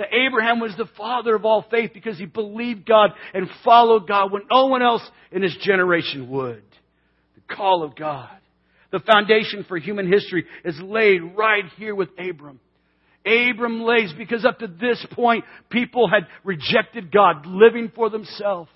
that 0.00 0.14
Abraham 0.14 0.60
was 0.60 0.74
the 0.78 0.88
father 0.96 1.34
of 1.34 1.44
all 1.44 1.62
faith 1.70 1.90
because 1.92 2.16
he 2.16 2.24
believed 2.24 2.86
God 2.86 3.10
and 3.34 3.50
followed 3.62 4.08
God 4.08 4.32
when 4.32 4.42
no 4.50 4.66
one 4.66 4.80
else 4.80 5.02
in 5.30 5.42
his 5.42 5.54
generation 5.60 6.30
would. 6.30 6.62
The 7.34 7.54
call 7.54 7.82
of 7.82 7.94
God. 7.94 8.30
The 8.92 9.00
foundation 9.00 9.66
for 9.68 9.76
human 9.76 10.10
history 10.10 10.46
is 10.64 10.80
laid 10.80 11.36
right 11.36 11.64
here 11.76 11.94
with 11.94 12.08
Abram. 12.18 12.60
Abram 13.26 13.82
lays 13.82 14.14
because 14.16 14.46
up 14.46 14.60
to 14.60 14.68
this 14.68 15.04
point, 15.12 15.44
people 15.68 16.08
had 16.08 16.26
rejected 16.44 17.12
God, 17.12 17.44
living 17.44 17.92
for 17.94 18.08
themselves. 18.08 18.70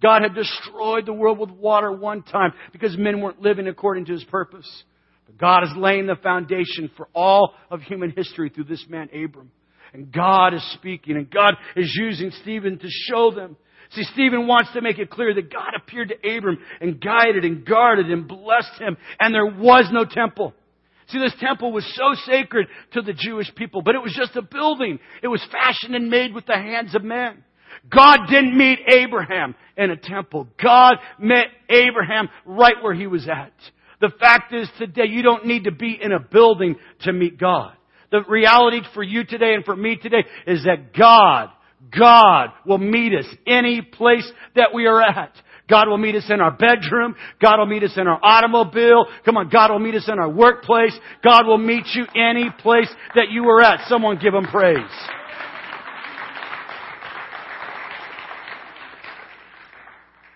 God 0.00 0.22
had 0.22 0.34
destroyed 0.34 1.04
the 1.04 1.12
world 1.12 1.38
with 1.38 1.50
water 1.50 1.92
one 1.92 2.22
time 2.22 2.54
because 2.72 2.96
men 2.96 3.20
weren't 3.20 3.42
living 3.42 3.68
according 3.68 4.06
to 4.06 4.12
his 4.12 4.24
purpose. 4.24 4.84
But 5.26 5.36
God 5.36 5.64
is 5.64 5.70
laying 5.76 6.06
the 6.06 6.16
foundation 6.16 6.90
for 6.96 7.08
all 7.14 7.52
of 7.70 7.82
human 7.82 8.10
history 8.10 8.48
through 8.48 8.64
this 8.64 8.86
man, 8.88 9.10
Abram. 9.14 9.50
And 9.94 10.10
God 10.10 10.54
is 10.54 10.62
speaking, 10.72 11.16
and 11.16 11.30
God 11.30 11.54
is 11.76 11.94
using 11.98 12.30
Stephen 12.42 12.78
to 12.78 12.88
show 12.88 13.30
them. 13.30 13.56
See, 13.90 14.04
Stephen 14.14 14.46
wants 14.46 14.72
to 14.72 14.80
make 14.80 14.98
it 14.98 15.10
clear 15.10 15.34
that 15.34 15.52
God 15.52 15.74
appeared 15.76 16.08
to 16.08 16.36
Abram 16.36 16.58
and 16.80 16.98
guided 16.98 17.44
and 17.44 17.64
guarded 17.64 18.10
and 18.10 18.26
blessed 18.26 18.80
him, 18.80 18.96
and 19.20 19.34
there 19.34 19.46
was 19.46 19.88
no 19.92 20.04
temple. 20.06 20.54
See, 21.08 21.18
this 21.18 21.34
temple 21.40 21.72
was 21.72 21.84
so 21.94 22.14
sacred 22.24 22.68
to 22.92 23.02
the 23.02 23.12
Jewish 23.12 23.54
people, 23.54 23.82
but 23.82 23.94
it 23.94 24.02
was 24.02 24.14
just 24.16 24.34
a 24.34 24.40
building. 24.40 24.98
It 25.22 25.28
was 25.28 25.46
fashioned 25.50 25.94
and 25.94 26.08
made 26.08 26.32
with 26.32 26.46
the 26.46 26.54
hands 26.54 26.94
of 26.94 27.04
men. 27.04 27.44
God 27.90 28.28
didn't 28.30 28.56
meet 28.56 28.78
Abraham 28.88 29.54
in 29.76 29.90
a 29.90 29.96
temple. 29.96 30.48
God 30.62 30.94
met 31.18 31.46
Abraham 31.68 32.28
right 32.46 32.82
where 32.82 32.94
he 32.94 33.06
was 33.06 33.28
at. 33.28 33.52
The 34.00 34.12
fact 34.18 34.54
is 34.54 34.68
today 34.78 35.06
you 35.06 35.22
don't 35.22 35.46
need 35.46 35.64
to 35.64 35.72
be 35.72 35.98
in 36.00 36.12
a 36.12 36.20
building 36.20 36.76
to 37.02 37.12
meet 37.12 37.38
God. 37.38 37.72
The 38.12 38.22
reality 38.28 38.82
for 38.94 39.02
you 39.02 39.24
today 39.24 39.54
and 39.54 39.64
for 39.64 39.74
me 39.74 39.96
today 39.96 40.24
is 40.46 40.64
that 40.64 40.94
God, 40.94 41.48
God 41.98 42.50
will 42.66 42.78
meet 42.78 43.14
us 43.14 43.24
any 43.46 43.80
place 43.80 44.30
that 44.54 44.74
we 44.74 44.86
are 44.86 45.00
at. 45.02 45.32
God 45.68 45.88
will 45.88 45.96
meet 45.96 46.14
us 46.14 46.26
in 46.28 46.38
our 46.40 46.50
bedroom. 46.50 47.14
God 47.40 47.58
will 47.58 47.66
meet 47.66 47.82
us 47.82 47.96
in 47.96 48.06
our 48.06 48.20
automobile. 48.22 49.06
Come 49.24 49.38
on, 49.38 49.48
God 49.48 49.70
will 49.70 49.78
meet 49.78 49.94
us 49.94 50.06
in 50.08 50.18
our 50.18 50.28
workplace. 50.28 50.92
God 51.24 51.46
will 51.46 51.56
meet 51.56 51.86
you 51.94 52.04
any 52.14 52.50
place 52.58 52.90
that 53.14 53.30
you 53.30 53.44
are 53.44 53.62
at. 53.62 53.88
Someone 53.88 54.18
give 54.18 54.34
him 54.34 54.44
praise. 54.44 54.76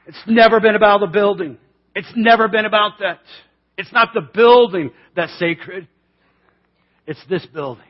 It's 0.06 0.22
never 0.26 0.60
been 0.60 0.76
about 0.76 1.00
the 1.00 1.08
building. 1.08 1.58
It's 1.94 2.12
never 2.16 2.48
been 2.48 2.64
about 2.64 3.00
that. 3.00 3.20
It's 3.76 3.92
not 3.92 4.14
the 4.14 4.22
building 4.22 4.92
that's 5.14 5.38
sacred. 5.38 5.88
It's 7.06 7.24
this 7.28 7.46
building. 7.46 7.84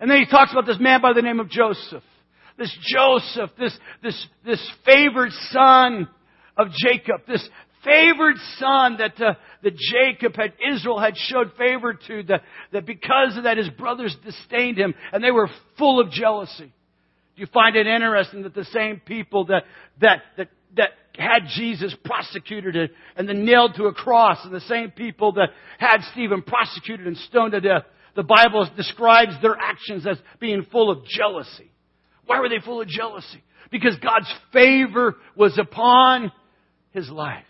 And 0.00 0.10
then 0.10 0.18
he 0.18 0.26
talks 0.26 0.52
about 0.52 0.66
this 0.66 0.80
man 0.80 1.00
by 1.00 1.12
the 1.12 1.22
name 1.22 1.40
of 1.40 1.48
Joseph. 1.48 2.02
This 2.58 2.74
Joseph, 2.82 3.50
this, 3.58 3.78
this, 4.02 4.26
this 4.44 4.72
favored 4.84 5.30
son 5.50 6.08
of 6.56 6.68
Jacob, 6.72 7.20
this 7.28 7.46
favored 7.84 8.36
son 8.58 8.96
that, 8.98 9.20
uh, 9.20 9.34
that 9.62 9.74
Jacob 9.76 10.34
had, 10.36 10.52
Israel 10.74 10.98
had 10.98 11.16
showed 11.16 11.52
favor 11.58 11.94
to, 11.94 12.22
that, 12.24 12.42
that 12.72 12.86
because 12.86 13.36
of 13.36 13.44
that 13.44 13.58
his 13.58 13.68
brothers 13.70 14.16
disdained 14.24 14.78
him 14.78 14.94
and 15.12 15.22
they 15.22 15.30
were 15.30 15.48
full 15.78 16.00
of 16.00 16.10
jealousy. 16.10 16.72
Do 17.36 17.40
you 17.40 17.46
find 17.46 17.76
it 17.76 17.86
interesting 17.86 18.42
that 18.42 18.54
the 18.54 18.64
same 18.64 19.00
people 19.04 19.46
that, 19.46 19.64
that, 20.00 20.22
that, 20.38 20.48
that 20.76 20.90
had 21.18 21.48
Jesus 21.54 21.94
prosecuted 22.04 22.90
and 23.16 23.28
then 23.28 23.44
nailed 23.44 23.74
to 23.76 23.84
a 23.84 23.94
cross 23.94 24.38
and 24.44 24.54
the 24.54 24.60
same 24.62 24.90
people 24.90 25.32
that 25.32 25.50
had 25.78 25.98
Stephen 26.12 26.42
prosecuted 26.42 27.06
and 27.06 27.16
stoned 27.18 27.52
to 27.52 27.60
death, 27.60 27.84
the 28.16 28.22
Bible 28.22 28.68
describes 28.76 29.32
their 29.42 29.56
actions 29.56 30.06
as 30.06 30.18
being 30.40 30.66
full 30.72 30.90
of 30.90 31.04
jealousy. 31.04 31.70
Why 32.24 32.40
were 32.40 32.48
they 32.48 32.64
full 32.64 32.80
of 32.80 32.88
jealousy? 32.88 33.42
Because 33.70 33.96
God's 34.02 34.32
favor 34.52 35.16
was 35.36 35.58
upon 35.58 36.32
his 36.92 37.08
life. 37.10 37.44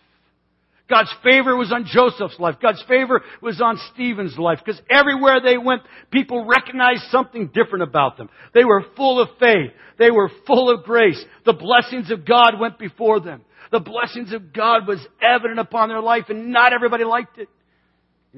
God's 0.88 1.12
favor 1.24 1.56
was 1.56 1.72
on 1.72 1.84
Joseph's 1.86 2.38
life. 2.38 2.56
God's 2.62 2.82
favor 2.86 3.22
was 3.42 3.60
on 3.60 3.78
Stephen's 3.92 4.38
life. 4.38 4.60
Because 4.64 4.80
everywhere 4.88 5.40
they 5.42 5.58
went, 5.58 5.82
people 6.12 6.46
recognized 6.46 7.02
something 7.10 7.50
different 7.52 7.82
about 7.82 8.16
them. 8.16 8.28
They 8.54 8.64
were 8.64 8.84
full 8.96 9.20
of 9.20 9.28
faith. 9.40 9.72
They 9.98 10.10
were 10.10 10.30
full 10.46 10.70
of 10.72 10.84
grace. 10.84 11.22
The 11.44 11.54
blessings 11.54 12.10
of 12.10 12.24
God 12.24 12.60
went 12.60 12.78
before 12.78 13.18
them. 13.18 13.42
The 13.72 13.80
blessings 13.80 14.32
of 14.32 14.52
God 14.52 14.86
was 14.86 15.04
evident 15.20 15.58
upon 15.58 15.88
their 15.88 16.00
life 16.00 16.26
and 16.28 16.52
not 16.52 16.72
everybody 16.72 17.02
liked 17.04 17.38
it. 17.38 17.48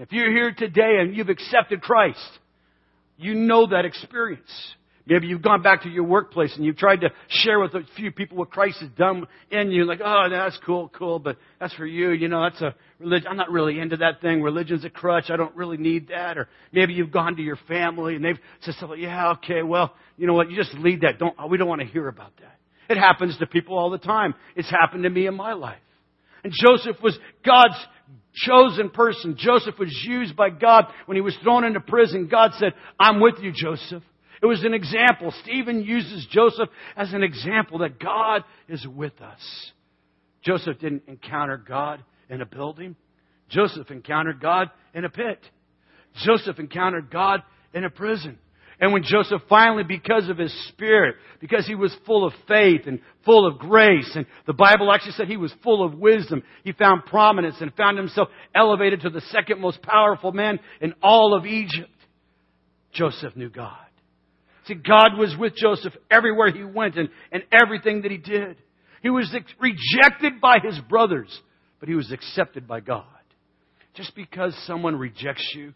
If 0.01 0.13
you're 0.13 0.31
here 0.31 0.53
today 0.57 0.99
and 1.01 1.17
you've 1.17 1.29
accepted 1.29 1.83
Christ, 1.83 2.19
you 3.17 3.35
know 3.35 3.67
that 3.67 3.85
experience. 3.85 4.49
Maybe 5.07 5.27
you've 5.27 5.43
gone 5.43 5.61
back 5.61 5.83
to 5.83 5.89
your 5.89 6.05
workplace 6.05 6.55
and 6.55 6.65
you've 6.65 6.77
tried 6.77 7.01
to 7.01 7.11
share 7.29 7.59
with 7.59 7.75
a 7.75 7.81
few 7.97 8.13
people 8.13 8.37
what 8.37 8.51
Christ 8.51 8.79
has 8.81 8.91
done 8.91 9.27
in 9.51 9.73
you. 9.73 9.87
Like, 9.87 10.01
oh, 10.05 10.29
that's 10.31 10.57
cool, 10.65 10.89
cool, 10.97 11.19
but 11.19 11.37
that's 11.59 11.75
for 11.75 11.87
you. 11.87 12.11
You 12.11 12.29
know, 12.29 12.43
that's 12.43 12.61
a 12.61 12.77
religion. 13.01 13.27
I'm 13.29 13.37
not 13.37 13.51
really 13.51 13.81
into 13.81 13.97
that 13.97 14.21
thing. 14.21 14.41
Religion's 14.41 14.85
a 14.85 14.91
crutch. 14.91 15.31
I 15.31 15.37
don't 15.37 15.57
really 15.57 15.79
need 15.79 16.09
that. 16.09 16.39
Or 16.39 16.49
maybe 16.73 16.93
you've 16.93 17.11
gone 17.11 17.35
to 17.37 17.43
your 17.43 17.59
family 17.67 18.15
and 18.15 18.25
they've 18.25 18.39
said 18.61 18.75
something. 18.79 19.01
Yeah, 19.01 19.33
okay, 19.33 19.63
well, 19.65 19.95
you 20.17 20.29
know 20.29 20.35
what? 20.35 20.49
You 20.49 20.57
just 20.57 20.75
lead 20.75 21.01
that. 21.01 21.19
Don't. 21.19 21.35
We 21.51 21.59
don't 21.59 21.69
want 21.69 21.81
to 21.81 21.87
hear 21.89 22.07
about 22.07 22.37
that. 22.37 22.55
It 22.89 22.99
happens 22.99 23.37
to 23.39 23.47
people 23.47 23.77
all 23.77 23.91
the 23.91 23.99
time. 23.99 24.35
It's 24.55 24.71
happened 24.71 25.03
to 25.03 25.11
me 25.11 25.27
in 25.27 25.35
my 25.35 25.55
life. 25.55 25.81
And 26.45 26.53
Joseph 26.55 27.03
was 27.03 27.19
God's 27.45 27.75
chosen 28.35 28.91
person. 28.91 29.37
Joseph 29.39 29.79
was 29.79 29.93
used 30.07 30.37
by 30.37 30.51
God 30.51 30.87
when 31.07 31.17
he 31.17 31.21
was 31.21 31.37
thrown 31.43 31.65
into 31.65 31.81
prison. 31.81 32.29
God 32.31 32.53
said, 32.59 32.73
I'm 32.99 33.21
with 33.21 33.37
you, 33.41 33.53
Joseph. 33.55 34.03
It 34.41 34.47
was 34.47 34.63
an 34.65 34.75
example. 34.75 35.33
Stephen 35.43 35.83
uses 35.83 36.27
Joseph 36.31 36.69
as 36.97 37.13
an 37.13 37.23
example 37.23 37.79
that 37.79 37.99
God 37.99 38.45
is 38.69 38.87
with 38.87 39.21
us. 39.21 39.73
Joseph 40.43 40.79
didn't 40.79 41.03
encounter 41.09 41.57
God 41.57 42.05
in 42.31 42.41
a 42.41 42.47
building. 42.47 42.95
Joseph 43.49 43.91
encountered 43.91 44.41
God 44.41 44.71
in 44.95 45.05
a 45.05 45.11
pit. 45.11 45.41
Joseph 46.25 46.59
encountered 46.59 47.11
God 47.11 47.43
in 47.75 47.85
a 47.85 47.91
prison. 47.91 48.39
And 48.81 48.93
when 48.93 49.03
Joseph 49.03 49.43
finally, 49.49 49.83
because 49.83 50.29
of 50.29 50.39
his 50.39 50.55
spirit, 50.69 51.17
because 51.41 51.67
he 51.67 51.75
was 51.75 51.95
full 52.07 52.25
of 52.25 52.33
faith 52.47 52.83
and 52.87 53.01
full 53.25 53.47
of 53.47 53.59
grace, 53.59 54.11
and 54.15 54.25
the 54.47 54.53
Bible 54.53 54.93
actually 54.93 55.13
said 55.13 55.27
he 55.27 55.37
was 55.37 55.53
full 55.65 55.85
of 55.85 55.95
wisdom, 55.95 56.45
he 56.63 56.73
found 56.73 57.05
prominence 57.07 57.57
and 57.61 57.75
found 57.75 57.99
himself 57.99 58.29
elevated 58.55 59.01
to 59.01 59.11
the 59.11 59.21
second 59.33 59.61
most 59.61 59.83
powerful 59.83 60.31
man 60.31 60.61
in 60.81 60.95
all 61.03 61.35
of 61.37 61.45
Egypt. 61.45 61.91
Joseph 62.93 63.37
knew 63.37 63.51
God. 63.51 63.77
See, 64.67 64.75
God 64.75 65.19
was 65.19 65.35
with 65.37 65.55
Joseph 65.57 65.95
everywhere 66.11 66.53
he 66.53 66.63
went 66.63 66.97
and, 66.97 67.09
and 67.33 67.43
everything 67.53 68.03
that 68.03 68.13
he 68.13 68.19
did. 68.19 68.59
He 69.03 69.11
was 69.11 69.35
rejected 69.59 70.41
by 70.41 70.59
his 70.63 70.79
brothers, 70.89 71.37
but 71.81 71.89
he 71.89 71.95
was 71.95 72.13
accepted 72.13 72.69
by 72.69 72.81
God. 72.81 73.05
Just 73.95 74.15
because 74.15 74.55
someone 74.67 74.97
rejects 74.97 75.53
you, 75.55 75.73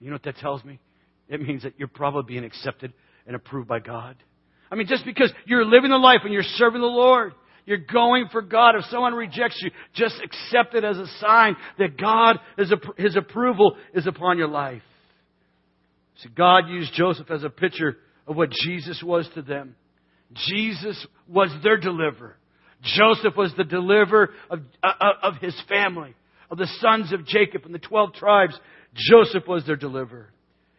you 0.00 0.08
know 0.08 0.14
what 0.14 0.22
that 0.24 0.36
tells 0.38 0.64
me? 0.64 0.80
It 1.28 1.40
means 1.40 1.62
that 1.64 1.74
you're 1.78 1.88
probably 1.88 2.34
being 2.34 2.44
accepted 2.44 2.92
and 3.26 3.34
approved 3.34 3.68
by 3.68 3.80
God. 3.80 4.16
I 4.70 4.74
mean, 4.74 4.86
just 4.86 5.04
because 5.04 5.32
you're 5.44 5.64
living 5.64 5.90
the 5.90 5.96
life 5.96 6.20
and 6.24 6.32
you're 6.32 6.42
serving 6.42 6.80
the 6.80 6.86
Lord, 6.86 7.32
you're 7.66 7.78
going 7.78 8.26
for 8.30 8.42
God. 8.42 8.76
If 8.76 8.84
someone 8.86 9.14
rejects 9.14 9.60
you, 9.62 9.70
just 9.94 10.16
accept 10.22 10.74
it 10.74 10.84
as 10.84 10.96
a 10.98 11.06
sign 11.20 11.56
that 11.78 11.98
God, 11.98 12.38
is 12.58 12.72
His 12.96 13.16
approval 13.16 13.76
is 13.94 14.06
upon 14.06 14.38
your 14.38 14.48
life. 14.48 14.82
See, 16.22 16.28
God 16.34 16.68
used 16.68 16.92
Joseph 16.94 17.30
as 17.30 17.44
a 17.44 17.50
picture 17.50 17.98
of 18.26 18.36
what 18.36 18.50
Jesus 18.50 19.02
was 19.04 19.28
to 19.34 19.42
them. 19.42 19.76
Jesus 20.48 21.06
was 21.28 21.50
their 21.62 21.76
deliverer. 21.76 22.36
Joseph 22.82 23.36
was 23.36 23.52
the 23.56 23.64
deliverer 23.64 24.30
of, 24.50 24.60
uh, 24.82 24.92
of 25.22 25.34
his 25.40 25.54
family, 25.68 26.14
of 26.50 26.58
the 26.58 26.68
sons 26.80 27.12
of 27.12 27.26
Jacob 27.26 27.64
and 27.64 27.74
the 27.74 27.78
12 27.78 28.14
tribes. 28.14 28.58
Joseph 28.94 29.46
was 29.46 29.64
their 29.66 29.76
deliverer. 29.76 30.30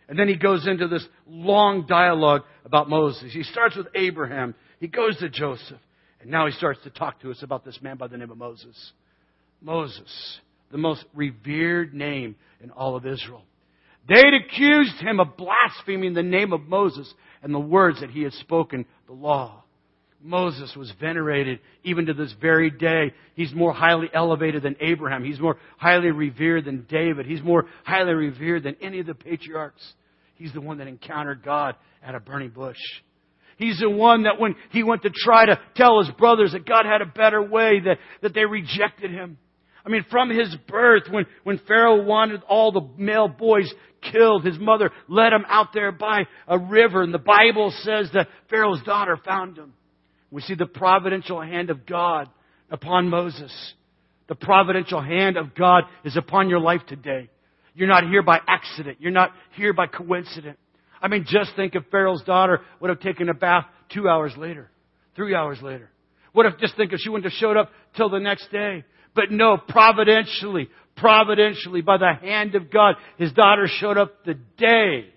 And 0.09 0.17
then 0.17 0.27
he 0.27 0.35
goes 0.35 0.65
into 0.67 0.87
this 0.87 1.05
long 1.27 1.85
dialogue 1.85 2.43
about 2.65 2.89
Moses. 2.89 3.33
He 3.33 3.43
starts 3.43 3.75
with 3.75 3.87
Abraham. 3.93 4.55
He 4.79 4.87
goes 4.87 5.17
to 5.17 5.29
Joseph. 5.29 5.79
And 6.21 6.31
now 6.31 6.45
he 6.45 6.53
starts 6.53 6.79
to 6.83 6.89
talk 6.89 7.21
to 7.21 7.31
us 7.31 7.43
about 7.43 7.65
this 7.65 7.79
man 7.81 7.97
by 7.97 8.07
the 8.07 8.17
name 8.17 8.31
of 8.31 8.37
Moses. 8.37 8.93
Moses, 9.61 10.39
the 10.71 10.77
most 10.77 11.03
revered 11.13 11.93
name 11.93 12.35
in 12.61 12.71
all 12.71 12.95
of 12.95 13.05
Israel. 13.05 13.43
They'd 14.07 14.33
accused 14.45 14.95
him 15.01 15.19
of 15.19 15.35
blaspheming 15.35 16.13
the 16.13 16.23
name 16.23 16.53
of 16.53 16.61
Moses 16.61 17.13
and 17.43 17.53
the 17.53 17.59
words 17.59 17.99
that 17.99 18.09
he 18.09 18.23
had 18.23 18.33
spoken, 18.33 18.85
the 19.05 19.13
law. 19.13 19.63
Moses 20.21 20.75
was 20.75 20.91
venerated 20.99 21.60
even 21.84 22.08
to 22.08 22.13
this 22.13 22.34
very 22.41 22.71
day. 22.71 23.13
He's 23.36 23.53
more 23.53 23.73
highly 23.73 24.10
elevated 24.13 24.63
than 24.63 24.75
Abraham. 24.82 25.23
He's 25.23 25.39
more 25.39 25.58
highly 25.77 26.12
revered 26.12 26.65
than 26.65 26.86
David. 26.89 27.25
He's 27.25 27.43
more 27.43 27.65
highly 27.84 28.13
revered 28.13 28.63
than 28.63 28.75
any 28.82 28.99
of 28.99 29.06
the 29.06 29.13
patriarchs. 29.13 29.93
He's 30.36 30.53
the 30.53 30.62
one 30.62 30.80
that 30.80 30.88
encountered 30.88 31.43
God 31.43 31.75
at 32.03 32.15
a 32.15 32.19
burning 32.19 32.49
bush. 32.49 32.77
He's 33.58 33.80
the 33.80 33.89
one 33.89 34.23
that 34.23 34.39
when 34.39 34.56
he 34.71 34.84
went 34.84 35.03
to 35.03 35.10
try 35.10 35.45
to 35.45 35.60
tell 35.75 35.99
his 36.03 36.13
brothers 36.15 36.51
that 36.51 36.65
God 36.65 36.86
had 36.86 37.01
a 37.01 37.08
better 37.08 37.41
way, 37.41 37.80
that, 37.86 37.97
that 38.21 38.34
they 38.34 38.45
rejected 38.45 39.12
him. 39.12 39.38
I 39.84 39.89
mean, 39.89 40.06
from 40.12 40.30
his 40.30 40.53
birth, 40.67 41.03
when, 41.10 41.25
when 41.43 41.60
Pharaoh 41.67 42.03
wanted 42.03 42.41
all 42.47 42.71
the 42.71 42.88
male 42.97 43.27
boys 43.27 43.71
killed, 44.12 44.45
his 44.45 44.60
mother 44.60 44.91
led 45.08 45.34
him 45.34 45.45
out 45.47 45.67
there 45.73 45.91
by 45.91 46.23
a 46.47 46.60
river, 46.60 47.01
and 47.01 47.13
the 47.13 47.19
Bible 47.19 47.73
says 47.82 48.10
that 48.13 48.27
Pharaoh's 48.49 48.84
daughter 48.84 49.17
found 49.25 49.58
him. 49.58 49.73
We 50.31 50.41
see 50.41 50.55
the 50.55 50.65
providential 50.65 51.41
hand 51.41 51.69
of 51.69 51.85
God 51.85 52.29
upon 52.69 53.09
Moses. 53.09 53.53
The 54.27 54.35
providential 54.35 55.01
hand 55.01 55.37
of 55.37 55.55
God 55.55 55.83
is 56.03 56.17
upon 56.17 56.49
your 56.49 56.59
life 56.59 56.81
today. 56.87 57.29
You're 57.73 57.87
not 57.87 58.07
here 58.07 58.23
by 58.23 58.39
accident. 58.47 58.97
You're 58.99 59.11
not 59.11 59.31
here 59.55 59.71
by 59.71 59.87
coincidence. 59.87 60.57
I 61.01 61.07
mean, 61.07 61.25
just 61.27 61.55
think 61.55 61.75
if 61.75 61.83
Pharaoh's 61.91 62.23
daughter 62.23 62.61
would 62.79 62.89
have 62.89 62.99
taken 62.99 63.29
a 63.29 63.33
bath 63.33 63.65
two 63.93 64.09
hours 64.09 64.33
later, 64.35 64.69
three 65.15 65.35
hours 65.35 65.61
later. 65.61 65.89
What 66.33 66.45
if, 66.45 66.57
just 66.57 66.75
think 66.75 66.91
if 66.91 66.99
she 66.99 67.09
wouldn't 67.09 67.31
have 67.31 67.39
showed 67.39 67.55
up 67.55 67.71
till 67.95 68.09
the 68.09 68.19
next 68.19 68.51
day? 68.51 68.83
But 69.15 69.31
no, 69.31 69.57
providentially, 69.57 70.69
providentially, 70.95 71.81
by 71.81 71.97
the 71.97 72.13
hand 72.19 72.55
of 72.55 72.71
God, 72.71 72.95
his 73.17 73.31
daughter 73.31 73.67
showed 73.67 73.97
up 73.97 74.25
the 74.25 74.35
day, 74.57 75.09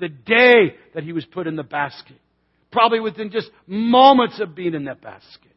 the 0.00 0.08
day 0.08 0.74
that 0.94 1.04
he 1.04 1.12
was 1.12 1.24
put 1.24 1.46
in 1.46 1.56
the 1.56 1.62
basket. 1.62 2.16
Probably 2.74 2.98
within 2.98 3.30
just 3.30 3.48
moments 3.68 4.40
of 4.40 4.56
being 4.56 4.74
in 4.74 4.86
that 4.86 5.00
basket. 5.00 5.52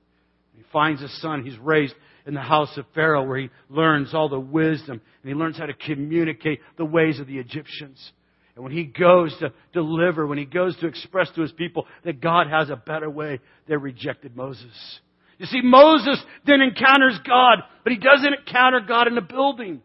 He 0.56 0.62
finds 0.72 1.02
his 1.02 1.20
son. 1.20 1.44
He's 1.44 1.58
raised 1.58 1.96
in 2.28 2.36
the 2.36 2.42
house 2.42 2.78
of 2.78 2.86
Pharaoh 2.94 3.24
where 3.24 3.40
he 3.40 3.50
learns 3.70 4.14
all 4.14 4.30
the 4.30 4.40
wisdom 4.40 5.02
and 5.24 5.30
he 5.30 5.34
learns 5.34 5.58
how 5.58 5.66
to 5.66 5.74
communicate 5.74 6.60
the 6.78 6.86
ways 6.86 7.20
of 7.20 7.26
the 7.26 7.40
Egyptians. 7.40 8.12
And 8.54 8.64
when 8.64 8.72
he 8.72 8.84
goes 8.84 9.36
to 9.40 9.52
deliver, 9.74 10.28
when 10.28 10.38
he 10.38 10.46
goes 10.46 10.78
to 10.78 10.88
express 10.88 11.28
to 11.32 11.42
his 11.42 11.52
people 11.52 11.88
that 12.06 12.22
God 12.22 12.48
has 12.52 12.70
a 12.70 12.76
better 12.76 13.10
way, 13.10 13.40
they 13.68 13.78
rejected 13.78 14.36
Moses. 14.36 15.00
You 15.40 15.48
see, 15.48 15.62
Moses 15.64 16.24
then 16.46 16.62
encounters 16.62 17.20
God, 17.26 17.64
but 17.84 17.94
he 17.94 17.98
doesn't 17.98 18.34
encounter 18.34 18.82
God 18.88 19.08
in 19.08 19.18
a 19.18 19.24
building. 19.24 19.82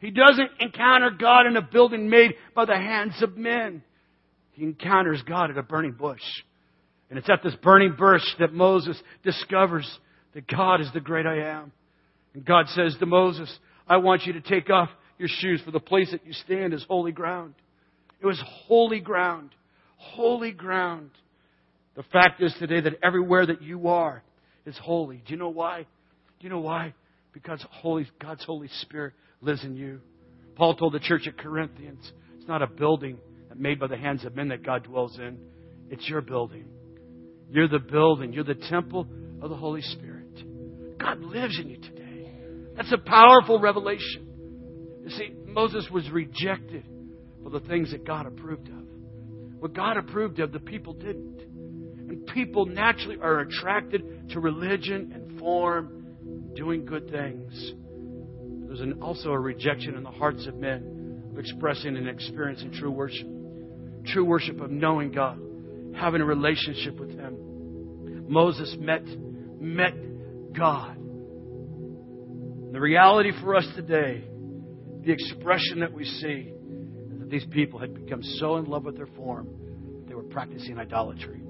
He 0.00 0.10
doesn't 0.10 0.50
encounter 0.58 1.10
God 1.10 1.46
in 1.46 1.56
a 1.56 1.62
building 1.62 2.10
made 2.10 2.34
by 2.52 2.64
the 2.64 2.74
hands 2.74 3.22
of 3.22 3.36
men. 3.36 3.84
He 4.52 4.64
encounters 4.64 5.22
God 5.22 5.50
at 5.50 5.58
a 5.58 5.62
burning 5.62 5.92
bush. 5.92 6.20
And 7.14 7.20
it's 7.20 7.30
at 7.30 7.44
this 7.44 7.54
burning 7.62 7.94
bush 7.96 8.24
that 8.40 8.52
Moses 8.52 9.00
discovers 9.22 9.88
that 10.34 10.48
God 10.48 10.80
is 10.80 10.88
the 10.92 10.98
great 10.98 11.26
I 11.26 11.42
am. 11.42 11.70
And 12.34 12.44
God 12.44 12.66
says 12.70 12.96
to 12.98 13.06
Moses, 13.06 13.56
I 13.86 13.98
want 13.98 14.26
you 14.26 14.32
to 14.32 14.40
take 14.40 14.68
off 14.68 14.88
your 15.16 15.28
shoes, 15.30 15.62
for 15.64 15.70
the 15.70 15.78
place 15.78 16.10
that 16.10 16.26
you 16.26 16.32
stand 16.32 16.74
is 16.74 16.84
holy 16.88 17.12
ground. 17.12 17.54
It 18.20 18.26
was 18.26 18.42
holy 18.66 18.98
ground. 18.98 19.50
Holy 19.96 20.50
ground. 20.50 21.10
The 21.94 22.02
fact 22.02 22.42
is 22.42 22.52
today 22.58 22.80
that 22.80 22.94
everywhere 23.00 23.46
that 23.46 23.62
you 23.62 23.86
are 23.86 24.24
is 24.66 24.76
holy. 24.76 25.22
Do 25.24 25.34
you 25.34 25.38
know 25.38 25.50
why? 25.50 25.82
Do 25.82 25.86
you 26.40 26.50
know 26.50 26.58
why? 26.58 26.94
Because 27.32 27.64
Holy, 27.70 28.08
God's 28.20 28.44
Holy 28.44 28.70
Spirit 28.80 29.12
lives 29.40 29.62
in 29.62 29.76
you. 29.76 30.00
Paul 30.56 30.74
told 30.74 30.94
the 30.94 30.98
church 30.98 31.28
at 31.28 31.38
Corinthians, 31.38 32.10
it's 32.36 32.48
not 32.48 32.60
a 32.60 32.66
building 32.66 33.18
made 33.54 33.78
by 33.78 33.86
the 33.86 33.96
hands 33.96 34.24
of 34.24 34.34
men 34.34 34.48
that 34.48 34.64
God 34.64 34.82
dwells 34.82 35.16
in. 35.16 35.38
It's 35.90 36.08
your 36.08 36.20
building. 36.20 36.64
You're 37.54 37.68
the 37.68 37.78
building. 37.78 38.32
You're 38.32 38.42
the 38.42 38.56
temple 38.56 39.06
of 39.40 39.48
the 39.48 39.54
Holy 39.54 39.80
Spirit. 39.80 40.42
God 40.98 41.20
lives 41.20 41.56
in 41.60 41.70
you 41.70 41.76
today. 41.76 42.28
That's 42.76 42.90
a 42.90 42.98
powerful 42.98 43.60
revelation. 43.60 44.26
You 45.04 45.10
see, 45.10 45.34
Moses 45.46 45.86
was 45.88 46.10
rejected 46.10 46.84
for 47.44 47.50
the 47.50 47.60
things 47.60 47.92
that 47.92 48.04
God 48.04 48.26
approved 48.26 48.66
of. 48.66 48.82
What 49.60 49.72
God 49.72 49.98
approved 49.98 50.40
of, 50.40 50.50
the 50.50 50.58
people 50.58 50.94
didn't. 50.94 51.42
And 52.08 52.26
people 52.34 52.66
naturally 52.66 53.18
are 53.22 53.38
attracted 53.38 54.30
to 54.30 54.40
religion 54.40 55.12
and 55.14 55.38
form, 55.38 56.50
doing 56.56 56.84
good 56.84 57.08
things. 57.08 57.72
There's 58.66 58.80
an, 58.80 59.00
also 59.00 59.30
a 59.30 59.38
rejection 59.38 59.94
in 59.94 60.02
the 60.02 60.10
hearts 60.10 60.48
of 60.48 60.56
men 60.56 61.30
of 61.30 61.38
expressing 61.38 61.96
and 61.96 62.08
experiencing 62.08 62.72
true 62.72 62.90
worship. 62.90 63.28
True 64.06 64.24
worship 64.24 64.60
of 64.60 64.72
knowing 64.72 65.12
God, 65.12 65.38
having 65.94 66.20
a 66.20 66.24
relationship 66.24 66.98
with 66.98 67.10
Him. 67.10 68.26
Moses 68.28 68.74
met, 68.78 69.04
met 69.60 69.94
God. 70.52 70.96
The 72.72 72.80
reality 72.80 73.30
for 73.40 73.54
us 73.54 73.66
today, 73.76 74.24
the 75.04 75.12
expression 75.12 75.80
that 75.80 75.92
we 75.92 76.04
see, 76.04 76.52
is 77.12 77.20
that 77.20 77.30
these 77.30 77.46
people 77.50 77.78
had 77.78 77.94
become 77.94 78.22
so 78.22 78.56
in 78.56 78.64
love 78.64 78.84
with 78.84 78.96
their 78.96 79.08
form, 79.16 79.48
they 80.08 80.14
were 80.14 80.24
practicing 80.24 80.78
idolatry. 80.78 81.42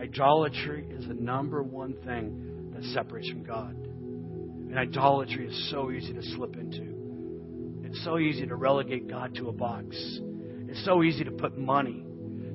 Idolatry 0.00 0.86
is 0.90 1.06
the 1.06 1.14
number 1.14 1.62
one 1.62 1.94
thing 2.04 2.70
that 2.74 2.82
separates 2.94 3.28
from 3.30 3.44
God. 3.44 3.74
And 3.74 4.78
idolatry 4.78 5.46
is 5.46 5.70
so 5.70 5.90
easy 5.90 6.12
to 6.12 6.22
slip 6.22 6.56
into. 6.56 7.80
It's 7.84 8.04
so 8.04 8.18
easy 8.18 8.46
to 8.46 8.54
relegate 8.54 9.08
God 9.08 9.34
to 9.36 9.48
a 9.48 9.52
box. 9.52 9.96
It's 10.68 10.84
so 10.84 11.02
easy 11.02 11.24
to 11.24 11.32
put 11.32 11.58
money. 11.58 12.04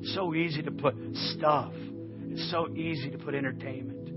It's 0.05 0.13
so 0.13 0.35
easy 0.35 0.61
to 0.61 0.69
put 0.69 0.93
stuff. 1.35 1.73
It's 2.29 2.51
so 2.51 2.69
easy 2.75 3.09
to 3.09 3.17
put 3.17 3.33
entertainment. 3.33 4.07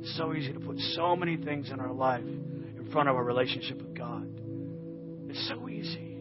It's 0.00 0.14
so 0.18 0.34
easy 0.34 0.52
to 0.52 0.60
put 0.60 0.78
so 0.94 1.16
many 1.16 1.38
things 1.38 1.70
in 1.70 1.80
our 1.80 1.94
life 1.94 2.20
in 2.20 2.86
front 2.92 3.08
of 3.08 3.16
our 3.16 3.24
relationship 3.24 3.78
with 3.78 3.96
God. 3.96 4.28
It's 5.30 5.48
so 5.48 5.66
easy. 5.66 6.18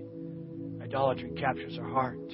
Idolatry 0.82 1.32
captures 1.38 1.78
our 1.78 1.90
heart. 1.90 2.32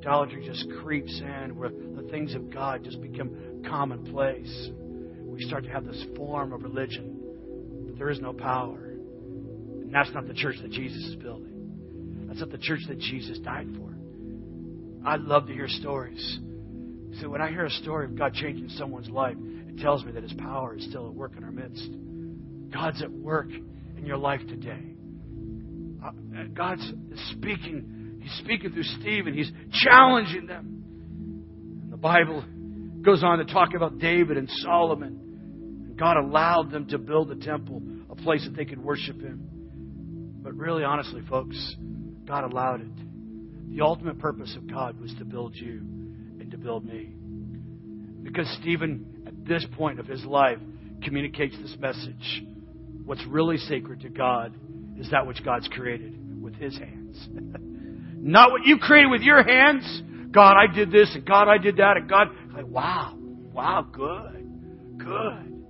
Idolatry 0.00 0.44
just 0.44 0.66
creeps 0.82 1.16
in 1.20 1.56
where 1.56 1.70
the 1.70 2.08
things 2.10 2.34
of 2.34 2.52
God 2.52 2.82
just 2.82 3.00
become 3.00 3.62
commonplace. 3.68 4.70
We 5.20 5.40
start 5.42 5.62
to 5.62 5.70
have 5.70 5.86
this 5.86 6.04
form 6.16 6.52
of 6.52 6.64
religion 6.64 7.18
but 7.86 7.96
there 7.96 8.10
is 8.10 8.18
no 8.18 8.32
power. 8.32 8.84
And 8.84 9.94
that's 9.94 10.10
not 10.12 10.26
the 10.26 10.34
church 10.34 10.56
that 10.60 10.72
Jesus 10.72 11.04
is 11.04 11.14
building. 11.14 12.24
That's 12.26 12.40
not 12.40 12.50
the 12.50 12.58
church 12.58 12.80
that 12.88 12.98
Jesus 12.98 13.38
died 13.38 13.68
for. 13.76 13.90
I 15.04 15.16
love 15.16 15.46
to 15.46 15.52
hear 15.52 15.68
stories. 15.68 16.38
So 17.20 17.28
when 17.28 17.40
I 17.40 17.50
hear 17.50 17.64
a 17.64 17.70
story 17.70 18.04
of 18.04 18.16
God 18.16 18.34
changing 18.34 18.68
someone's 18.70 19.08
life, 19.08 19.36
it 19.38 19.80
tells 19.80 20.04
me 20.04 20.12
that 20.12 20.22
His 20.22 20.32
power 20.34 20.76
is 20.76 20.84
still 20.86 21.08
at 21.08 21.14
work 21.14 21.32
in 21.36 21.44
our 21.44 21.50
midst. 21.50 21.88
God's 22.72 23.02
at 23.02 23.10
work 23.10 23.48
in 23.96 24.06
your 24.06 24.16
life 24.16 24.40
today. 24.48 24.94
Uh, 26.04 26.10
God's 26.54 26.86
speaking. 27.32 28.18
He's 28.22 28.32
speaking 28.44 28.72
through 28.72 28.84
Stephen. 28.84 29.34
He's 29.34 29.50
challenging 29.72 30.46
them. 30.46 30.84
And 31.82 31.92
the 31.92 31.96
Bible 31.96 32.44
goes 33.02 33.24
on 33.24 33.38
to 33.38 33.44
talk 33.44 33.74
about 33.74 33.98
David 33.98 34.36
and 34.36 34.48
Solomon 34.50 35.84
And 35.86 35.98
God 35.98 36.16
allowed 36.16 36.70
them 36.70 36.86
to 36.88 36.98
build 36.98 37.30
a 37.30 37.36
temple, 37.36 37.82
a 38.10 38.14
place 38.14 38.44
that 38.44 38.54
they 38.54 38.64
could 38.64 38.82
worship 38.82 39.20
Him. 39.20 40.40
But 40.42 40.54
really, 40.54 40.84
honestly, 40.84 41.22
folks, 41.28 41.56
God 42.26 42.44
allowed 42.44 42.82
it. 42.82 43.09
The 43.70 43.82
ultimate 43.82 44.18
purpose 44.18 44.54
of 44.56 44.68
God 44.70 45.00
was 45.00 45.14
to 45.18 45.24
build 45.24 45.54
you 45.54 45.78
and 46.40 46.50
to 46.50 46.58
build 46.58 46.84
me. 46.84 47.14
Because 48.22 48.48
Stephen, 48.60 49.24
at 49.26 49.46
this 49.46 49.64
point 49.76 50.00
of 50.00 50.06
his 50.06 50.24
life, 50.24 50.58
communicates 51.02 51.56
this 51.60 51.76
message. 51.78 52.44
What's 53.04 53.24
really 53.26 53.56
sacred 53.56 54.00
to 54.00 54.08
God 54.08 54.54
is 54.98 55.10
that 55.10 55.26
which 55.26 55.44
God's 55.44 55.68
created 55.68 56.42
with 56.42 56.54
His 56.54 56.76
hands. 56.76 57.28
Not 58.22 58.50
what 58.50 58.66
you 58.66 58.78
created 58.78 59.10
with 59.10 59.22
your 59.22 59.42
hands. 59.42 60.02
God, 60.30 60.54
I 60.56 60.72
did 60.72 60.92
this, 60.92 61.10
and 61.14 61.24
God, 61.24 61.48
I 61.48 61.58
did 61.58 61.78
that, 61.78 61.96
and 61.96 62.08
God, 62.08 62.28
like, 62.54 62.66
wow, 62.66 63.16
wow, 63.52 63.86
good, 63.90 64.46
good. 64.98 65.64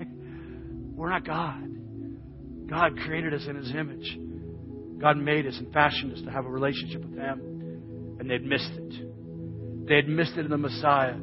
We're 0.96 1.08
not 1.08 1.24
God. 1.24 1.62
God 2.68 2.98
created 2.98 3.32
us 3.32 3.46
in 3.48 3.56
His 3.56 3.70
image. 3.70 4.18
God 5.00 5.16
made 5.16 5.46
us 5.46 5.56
and 5.58 5.72
fashioned 5.72 6.12
us 6.12 6.22
to 6.22 6.30
have 6.30 6.46
a 6.46 6.50
relationship 6.50 7.02
with 7.02 7.18
Him. 7.18 8.16
And 8.18 8.30
they'd 8.30 8.44
missed 8.44 8.70
it. 8.72 9.86
They 9.86 9.96
had 9.96 10.08
missed 10.08 10.32
it 10.36 10.44
in 10.44 10.50
the 10.50 10.56
Messiah. 10.56 11.16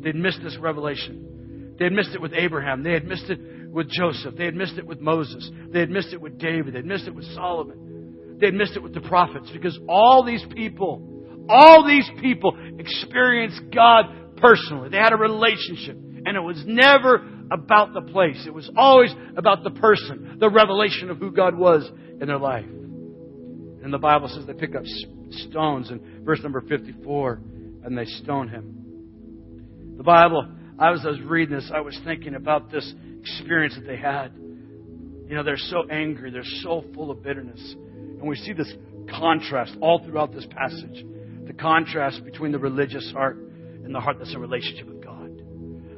They'd 0.00 0.16
missed 0.16 0.40
this 0.42 0.56
revelation. 0.58 1.74
They 1.78 1.84
had 1.84 1.92
missed 1.92 2.14
it 2.14 2.20
with 2.20 2.32
Abraham. 2.34 2.82
They 2.82 2.92
had 2.92 3.04
missed 3.04 3.28
it 3.28 3.38
with 3.70 3.88
Joseph. 3.88 4.34
They 4.36 4.44
had 4.44 4.54
missed 4.54 4.78
it 4.78 4.86
with 4.86 5.00
Moses. 5.00 5.50
They 5.72 5.80
had 5.80 5.90
missed 5.90 6.12
it 6.12 6.20
with 6.20 6.38
David. 6.38 6.74
They 6.74 6.78
had 6.78 6.86
missed 6.86 7.06
it 7.06 7.14
with 7.14 7.24
Solomon. 7.34 8.36
They 8.38 8.46
had 8.46 8.54
missed 8.54 8.76
it 8.76 8.82
with 8.82 8.94
the 8.94 9.00
prophets 9.00 9.50
because 9.52 9.78
all 9.88 10.24
these 10.24 10.44
people, 10.54 11.46
all 11.48 11.86
these 11.86 12.08
people 12.20 12.56
experienced 12.78 13.62
God 13.72 14.36
personally. 14.36 14.88
They 14.88 14.98
had 14.98 15.12
a 15.12 15.16
relationship. 15.16 15.96
And 16.24 16.36
it 16.36 16.40
was 16.40 16.62
never 16.66 17.26
about 17.50 17.94
the 17.94 18.02
place. 18.02 18.44
It 18.46 18.54
was 18.54 18.70
always 18.76 19.12
about 19.36 19.64
the 19.64 19.70
person, 19.70 20.36
the 20.38 20.50
revelation 20.50 21.10
of 21.10 21.18
who 21.18 21.32
God 21.32 21.56
was 21.56 21.88
in 22.20 22.26
their 22.26 22.38
life. 22.38 22.66
And 23.82 23.92
the 23.92 23.98
Bible 23.98 24.28
says 24.28 24.46
they 24.46 24.54
pick 24.54 24.74
up 24.74 24.84
stones 25.30 25.90
in 25.90 26.24
verse 26.24 26.40
number 26.42 26.60
54 26.60 27.40
and 27.84 27.98
they 27.98 28.04
stone 28.04 28.48
him. 28.48 29.94
The 29.96 30.04
Bible, 30.04 30.46
I 30.78 30.90
was, 30.90 31.04
I 31.04 31.10
was 31.10 31.20
reading 31.20 31.56
this, 31.56 31.70
I 31.74 31.80
was 31.80 31.98
thinking 32.04 32.34
about 32.34 32.70
this 32.70 32.94
experience 33.20 33.74
that 33.74 33.86
they 33.86 33.96
had. 33.96 34.32
You 34.36 35.34
know, 35.34 35.42
they're 35.42 35.56
so 35.56 35.84
angry, 35.90 36.30
they're 36.30 36.42
so 36.62 36.84
full 36.94 37.10
of 37.10 37.22
bitterness. 37.22 37.74
And 37.76 38.28
we 38.28 38.36
see 38.36 38.52
this 38.52 38.72
contrast 39.10 39.76
all 39.80 40.04
throughout 40.04 40.32
this 40.32 40.46
passage 40.50 41.04
the 41.46 41.52
contrast 41.52 42.24
between 42.24 42.52
the 42.52 42.58
religious 42.58 43.10
heart 43.12 43.36
and 43.36 43.92
the 43.92 44.00
heart 44.00 44.16
that's 44.18 44.32
in 44.32 44.40
relationship 44.40 44.86
with 44.86 45.02
God. 45.02 45.42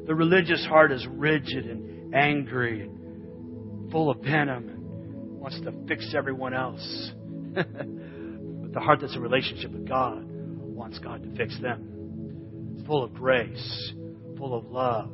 the 0.07 0.15
religious 0.15 0.65
heart 0.65 0.91
is 0.91 1.07
rigid 1.11 1.67
and 1.67 2.15
angry 2.15 2.83
and 2.83 3.93
full 3.93 4.11
of 4.11 4.19
venom 4.21 4.69
and 4.69 5.39
wants 5.39 5.61
to 5.61 5.73
fix 5.87 6.15
everyone 6.17 6.55
else. 6.55 7.13
But 7.55 8.73
the 8.73 8.81
heart 8.81 9.01
that's 9.01 9.15
in 9.15 9.23
relationship 9.23 9.71
with 9.71 9.87
God 9.89 10.25
wants 10.27 10.99
God 10.99 11.23
to 11.23 11.37
fix 11.37 11.59
them. 11.61 12.75
It's 12.77 12.87
full 12.87 13.05
of 13.05 13.15
grace, 13.15 13.93
full 14.37 14.55
of 14.59 14.67
love, 14.67 15.11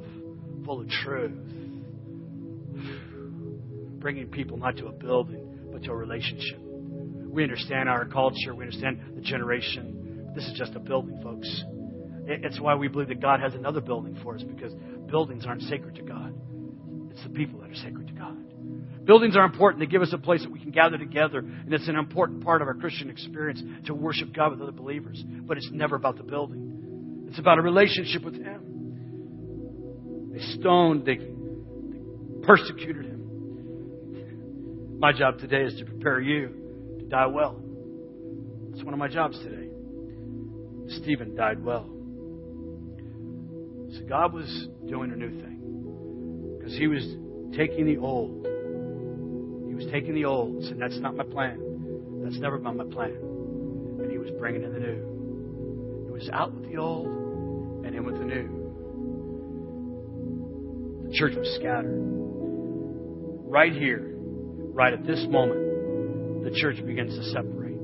full 0.64 0.80
of 0.80 0.88
truth. 0.88 1.32
Bringing 4.00 4.28
people 4.28 4.56
not 4.56 4.76
to 4.78 4.86
a 4.86 4.92
building, 4.92 5.68
but 5.70 5.82
to 5.84 5.92
a 5.92 5.96
relationship. 5.96 6.58
We 6.60 7.42
understand 7.42 7.88
our 7.88 8.06
culture, 8.06 8.54
we 8.54 8.64
understand 8.64 9.00
the 9.14 9.20
generation. 9.20 10.32
This 10.34 10.44
is 10.46 10.54
just 10.58 10.74
a 10.74 10.80
building, 10.80 11.20
folks. 11.22 11.64
It's 12.26 12.60
why 12.60 12.74
we 12.74 12.88
believe 12.88 13.08
that 13.08 13.20
God 13.20 13.40
has 13.40 13.54
another 13.54 13.80
building 13.80 14.18
for 14.22 14.36
us 14.36 14.42
because 14.42 14.72
buildings 15.08 15.44
aren't 15.46 15.62
sacred 15.62 15.96
to 15.96 16.02
God. 16.02 16.34
It's 17.10 17.22
the 17.22 17.30
people 17.30 17.60
that 17.60 17.70
are 17.70 17.74
sacred 17.74 18.06
to 18.06 18.12
God. 18.14 18.49
Buildings 19.04 19.36
are 19.36 19.44
important. 19.44 19.80
They 19.80 19.86
give 19.86 20.02
us 20.02 20.12
a 20.12 20.18
place 20.18 20.42
that 20.42 20.52
we 20.52 20.60
can 20.60 20.72
gather 20.72 20.98
together, 20.98 21.38
and 21.38 21.72
it's 21.72 21.88
an 21.88 21.96
important 21.96 22.44
part 22.44 22.60
of 22.60 22.68
our 22.68 22.74
Christian 22.74 23.08
experience 23.08 23.62
to 23.86 23.94
worship 23.94 24.34
God 24.34 24.50
with 24.52 24.60
other 24.60 24.72
believers. 24.72 25.24
But 25.26 25.56
it's 25.56 25.70
never 25.72 25.96
about 25.96 26.16
the 26.16 26.22
building, 26.22 27.26
it's 27.28 27.38
about 27.38 27.58
a 27.58 27.62
relationship 27.62 28.22
with 28.22 28.34
Him. 28.34 30.30
They 30.32 30.40
stoned, 30.60 31.06
they, 31.06 31.16
they 31.16 31.26
persecuted 32.42 33.06
Him. 33.06 34.98
My 35.00 35.12
job 35.12 35.38
today 35.38 35.62
is 35.62 35.78
to 35.78 35.86
prepare 35.86 36.20
you 36.20 36.96
to 36.98 37.06
die 37.06 37.26
well. 37.26 37.58
It's 38.74 38.84
one 38.84 38.92
of 38.92 39.00
my 39.00 39.08
jobs 39.08 39.38
today. 39.38 39.68
Stephen 41.02 41.34
died 41.34 41.64
well. 41.64 41.88
So 43.92 44.04
God 44.06 44.34
was 44.34 44.68
doing 44.88 45.10
a 45.10 45.16
new 45.16 45.30
thing. 45.40 46.56
Because 46.58 46.76
He 46.76 46.86
was 46.86 47.02
taking 47.56 47.86
the 47.86 47.96
old, 47.96 48.46
was 49.80 49.90
taking 49.90 50.14
the 50.14 50.26
old, 50.26 50.62
and 50.64 50.80
that's 50.80 50.98
not 50.98 51.16
my 51.16 51.24
plan. 51.24 51.58
That's 52.22 52.38
never 52.38 52.58
been 52.58 52.76
my 52.76 52.84
plan. 52.84 53.16
And 54.02 54.10
he 54.10 54.18
was 54.18 54.30
bringing 54.38 54.62
in 54.62 54.72
the 54.72 54.78
new. 54.78 56.06
It 56.08 56.12
was 56.12 56.28
out 56.32 56.52
with 56.52 56.70
the 56.70 56.76
old 56.76 57.06
and 57.86 57.94
in 57.94 58.04
with 58.04 58.18
the 58.18 58.24
new. 58.24 58.58
The 61.08 61.14
church 61.14 61.32
was 61.34 61.48
scattered. 61.56 61.96
Right 63.48 63.72
here, 63.72 64.14
right 64.18 64.92
at 64.92 65.06
this 65.06 65.24
moment, 65.28 66.44
the 66.44 66.50
church 66.60 66.76
begins 66.84 67.16
to 67.16 67.24
separate. 67.32 67.78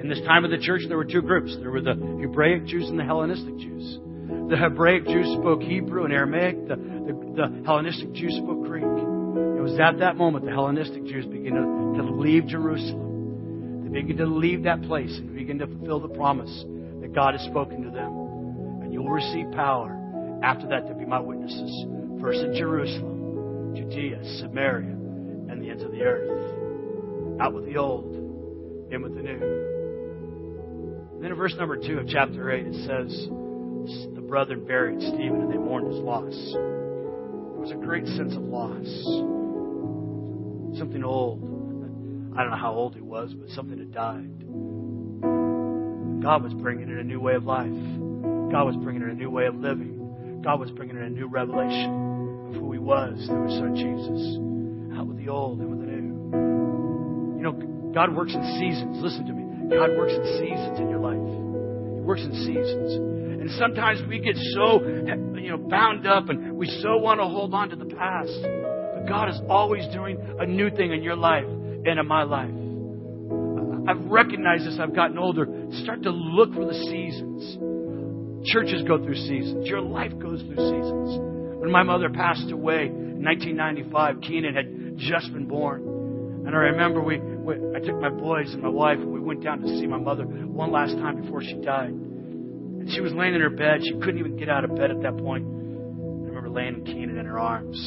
In 0.00 0.08
this 0.08 0.20
time 0.22 0.44
of 0.44 0.50
the 0.50 0.58
church, 0.58 0.80
there 0.88 0.96
were 0.96 1.04
two 1.04 1.22
groups. 1.22 1.54
There 1.60 1.70
were 1.70 1.82
the 1.82 1.94
Hebraic 1.94 2.64
Jews 2.66 2.88
and 2.88 2.98
the 2.98 3.04
Hellenistic 3.04 3.58
Jews. 3.58 4.00
The 4.48 4.56
Hebraic 4.56 5.04
Jews 5.06 5.26
spoke 5.38 5.60
Hebrew 5.62 6.04
and 6.04 6.12
Aramaic. 6.12 6.66
The, 6.68 6.76
the, 6.76 7.12
the 7.36 7.62
Hellenistic 7.66 8.12
Jews 8.12 8.34
spoke 8.42 8.64
Greek. 8.64 8.82
It 9.62 9.70
was 9.70 9.78
at 9.78 10.00
that 10.00 10.16
moment 10.16 10.44
the 10.44 10.50
Hellenistic 10.50 11.04
Jews 11.04 11.24
began 11.24 11.54
to, 11.54 12.02
to 12.02 12.10
leave 12.16 12.48
Jerusalem. 12.48 13.84
They 13.84 14.00
begin 14.00 14.16
to 14.16 14.26
leave 14.26 14.64
that 14.64 14.82
place 14.82 15.16
and 15.16 15.32
begin 15.36 15.60
to 15.60 15.68
fulfill 15.68 16.00
the 16.00 16.08
promise 16.08 16.64
that 17.00 17.14
God 17.14 17.34
has 17.34 17.46
spoken 17.46 17.84
to 17.84 17.90
them. 17.90 18.10
And 18.82 18.92
you'll 18.92 19.08
receive 19.08 19.52
power 19.52 19.96
after 20.42 20.66
that 20.66 20.88
to 20.88 20.94
be 20.94 21.04
my 21.04 21.20
witnesses. 21.20 21.86
First 22.20 22.40
in 22.40 22.56
Jerusalem, 22.56 23.76
Judea, 23.76 24.24
Samaria, 24.40 24.90
and 25.48 25.62
the 25.62 25.70
ends 25.70 25.84
of 25.84 25.92
the 25.92 26.02
earth. 26.02 27.40
Out 27.40 27.54
with 27.54 27.64
the 27.64 27.76
old, 27.76 28.16
in 28.90 29.00
with 29.00 29.14
the 29.14 29.22
new. 29.22 29.38
And 31.14 31.22
then 31.22 31.30
in 31.30 31.36
verse 31.36 31.54
number 31.56 31.76
two 31.76 32.00
of 32.00 32.08
chapter 32.08 32.50
8, 32.50 32.66
it 32.66 32.74
says, 32.84 33.28
The 34.16 34.22
brethren 34.22 34.66
buried 34.66 35.00
Stephen 35.00 35.40
and 35.40 35.52
they 35.52 35.56
mourned 35.56 35.86
his 35.86 36.02
loss. 36.02 36.34
There 36.52 37.60
was 37.60 37.70
a 37.70 37.76
great 37.76 38.08
sense 38.08 38.34
of 38.34 38.42
loss 38.42 39.41
something 40.78 41.04
old. 41.04 41.40
I 42.36 42.42
don't 42.42 42.50
know 42.50 42.56
how 42.56 42.72
old 42.72 42.94
he 42.94 43.00
was, 43.00 43.34
but 43.34 43.48
something 43.50 43.78
had 43.78 43.92
died. 43.92 44.32
God 46.22 46.42
was 46.44 46.54
bringing 46.54 46.88
in 46.88 46.98
a 46.98 47.04
new 47.04 47.20
way 47.20 47.34
of 47.34 47.44
life. 47.44 47.66
God 48.50 48.64
was 48.64 48.76
bringing 48.76 49.02
in 49.02 49.10
a 49.10 49.14
new 49.14 49.30
way 49.30 49.46
of 49.46 49.56
living. 49.56 50.40
God 50.42 50.60
was 50.60 50.70
bringing 50.70 50.96
in 50.96 51.02
a 51.02 51.10
new 51.10 51.26
revelation 51.26 52.48
of 52.48 52.54
who 52.60 52.72
He 52.72 52.78
was 52.78 53.26
through 53.26 53.44
His 53.48 53.58
Son 53.58 53.74
Jesus. 53.74 54.98
Out 54.98 55.06
with 55.06 55.18
the 55.18 55.28
old 55.28 55.60
and 55.60 55.70
with 55.70 55.80
the 55.80 55.86
new. 55.86 57.36
You 57.38 57.42
know, 57.42 57.92
God 57.94 58.14
works 58.14 58.34
in 58.34 58.42
seasons. 58.60 59.02
Listen 59.02 59.26
to 59.26 59.32
me. 59.32 59.42
God 59.76 59.96
works 59.96 60.12
in 60.12 60.24
seasons 60.38 60.78
in 60.78 60.88
your 60.90 61.00
life. 61.00 61.16
He 61.16 62.02
works 62.02 62.22
in 62.22 62.32
seasons. 62.44 62.94
And 63.42 63.50
sometimes 63.58 64.00
we 64.08 64.20
get 64.20 64.36
so, 64.54 64.80
you 64.84 65.50
know, 65.50 65.58
bound 65.58 66.06
up 66.06 66.28
and 66.28 66.52
we 66.54 66.66
so 66.82 66.98
want 66.98 67.20
to 67.20 67.24
hold 67.24 67.54
on 67.54 67.70
to 67.70 67.76
the 67.76 67.86
past. 67.86 68.30
God 69.08 69.28
is 69.28 69.40
always 69.48 69.86
doing 69.92 70.18
a 70.38 70.46
new 70.46 70.70
thing 70.70 70.92
in 70.92 71.02
your 71.02 71.16
life 71.16 71.44
and 71.44 71.98
in 71.98 72.06
my 72.06 72.22
life. 72.22 72.52
I've 73.88 74.04
recognized 74.10 74.66
this. 74.66 74.78
I've 74.80 74.94
gotten 74.94 75.18
older. 75.18 75.46
Start 75.82 76.02
to 76.04 76.10
look 76.10 76.54
for 76.54 76.64
the 76.64 76.74
seasons. 76.74 77.58
Churches 78.46 78.82
go 78.86 79.02
through 79.02 79.16
seasons. 79.16 79.66
Your 79.66 79.80
life 79.80 80.12
goes 80.18 80.40
through 80.42 80.56
seasons. 80.56 81.18
When 81.60 81.70
my 81.70 81.82
mother 81.82 82.08
passed 82.10 82.50
away 82.50 82.86
in 82.86 83.24
1995, 83.24 84.20
Keenan 84.20 84.54
had 84.54 84.98
just 84.98 85.32
been 85.32 85.46
born. 85.46 85.82
And 86.46 86.56
I 86.56 86.74
remember 86.74 87.00
we, 87.02 87.18
we, 87.18 87.54
I 87.76 87.78
took 87.78 88.00
my 88.00 88.10
boys 88.10 88.52
and 88.52 88.62
my 88.62 88.68
wife 88.68 88.98
and 88.98 89.12
we 89.12 89.20
went 89.20 89.42
down 89.42 89.60
to 89.60 89.68
see 89.68 89.86
my 89.86 89.98
mother 89.98 90.24
one 90.24 90.72
last 90.72 90.94
time 90.96 91.20
before 91.20 91.42
she 91.42 91.54
died. 91.54 91.90
And 91.90 92.90
she 92.90 93.00
was 93.00 93.12
laying 93.12 93.34
in 93.34 93.40
her 93.40 93.50
bed. 93.50 93.80
She 93.84 93.92
couldn't 93.92 94.18
even 94.18 94.36
get 94.36 94.48
out 94.48 94.64
of 94.64 94.74
bed 94.74 94.90
at 94.90 95.02
that 95.02 95.16
point. 95.18 95.44
I 95.44 96.26
remember 96.26 96.50
laying 96.50 96.84
Keenan 96.84 97.16
in 97.16 97.26
her 97.26 97.38
arms. 97.38 97.78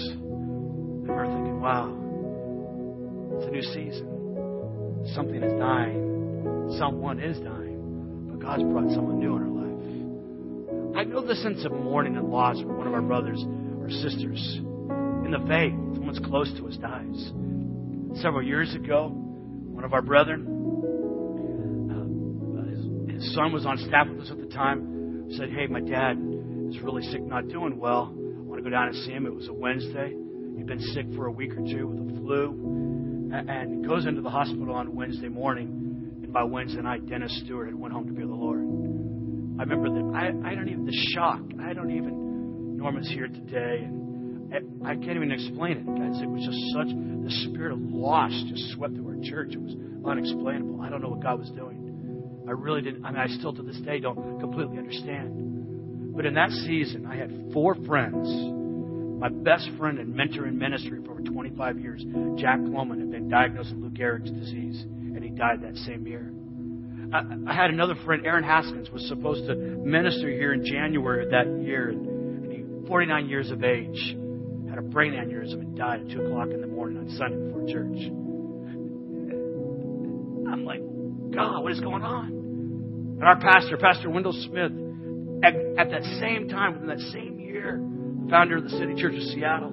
And 1.06 1.16
we're 1.16 1.26
thinking, 1.28 1.62
wow, 1.62 1.94
it's 3.38 3.46
a 3.46 3.52
new 3.52 3.62
season. 3.62 5.06
Something 5.14 5.44
is 5.44 5.54
dying. 5.60 6.76
Someone 6.80 7.20
is 7.20 7.38
dying. 7.40 8.28
But 8.32 8.40
God's 8.40 8.64
brought 8.64 8.92
someone 8.92 9.20
new 9.20 9.36
in 9.36 9.44
our 9.44 9.50
life. 9.50 10.98
I 10.98 11.04
know 11.04 11.26
the 11.26 11.36
sense 11.36 11.64
of 11.64 11.74
mourning 11.74 12.18
and 12.18 12.30
loss 12.30 12.60
for 12.60 12.74
one 12.76 12.88
of 12.88 12.94
our 12.94 13.04
brothers 13.04 13.44
or 13.80 13.90
sisters 13.90 14.62
in 15.26 15.32
the 15.32 15.40
faith, 15.48 15.74
someone's 15.94 16.20
close 16.20 16.52
to 16.58 16.68
us, 16.68 16.78
dies. 16.78 17.32
Several 18.22 18.44
years 18.44 18.74
ago, 18.74 19.10
one 19.10 19.84
of 19.84 19.94
our 19.94 20.02
brethren, 20.02 20.46
uh, 21.92 22.70
his, 22.70 23.24
his 23.24 23.36
son 23.36 23.54
was 23.54 23.66
on 23.66 23.78
staff 23.78 24.08
with 24.10 24.22
us 24.22 24.32
at 24.32 24.40
the 24.40 24.48
time, 24.48 25.28
said, 25.38 25.50
Hey, 25.50 25.68
my 25.68 25.82
dad 25.82 26.18
is 26.70 26.80
really 26.82 27.04
sick, 27.12 27.22
not 27.22 27.48
doing 27.48 27.78
well. 27.78 28.12
I 28.16 28.42
want 28.42 28.58
to 28.58 28.64
go 28.64 28.70
down 28.70 28.88
and 28.88 28.96
see 29.06 29.12
him. 29.12 29.26
It 29.28 29.36
was 29.36 29.48
a 29.48 29.54
Wednesday. 29.54 30.16
He'd 30.66 30.80
been 30.80 30.94
sick 30.96 31.06
for 31.16 31.28
a 31.28 31.32
week 31.32 31.52
or 31.52 31.62
two 31.62 31.86
with 31.86 32.08
the 32.08 32.20
flu, 32.22 33.30
and 33.32 33.86
goes 33.86 34.08
into 34.08 34.22
the 34.22 34.32
hospital 34.32 34.74
on 34.74 34.96
Wednesday 34.96 35.28
morning. 35.28 35.68
And 36.24 36.34
by 36.34 36.42
Wednesday 36.42 36.82
night, 36.82 37.06
Dennis 37.06 37.40
Stewart 37.46 37.68
had 37.68 37.76
went 37.76 37.94
home 37.94 38.08
to 38.08 38.14
be 38.14 38.24
with 38.24 38.32
the 38.32 38.36
Lord. 38.36 38.62
I 39.60 39.62
remember 39.62 39.94
that. 39.94 40.18
I, 40.18 40.50
I 40.50 40.56
don't 40.56 40.68
even 40.68 40.88
the 40.88 40.98
shock. 41.14 41.42
I 41.62 41.74
don't 41.74 41.92
even. 41.92 42.78
Norman's 42.78 43.08
here 43.10 43.28
today, 43.28 43.84
and 43.84 44.82
I 44.84 44.96
can't 44.96 45.18
even 45.18 45.32
explain 45.32 45.74
it, 45.74 45.86
guys. 45.86 46.20
It 46.20 46.28
was 46.28 46.44
just 46.44 46.58
such 46.74 46.88
the 46.88 47.52
spirit 47.52 47.72
of 47.72 47.80
loss 47.82 48.32
just 48.50 48.74
swept 48.74 48.96
through 48.96 49.20
our 49.20 49.24
church. 49.24 49.54
It 49.54 49.62
was 49.62 49.76
unexplainable. 50.04 50.82
I 50.82 50.90
don't 50.90 51.04
know 51.04 51.10
what 51.10 51.22
God 51.22 51.38
was 51.38 51.52
doing. 51.52 52.44
I 52.48 52.52
really 52.54 52.82
didn't. 52.82 53.06
I 53.06 53.12
mean, 53.12 53.20
I 53.20 53.28
still 53.28 53.54
to 53.54 53.62
this 53.62 53.78
day 53.82 54.00
don't 54.00 54.40
completely 54.40 54.80
understand. 54.80 56.16
But 56.16 56.26
in 56.26 56.34
that 56.34 56.50
season, 56.50 57.06
I 57.06 57.18
had 57.18 57.52
four 57.54 57.76
friends 57.86 58.65
my 59.18 59.30
best 59.30 59.70
friend 59.78 60.00
and 60.00 60.14
mentor 60.14 60.46
in 60.46 60.58
ministry 60.58 61.00
for 61.04 61.12
over 61.12 61.22
25 61.22 61.80
years, 61.80 62.04
Jack 62.38 62.60
Loman, 62.62 63.00
had 63.00 63.12
been 63.12 63.30
diagnosed 63.30 63.74
with 63.74 63.84
Lou 63.84 63.90
Gehrig's 63.90 64.32
disease, 64.32 64.84
and 64.84 65.24
he 65.24 65.30
died 65.30 65.62
that 65.62 65.76
same 65.78 66.06
year. 66.06 66.32
I, 67.14 67.52
I 67.52 67.54
had 67.56 67.70
another 67.70 67.96
friend, 68.06 68.26
Aaron 68.26 68.44
Haskins, 68.44 68.90
was 68.90 69.08
supposed 69.08 69.48
to 69.48 69.56
minister 69.56 70.30
here 70.30 70.54
in 70.54 70.66
January 70.66 71.24
of 71.24 71.32
that 71.32 71.48
year, 71.64 71.90
and 71.90 72.52
he, 72.52 72.88
49 72.88 73.30
years 73.30 73.52
of 73.52 73.64
age, 73.64 74.16
had 74.70 74.78
a 74.78 74.82
brain 74.82 75.14
aneurysm 75.14 75.62
and 75.62 75.78
died 75.78 76.02
at 76.02 76.10
2 76.10 76.22
o'clock 76.26 76.50
in 76.50 76.60
the 76.62 76.68
morning 76.68 76.98
on 76.98 77.10
Sunday 77.18 77.38
before 77.38 77.66
church. 77.68 78.12
I'm 80.52 80.66
like, 80.66 80.82
God, 81.34 81.64
what 81.64 81.72
is 81.72 81.80
going 81.80 82.04
on? 82.04 82.28
And 83.20 83.24
our 83.24 83.40
pastor, 83.40 83.78
Pastor 83.78 84.10
Wendell 84.10 84.34
Smith, 84.34 84.72
at, 85.44 85.56
at 85.78 85.92
that 85.92 86.04
same 86.20 86.50
time, 86.50 86.74
within 86.74 86.88
that 86.90 87.00
same 87.12 87.40
year, 87.40 87.80
founder 88.30 88.58
of 88.58 88.64
the 88.64 88.70
City 88.72 88.96
Church 88.96 89.16
of 89.16 89.24
Seattle. 89.24 89.72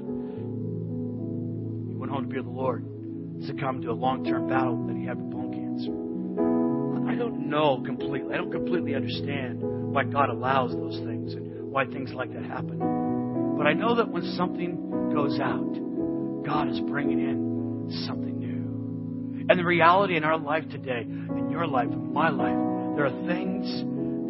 He 1.88 1.94
went 1.94 2.12
home 2.12 2.24
to 2.24 2.28
be 2.28 2.36
with 2.36 2.46
the 2.46 2.50
Lord, 2.50 2.84
succumbed 3.46 3.82
to 3.82 3.90
a 3.90 3.92
long 3.92 4.24
term 4.24 4.48
battle 4.48 4.86
that 4.86 4.96
he 4.96 5.06
had 5.06 5.16
with 5.16 5.30
bone 5.30 5.52
cancer. 5.52 5.92
I 7.10 7.14
don't 7.14 7.48
know 7.48 7.82
completely. 7.84 8.34
I 8.34 8.36
don't 8.36 8.52
completely 8.52 8.94
understand 8.94 9.60
why 9.60 10.04
God 10.04 10.28
allows 10.28 10.72
those 10.72 10.98
things 10.98 11.34
and 11.34 11.70
why 11.70 11.86
things 11.86 12.12
like 12.12 12.32
that 12.34 12.44
happen. 12.44 12.78
But 13.56 13.66
I 13.66 13.72
know 13.72 13.96
that 13.96 14.08
when 14.08 14.22
something 14.36 15.12
goes 15.14 15.38
out, 15.40 16.44
God 16.44 16.68
is 16.68 16.80
bringing 16.80 17.20
in 17.20 17.90
something 18.06 18.38
new. 18.38 19.46
And 19.48 19.58
the 19.58 19.64
reality 19.64 20.16
in 20.16 20.24
our 20.24 20.38
life 20.38 20.68
today, 20.70 21.02
in 21.02 21.48
your 21.50 21.66
life, 21.66 21.88
in 21.90 22.12
my 22.12 22.28
life, 22.28 22.96
there 22.96 23.06
are 23.06 23.26
things 23.26 23.66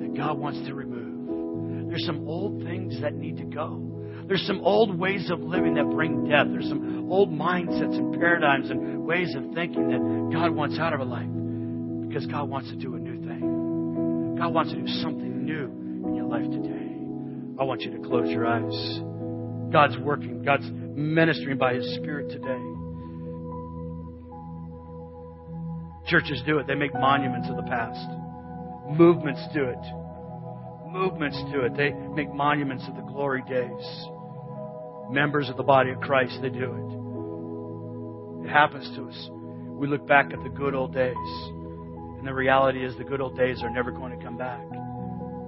that 0.02 0.14
God 0.16 0.38
wants 0.38 0.60
to 0.66 0.74
remove. 0.74 1.88
There's 1.88 2.06
some 2.06 2.26
old 2.26 2.62
things 2.62 3.00
that 3.02 3.14
need 3.14 3.36
to 3.36 3.44
go. 3.44 3.91
There's 4.32 4.46
some 4.46 4.62
old 4.62 4.98
ways 4.98 5.30
of 5.30 5.40
living 5.40 5.74
that 5.74 5.90
bring 5.90 6.26
death. 6.26 6.46
There's 6.48 6.66
some 6.66 7.12
old 7.12 7.30
mindsets 7.30 7.98
and 7.98 8.18
paradigms 8.18 8.70
and 8.70 9.04
ways 9.04 9.34
of 9.34 9.44
thinking 9.52 9.88
that 9.88 10.32
God 10.32 10.52
wants 10.52 10.78
out 10.78 10.94
of 10.94 11.00
our 11.00 11.06
life 11.06 11.28
because 12.08 12.26
God 12.28 12.48
wants 12.48 12.70
to 12.70 12.76
do 12.76 12.94
a 12.94 12.98
new 12.98 13.20
thing. 13.28 14.36
God 14.38 14.54
wants 14.54 14.72
to 14.72 14.80
do 14.80 14.86
something 14.86 15.44
new 15.44 15.66
in 16.08 16.14
your 16.14 16.24
life 16.24 16.48
today. 16.50 16.96
I 17.60 17.64
want 17.64 17.82
you 17.82 17.90
to 17.90 17.98
close 18.08 18.30
your 18.30 18.46
eyes. 18.46 19.00
God's 19.70 19.98
working, 19.98 20.42
God's 20.42 20.64
ministering 20.72 21.58
by 21.58 21.74
His 21.74 21.94
Spirit 21.96 22.30
today. 22.30 22.62
Churches 26.06 26.42
do 26.46 26.56
it, 26.56 26.66
they 26.66 26.74
make 26.74 26.94
monuments 26.94 27.50
of 27.50 27.56
the 27.56 27.68
past. 27.68 28.08
Movements 28.98 29.42
do 29.52 29.64
it 29.64 29.84
movements 30.92 31.42
do 31.50 31.60
it. 31.62 31.74
They 31.74 31.90
make 31.90 32.32
monuments 32.32 32.84
of 32.86 32.96
the 32.96 33.02
glory 33.02 33.42
days. 33.48 34.06
Members 35.12 35.50
of 35.50 35.58
the 35.58 35.62
body 35.62 35.90
of 35.90 36.00
Christ, 36.00 36.38
they 36.40 36.48
do 36.48 36.72
it. 36.72 38.46
It 38.48 38.50
happens 38.50 38.90
to 38.96 39.04
us. 39.08 39.30
We 39.68 39.86
look 39.86 40.06
back 40.06 40.32
at 40.32 40.42
the 40.42 40.48
good 40.48 40.74
old 40.74 40.94
days, 40.94 41.14
and 42.18 42.26
the 42.26 42.32
reality 42.32 42.84
is 42.84 42.96
the 42.96 43.04
good 43.04 43.20
old 43.20 43.36
days 43.36 43.62
are 43.62 43.70
never 43.70 43.90
going 43.90 44.18
to 44.18 44.24
come 44.24 44.38
back. 44.38 44.62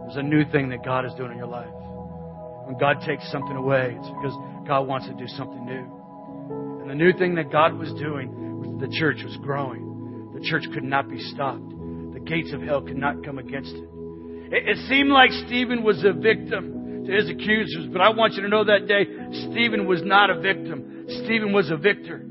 There's 0.03 0.17
a 0.17 0.23
new 0.23 0.45
thing 0.53 0.69
that 0.69 0.85
God 0.85 1.07
is 1.07 1.15
doing 1.15 1.33
in 1.33 1.39
your 1.39 1.47
life. 1.47 1.73
When 2.67 2.77
God 2.79 3.01
takes 3.07 3.25
something 3.33 3.57
away, 3.57 3.97
it's 3.99 4.09
because 4.09 4.37
God 4.69 4.83
wants 4.83 5.07
to 5.07 5.15
do 5.15 5.27
something 5.29 5.65
new. 5.65 6.83
And 6.83 6.91
the 6.91 6.95
new 6.95 7.13
thing 7.15 7.35
that 7.37 7.51
God 7.51 7.79
was 7.79 7.93
doing 7.95 8.61
was 8.61 8.81
the 8.81 8.95
church 8.99 9.25
was 9.25 9.37
growing. 9.39 10.31
The 10.35 10.41
church 10.41 10.65
could 10.75 10.85
not 10.85 11.09
be 11.09 11.19
stopped. 11.19 11.71
The 12.13 12.21
gates 12.21 12.53
of 12.53 12.61
hell 12.61 12.83
could 12.83 12.99
not 12.99 13.25
come 13.25 13.39
against 13.39 13.73
it. 13.73 13.89
It, 14.53 14.77
seemed 14.89 15.09
like 15.09 15.31
Stephen 15.47 15.83
was 15.83 16.05
a 16.05 16.13
victim 16.13 16.84
to 17.07 17.13
his 17.13 17.29
accusers, 17.29 17.87
but 17.93 18.01
I 18.01 18.11
want 18.11 18.35
you 18.35 18.43
to 18.43 18.49
know 18.49 18.65
that 18.65 18.89
day, 18.89 19.05
Stephen 19.51 19.87
was 19.87 20.03
not 20.03 20.31
a 20.31 20.41
victim. 20.41 21.05
Stephen 21.25 21.53
was 21.53 21.71
a 21.71 21.77
victor. 21.77 22.25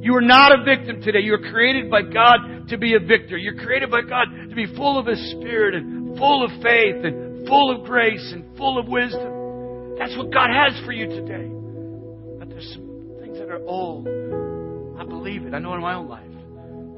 You 0.00 0.14
are 0.16 0.20
not 0.20 0.52
a 0.58 0.64
victim 0.64 1.00
today. 1.00 1.20
You 1.20 1.34
are 1.34 1.50
created 1.50 1.88
by 1.90 2.02
God 2.02 2.68
to 2.68 2.76
be 2.76 2.94
a 2.94 2.98
victor. 2.98 3.36
You're 3.38 3.56
created 3.64 3.90
by 3.90 4.02
God 4.02 4.26
to 4.50 4.54
be 4.54 4.66
full 4.74 4.98
of 4.98 5.06
His 5.06 5.30
Spirit 5.30 5.74
and 5.76 6.18
full 6.18 6.44
of 6.44 6.50
faith 6.62 7.04
and 7.04 7.46
full 7.46 7.70
of 7.70 7.84
grace 7.86 8.32
and 8.32 8.56
full 8.56 8.78
of 8.78 8.88
wisdom. 8.88 9.96
That's 9.98 10.16
what 10.16 10.32
God 10.32 10.50
has 10.50 10.84
for 10.84 10.92
you 10.92 11.06
today. 11.06 11.48
But 12.38 12.48
there's 12.50 12.68
some 12.72 13.16
things 13.20 13.38
that 13.38 13.48
are 13.48 13.62
old. 13.64 14.08
I 14.98 15.04
believe 15.04 15.46
it. 15.46 15.54
I 15.54 15.60
know 15.60 15.74
in 15.74 15.80
my 15.80 15.94
own 15.94 16.08
life. 16.08 16.26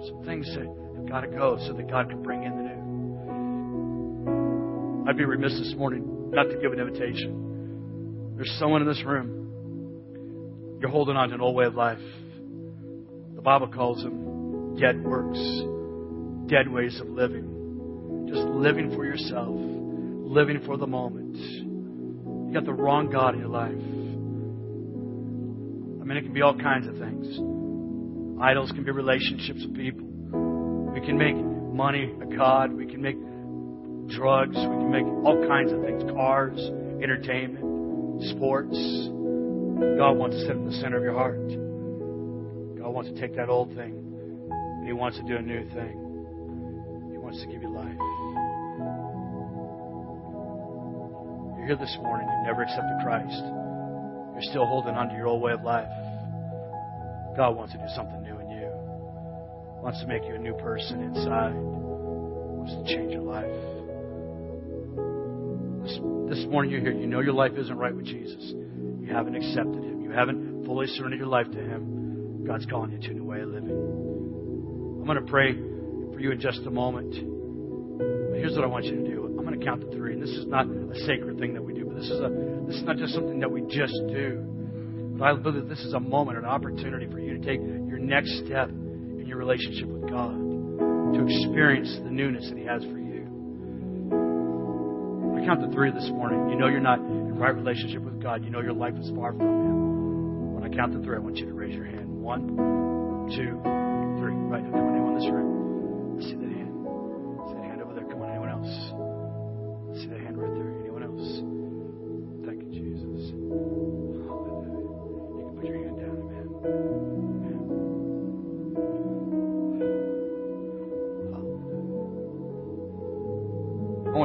Some 0.08 0.22
things 0.24 0.46
that 0.56 0.66
have 0.96 1.08
got 1.08 1.20
to 1.20 1.28
go 1.28 1.58
so 1.66 1.74
that 1.74 1.88
God 1.90 2.08
can 2.08 2.22
bring 2.22 2.42
in 2.44 2.56
the 2.56 2.62
new. 2.62 2.74
I'd 5.08 5.18
be 5.18 5.24
remiss 5.26 5.58
this 5.58 5.74
morning 5.76 6.23
not 6.34 6.50
to 6.50 6.56
give 6.58 6.72
an 6.72 6.80
invitation. 6.80 8.34
There's 8.36 8.52
someone 8.58 8.82
in 8.82 8.88
this 8.88 9.02
room. 9.04 10.78
You're 10.80 10.90
holding 10.90 11.16
on 11.16 11.28
to 11.28 11.34
an 11.34 11.40
old 11.40 11.54
way 11.54 11.66
of 11.66 11.74
life. 11.74 11.98
The 13.34 13.42
Bible 13.42 13.68
calls 13.68 14.02
them 14.02 14.76
dead 14.78 15.02
works, 15.04 15.38
dead 16.48 16.68
ways 16.68 17.00
of 17.00 17.08
living. 17.08 18.26
Just 18.28 18.42
living 18.42 18.94
for 18.94 19.04
yourself, 19.04 19.54
living 19.54 20.60
for 20.66 20.76
the 20.76 20.86
moment. 20.86 21.36
You 21.36 22.50
got 22.52 22.64
the 22.64 22.72
wrong 22.72 23.10
God 23.10 23.34
in 23.34 23.40
your 23.40 23.48
life. 23.48 23.70
I 26.00 26.06
mean, 26.06 26.16
it 26.16 26.22
can 26.22 26.32
be 26.34 26.42
all 26.42 26.56
kinds 26.58 26.86
of 26.86 26.98
things. 26.98 27.26
Idols 28.42 28.72
can 28.72 28.84
be 28.84 28.90
relationships 28.90 29.64
with 29.64 29.76
people. 29.76 30.04
We 30.92 31.00
can 31.00 31.16
make 31.16 31.36
money 31.36 32.12
a 32.20 32.26
God. 32.36 32.72
We 32.72 32.86
can 32.86 33.00
make 33.00 33.16
drugs. 34.08 34.56
We 34.56 34.62
can 34.62 34.90
make 34.90 35.06
all 35.24 35.44
kinds 35.46 35.72
of 35.72 35.82
things 35.82 36.02
cars, 36.12 36.58
entertainment, 37.02 38.22
sports. 38.36 38.76
God 39.98 40.16
wants 40.16 40.36
to 40.36 40.42
sit 40.46 40.56
in 40.56 40.66
the 40.66 40.76
center 40.80 40.98
of 40.98 41.04
your 41.04 41.14
heart. 41.14 41.48
God 42.78 42.90
wants 42.90 43.10
to 43.10 43.20
take 43.20 43.34
that 43.36 43.48
old 43.48 43.74
thing 43.74 44.04
and 44.84 44.86
He 44.86 44.92
wants 44.92 45.16
to 45.18 45.24
do 45.24 45.36
a 45.36 45.42
new 45.42 45.64
thing. 45.72 45.96
He 47.10 47.18
wants 47.18 47.40
to 47.40 47.46
give 47.46 47.62
you 47.62 47.72
life. 47.72 47.96
You're 51.56 51.66
here 51.66 51.76
this 51.76 51.96
morning, 52.02 52.28
you've 52.28 52.46
never 52.46 52.62
accepted 52.62 53.00
Christ. 53.02 53.42
You're 54.34 54.50
still 54.50 54.66
holding 54.66 54.94
on 54.94 55.08
to 55.08 55.14
your 55.14 55.28
old 55.28 55.40
way 55.40 55.52
of 55.52 55.62
life. 55.62 55.88
God 57.36 57.56
wants 57.56 57.72
to 57.72 57.78
do 57.78 57.88
something 57.96 58.22
new 58.22 58.38
in 58.38 58.50
you. 58.50 58.68
Wants 59.80 60.00
to 60.00 60.06
make 60.06 60.22
you 60.24 60.34
a 60.34 60.38
new 60.38 60.54
person 60.54 61.02
inside. 61.02 61.54
Wants 61.54 62.74
to 62.74 62.94
change 62.94 63.12
your 63.12 63.22
life. 63.22 63.73
This, 65.84 66.00
this 66.30 66.46
morning 66.48 66.72
you're 66.72 66.80
here. 66.80 66.92
You 66.92 67.06
know 67.06 67.20
your 67.20 67.34
life 67.34 67.52
isn't 67.58 67.76
right 67.76 67.94
with 67.94 68.06
Jesus. 68.06 68.54
You 69.00 69.08
haven't 69.12 69.36
accepted 69.36 69.84
Him. 69.84 70.00
You 70.00 70.10
haven't 70.12 70.64
fully 70.64 70.86
surrendered 70.86 71.20
your 71.20 71.28
life 71.28 71.50
to 71.50 71.58
Him. 71.58 72.42
God's 72.46 72.64
calling 72.64 72.92
you 72.92 73.00
to 73.00 73.10
a 73.10 73.12
new 73.12 73.24
way 73.24 73.40
of 73.42 73.48
living. 73.48 73.68
I'm 73.70 75.04
going 75.04 75.22
to 75.22 75.30
pray 75.30 75.52
for 75.52 76.20
you 76.20 76.32
in 76.32 76.40
just 76.40 76.60
a 76.60 76.70
moment. 76.70 77.12
But 77.12 78.38
here's 78.38 78.56
what 78.56 78.64
I 78.64 78.66
want 78.66 78.86
you 78.86 78.96
to 78.96 79.04
do. 79.04 79.26
I'm 79.26 79.44
going 79.44 79.60
to 79.60 79.64
count 79.64 79.82
to 79.82 79.90
three. 79.94 80.14
And 80.14 80.22
this 80.22 80.30
is 80.30 80.46
not 80.46 80.64
a 80.66 80.98
sacred 81.04 81.38
thing 81.38 81.52
that 81.52 81.62
we 81.62 81.74
do, 81.74 81.84
but 81.84 81.96
this 81.96 82.08
is 82.08 82.18
a 82.18 82.30
this 82.66 82.76
is 82.76 82.84
not 82.84 82.96
just 82.96 83.12
something 83.12 83.38
that 83.40 83.50
we 83.50 83.60
just 83.68 83.92
do. 84.08 84.40
But 85.18 85.24
I 85.28 85.34
believe 85.34 85.60
that 85.60 85.68
this 85.68 85.84
is 85.84 85.92
a 85.92 86.00
moment, 86.00 86.38
an 86.38 86.46
opportunity 86.46 87.06
for 87.12 87.20
you 87.20 87.36
to 87.36 87.44
take 87.44 87.60
your 87.60 87.98
next 87.98 88.38
step 88.46 88.70
in 88.70 89.26
your 89.26 89.36
relationship 89.36 89.88
with 89.88 90.08
God, 90.08 90.32
to 90.32 91.26
experience 91.28 91.94
the 92.02 92.10
newness 92.10 92.48
that 92.48 92.56
He 92.56 92.64
has 92.64 92.82
for 92.84 92.96
you. 92.98 93.03
Count 95.44 95.60
to 95.60 95.70
three 95.72 95.90
this 95.90 96.08
morning. 96.08 96.48
You 96.48 96.56
know 96.56 96.68
you're 96.68 96.80
not 96.80 96.98
in 97.00 97.36
right 97.36 97.54
relationship 97.54 98.02
with 98.02 98.22
God. 98.22 98.42
You 98.44 98.50
know 98.50 98.60
your 98.60 98.72
life 98.72 98.94
is 98.94 99.10
far 99.14 99.32
from 99.32 99.46
Him. 99.46 100.54
When 100.54 100.64
I 100.64 100.74
count 100.74 100.92
to 100.94 101.02
three, 101.02 101.16
I 101.16 101.18
want 101.18 101.36
you 101.36 101.44
to 101.44 101.52
raise 101.52 101.74
your 101.74 101.84
hand. 101.84 102.08
One, 102.22 102.56
two, 103.36 103.83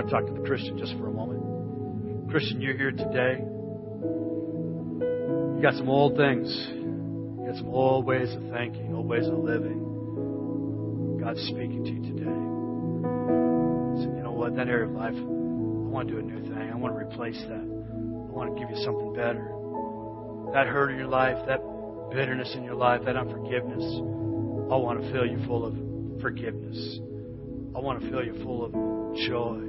talk 0.09 0.25
to 0.25 0.33
the 0.33 0.41
Christian 0.41 0.77
just 0.77 0.93
for 0.97 1.07
a 1.07 1.11
moment. 1.11 2.29
Christian, 2.29 2.61
you're 2.61 2.77
here 2.77 2.91
today. 2.91 3.43
You 5.55 5.59
got 5.61 5.75
some 5.75 5.89
old 5.89 6.17
things. 6.17 6.49
You 6.71 7.43
got 7.47 7.57
some 7.57 7.69
old 7.69 8.05
ways 8.05 8.33
of 8.33 8.41
thinking, 8.51 8.93
old 8.95 9.07
ways 9.07 9.27
of 9.27 9.37
living. 9.37 11.19
God's 11.21 11.41
speaking 11.43 11.83
to 11.83 11.91
you 11.91 12.01
today. 12.01 12.39
So 14.01 14.15
you 14.15 14.23
know 14.23 14.31
what? 14.31 14.55
That 14.55 14.67
area 14.67 14.85
of 14.85 14.93
life, 14.93 15.13
I 15.13 15.21
want 15.21 16.07
to 16.07 16.13
do 16.13 16.19
a 16.19 16.23
new 16.23 16.41
thing. 16.41 16.71
I 16.71 16.75
want 16.75 16.93
to 16.95 17.05
replace 17.05 17.39
that. 17.47 17.61
I 17.61 18.31
want 18.31 18.55
to 18.55 18.59
give 18.59 18.69
you 18.69 18.83
something 18.83 19.13
better. 19.13 19.45
That 20.53 20.65
hurt 20.67 20.91
in 20.91 20.97
your 20.97 21.07
life, 21.07 21.37
that 21.45 21.61
bitterness 22.11 22.51
in 22.55 22.63
your 22.63 22.75
life, 22.75 23.01
that 23.05 23.15
unforgiveness, 23.15 23.83
I 24.71 24.75
want 24.75 25.01
to 25.01 25.11
fill 25.11 25.25
you 25.25 25.45
full 25.45 25.65
of 25.65 25.73
forgiveness. 26.21 26.99
I 27.75 27.79
want 27.79 28.01
to 28.01 28.09
fill 28.09 28.23
you 28.23 28.33
full 28.43 28.65
of 28.65 28.71
joy. 29.27 29.68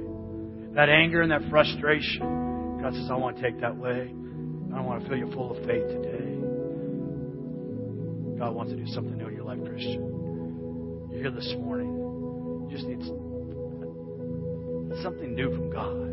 That 0.75 0.89
anger 0.89 1.21
and 1.21 1.31
that 1.31 1.41
frustration, 1.49 2.79
God 2.81 2.93
says, 2.93 3.09
I 3.11 3.15
want 3.15 3.37
to 3.37 3.41
take 3.43 3.59
that 3.61 3.75
way. 3.75 4.13
I 4.73 4.79
want 4.79 5.03
to 5.03 5.09
fill 5.09 5.17
you 5.17 5.29
full 5.33 5.51
of 5.51 5.57
faith 5.65 5.85
today. 5.87 6.37
God 8.39 8.55
wants 8.55 8.71
to 8.71 8.77
do 8.77 8.87
something 8.87 9.17
new 9.17 9.27
in 9.27 9.33
your 9.35 9.43
life, 9.43 9.59
Christian. 9.65 11.09
You're 11.11 11.21
here 11.21 11.31
this 11.31 11.53
morning. 11.59 11.91
You 11.91 12.69
just 12.71 12.87
need 12.87 13.03
something 15.03 15.35
new 15.35 15.51
from 15.53 15.69
God. 15.69 16.07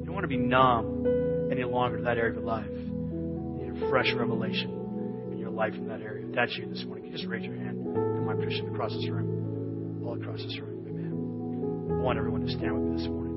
You 0.00 0.04
don't 0.04 0.14
want 0.14 0.24
to 0.24 0.28
be 0.28 0.36
numb 0.36 1.48
any 1.52 1.64
longer 1.64 1.98
to 1.98 2.02
that 2.02 2.18
area 2.18 2.30
of 2.30 2.36
your 2.36 2.44
life. 2.44 2.66
You 2.68 3.72
need 3.72 3.82
a 3.82 3.88
fresh 3.88 4.12
revelation 4.12 5.30
in 5.30 5.38
your 5.38 5.50
life 5.50 5.74
in 5.74 5.86
that 5.88 6.02
area. 6.02 6.26
If 6.26 6.34
that's 6.34 6.56
you 6.56 6.66
this 6.68 6.84
morning, 6.84 7.06
you 7.06 7.12
just 7.12 7.26
raise 7.26 7.44
your 7.44 7.54
hand. 7.54 7.78
Come 7.84 8.28
on, 8.28 8.36
Christian, 8.42 8.68
across 8.74 8.92
this 8.92 9.08
room. 9.08 10.02
All 10.04 10.20
across 10.20 10.42
this 10.42 10.58
room. 10.58 10.69
Want 12.00 12.18
everyone 12.18 12.40
to 12.40 12.50
stand 12.50 12.72
with 12.74 12.82
me 12.82 12.96
this 12.96 13.06
morning. 13.08 13.36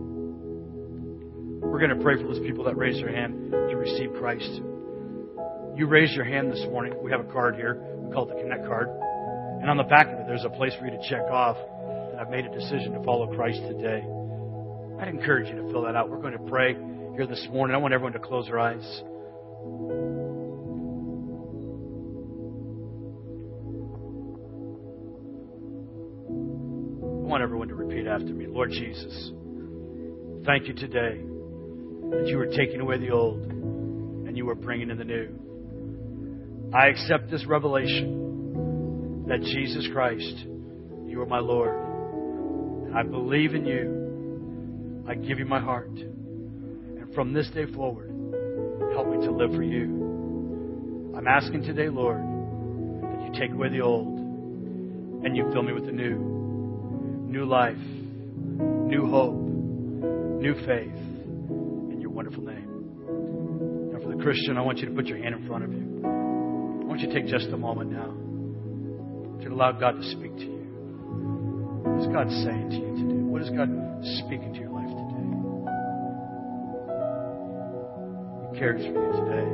We're 1.61 1.80
going 1.80 1.95
to 1.95 2.01
pray 2.01 2.16
for 2.16 2.24
those 2.28 2.39
people 2.39 2.64
that 2.64 2.78
raise 2.78 2.95
their 2.95 3.14
hand 3.14 3.51
to 3.51 3.76
receive 3.76 4.14
Christ. 4.14 4.61
You 5.76 5.86
raise 5.86 6.14
your 6.16 6.24
hand 6.24 6.51
this 6.51 6.64
morning. 6.72 6.93
We 7.03 7.11
have 7.11 7.20
a 7.20 7.32
card 7.32 7.55
here. 7.55 7.84
We 7.99 8.14
call 8.14 8.30
it 8.30 8.36
the 8.36 8.41
Connect 8.41 8.66
card. 8.66 8.88
And 9.59 9.70
on 9.70 9.78
the 9.78 9.84
back 9.84 10.07
of 10.07 10.14
it, 10.20 10.26
there's 10.28 10.45
a 10.45 10.49
place 10.49 10.74
for 10.80 10.86
you 10.86 10.91
to 10.91 11.09
check 11.09 11.24
off 11.30 11.57
that 12.11 12.20
I've 12.22 12.30
made 12.30 12.45
a 12.45 12.53
decision 12.53 12.93
to 12.93 13.03
follow 13.03 13.28
Christ 13.36 13.59
today. 13.61 14.01
I'd 14.99 15.09
encourage 15.09 15.49
you 15.49 15.55
to 15.61 15.70
fill 15.72 15.84
that 15.84 15.95
out. 15.95 16.09
We're 16.09 16.22
going 16.22 16.38
to 16.38 16.49
pray 16.49 16.74
here 17.16 17.28
this 17.28 17.45
morning. 17.51 17.76
I 17.76 17.80
want 17.80 17.93
everyone 17.93 18.14
to 18.14 18.20
close 18.20 18.45
their 18.45 18.59
eyes. 18.59 19.01
I 27.11 27.26
want 27.26 27.41
everyone 27.41 27.68
to 27.70 27.72
repeat 27.94 28.08
after 28.08 28.34
me 28.34 28.48
Lord 28.48 28.72
Jesus, 28.72 29.32
thank 30.46 30.68
you 30.68 30.74
today 30.74 31.22
that 32.10 32.24
you 32.28 32.39
are 32.39 32.48
taking 32.48 32.82
away 32.82 32.98
the 32.98 33.12
old 33.12 33.44
and 33.44 34.36
you 34.36 34.50
are 34.50 34.56
bringing 34.56 34.89
in 34.89 34.98
the 34.98 35.04
new. 35.04 35.30
I 36.74 36.88
accept 36.88 37.30
this 37.30 37.46
revelation 37.46 39.26
that 39.28 39.41
Jesus 39.41 39.88
Christ, 39.94 40.46
you 41.06 41.22
are 41.22 41.26
my 41.26 41.39
Lord. 41.39 41.76
I 42.96 43.04
believe 43.04 43.54
in 43.54 43.66
you. 43.66 45.06
I 45.08 45.16
give 45.16 45.38
you 45.38 45.46
my 45.46 45.60
heart. 45.60 45.89
And 45.89 47.14
from 47.14 47.34
this 47.34 47.48
day 47.50 47.66
forward, 47.74 48.10
help 48.94 49.08
me 49.08 49.26
to 49.26 49.32
live 49.32 49.52
for 49.52 49.64
you. 49.64 51.14
I'm 51.16 51.28
asking 51.28 51.64
today, 51.64 51.89
Lord, 51.89 52.22
that 52.22 53.22
you 53.22 53.39
take 53.39 53.52
away 53.52 53.70
the 53.70 53.82
old 53.82 54.18
and 55.26 55.38
you 55.38 55.48
fill 55.54 55.64
me 55.64 55.74
with 55.74 55.86
the 55.86 55.91
new. 55.91 56.33
New 57.34 57.46
life, 57.46 57.76
new 57.76 59.10
hope, 59.10 59.34
new 59.34 60.54
faith 60.68 60.94
in 61.92 61.98
your 62.00 62.12
wonderful 62.12 62.44
name. 62.44 63.90
Now, 63.92 64.00
for 64.04 64.16
the 64.16 64.22
Christian, 64.22 64.56
I 64.56 64.62
want 64.62 64.78
you 64.78 64.86
to 64.88 64.94
put 64.94 65.08
your 65.08 65.18
hand 65.18 65.34
in 65.34 65.48
front 65.48 65.64
of 65.64 65.74
you. 65.74 66.02
I 66.06 66.86
want 66.86 67.00
you 67.00 67.08
to 67.08 67.14
take 67.14 67.26
just 67.26 67.48
a 67.48 67.58
moment 67.58 67.92
now 67.92 68.14
to 69.42 69.48
allow 69.52 69.72
God 69.72 69.94
to 69.94 70.04
speak 70.12 70.36
to 70.38 70.44
you. 70.44 70.62
What 71.82 72.02
is 72.02 72.08
God 72.14 72.30
saying 72.30 72.70
to 72.70 72.76
you 72.76 72.94
today? 73.02 73.24
What 73.26 73.42
is 73.42 73.50
God 73.50 73.70
speaking 74.22 74.54
to 74.54 74.60
your 74.60 74.70
life 74.70 74.94
today? 74.94 75.26
He 78.54 78.60
cares 78.60 78.86
for 78.86 78.94
you 78.94 79.12
today. 79.26 79.50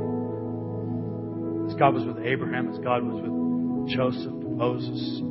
As 1.72 1.80
God 1.80 1.94
was 1.94 2.04
with 2.04 2.20
Abraham, 2.28 2.68
as 2.74 2.80
God 2.80 3.06
was 3.06 3.24
with 3.24 3.96
Joseph 3.96 4.36
Moses, 4.36 5.22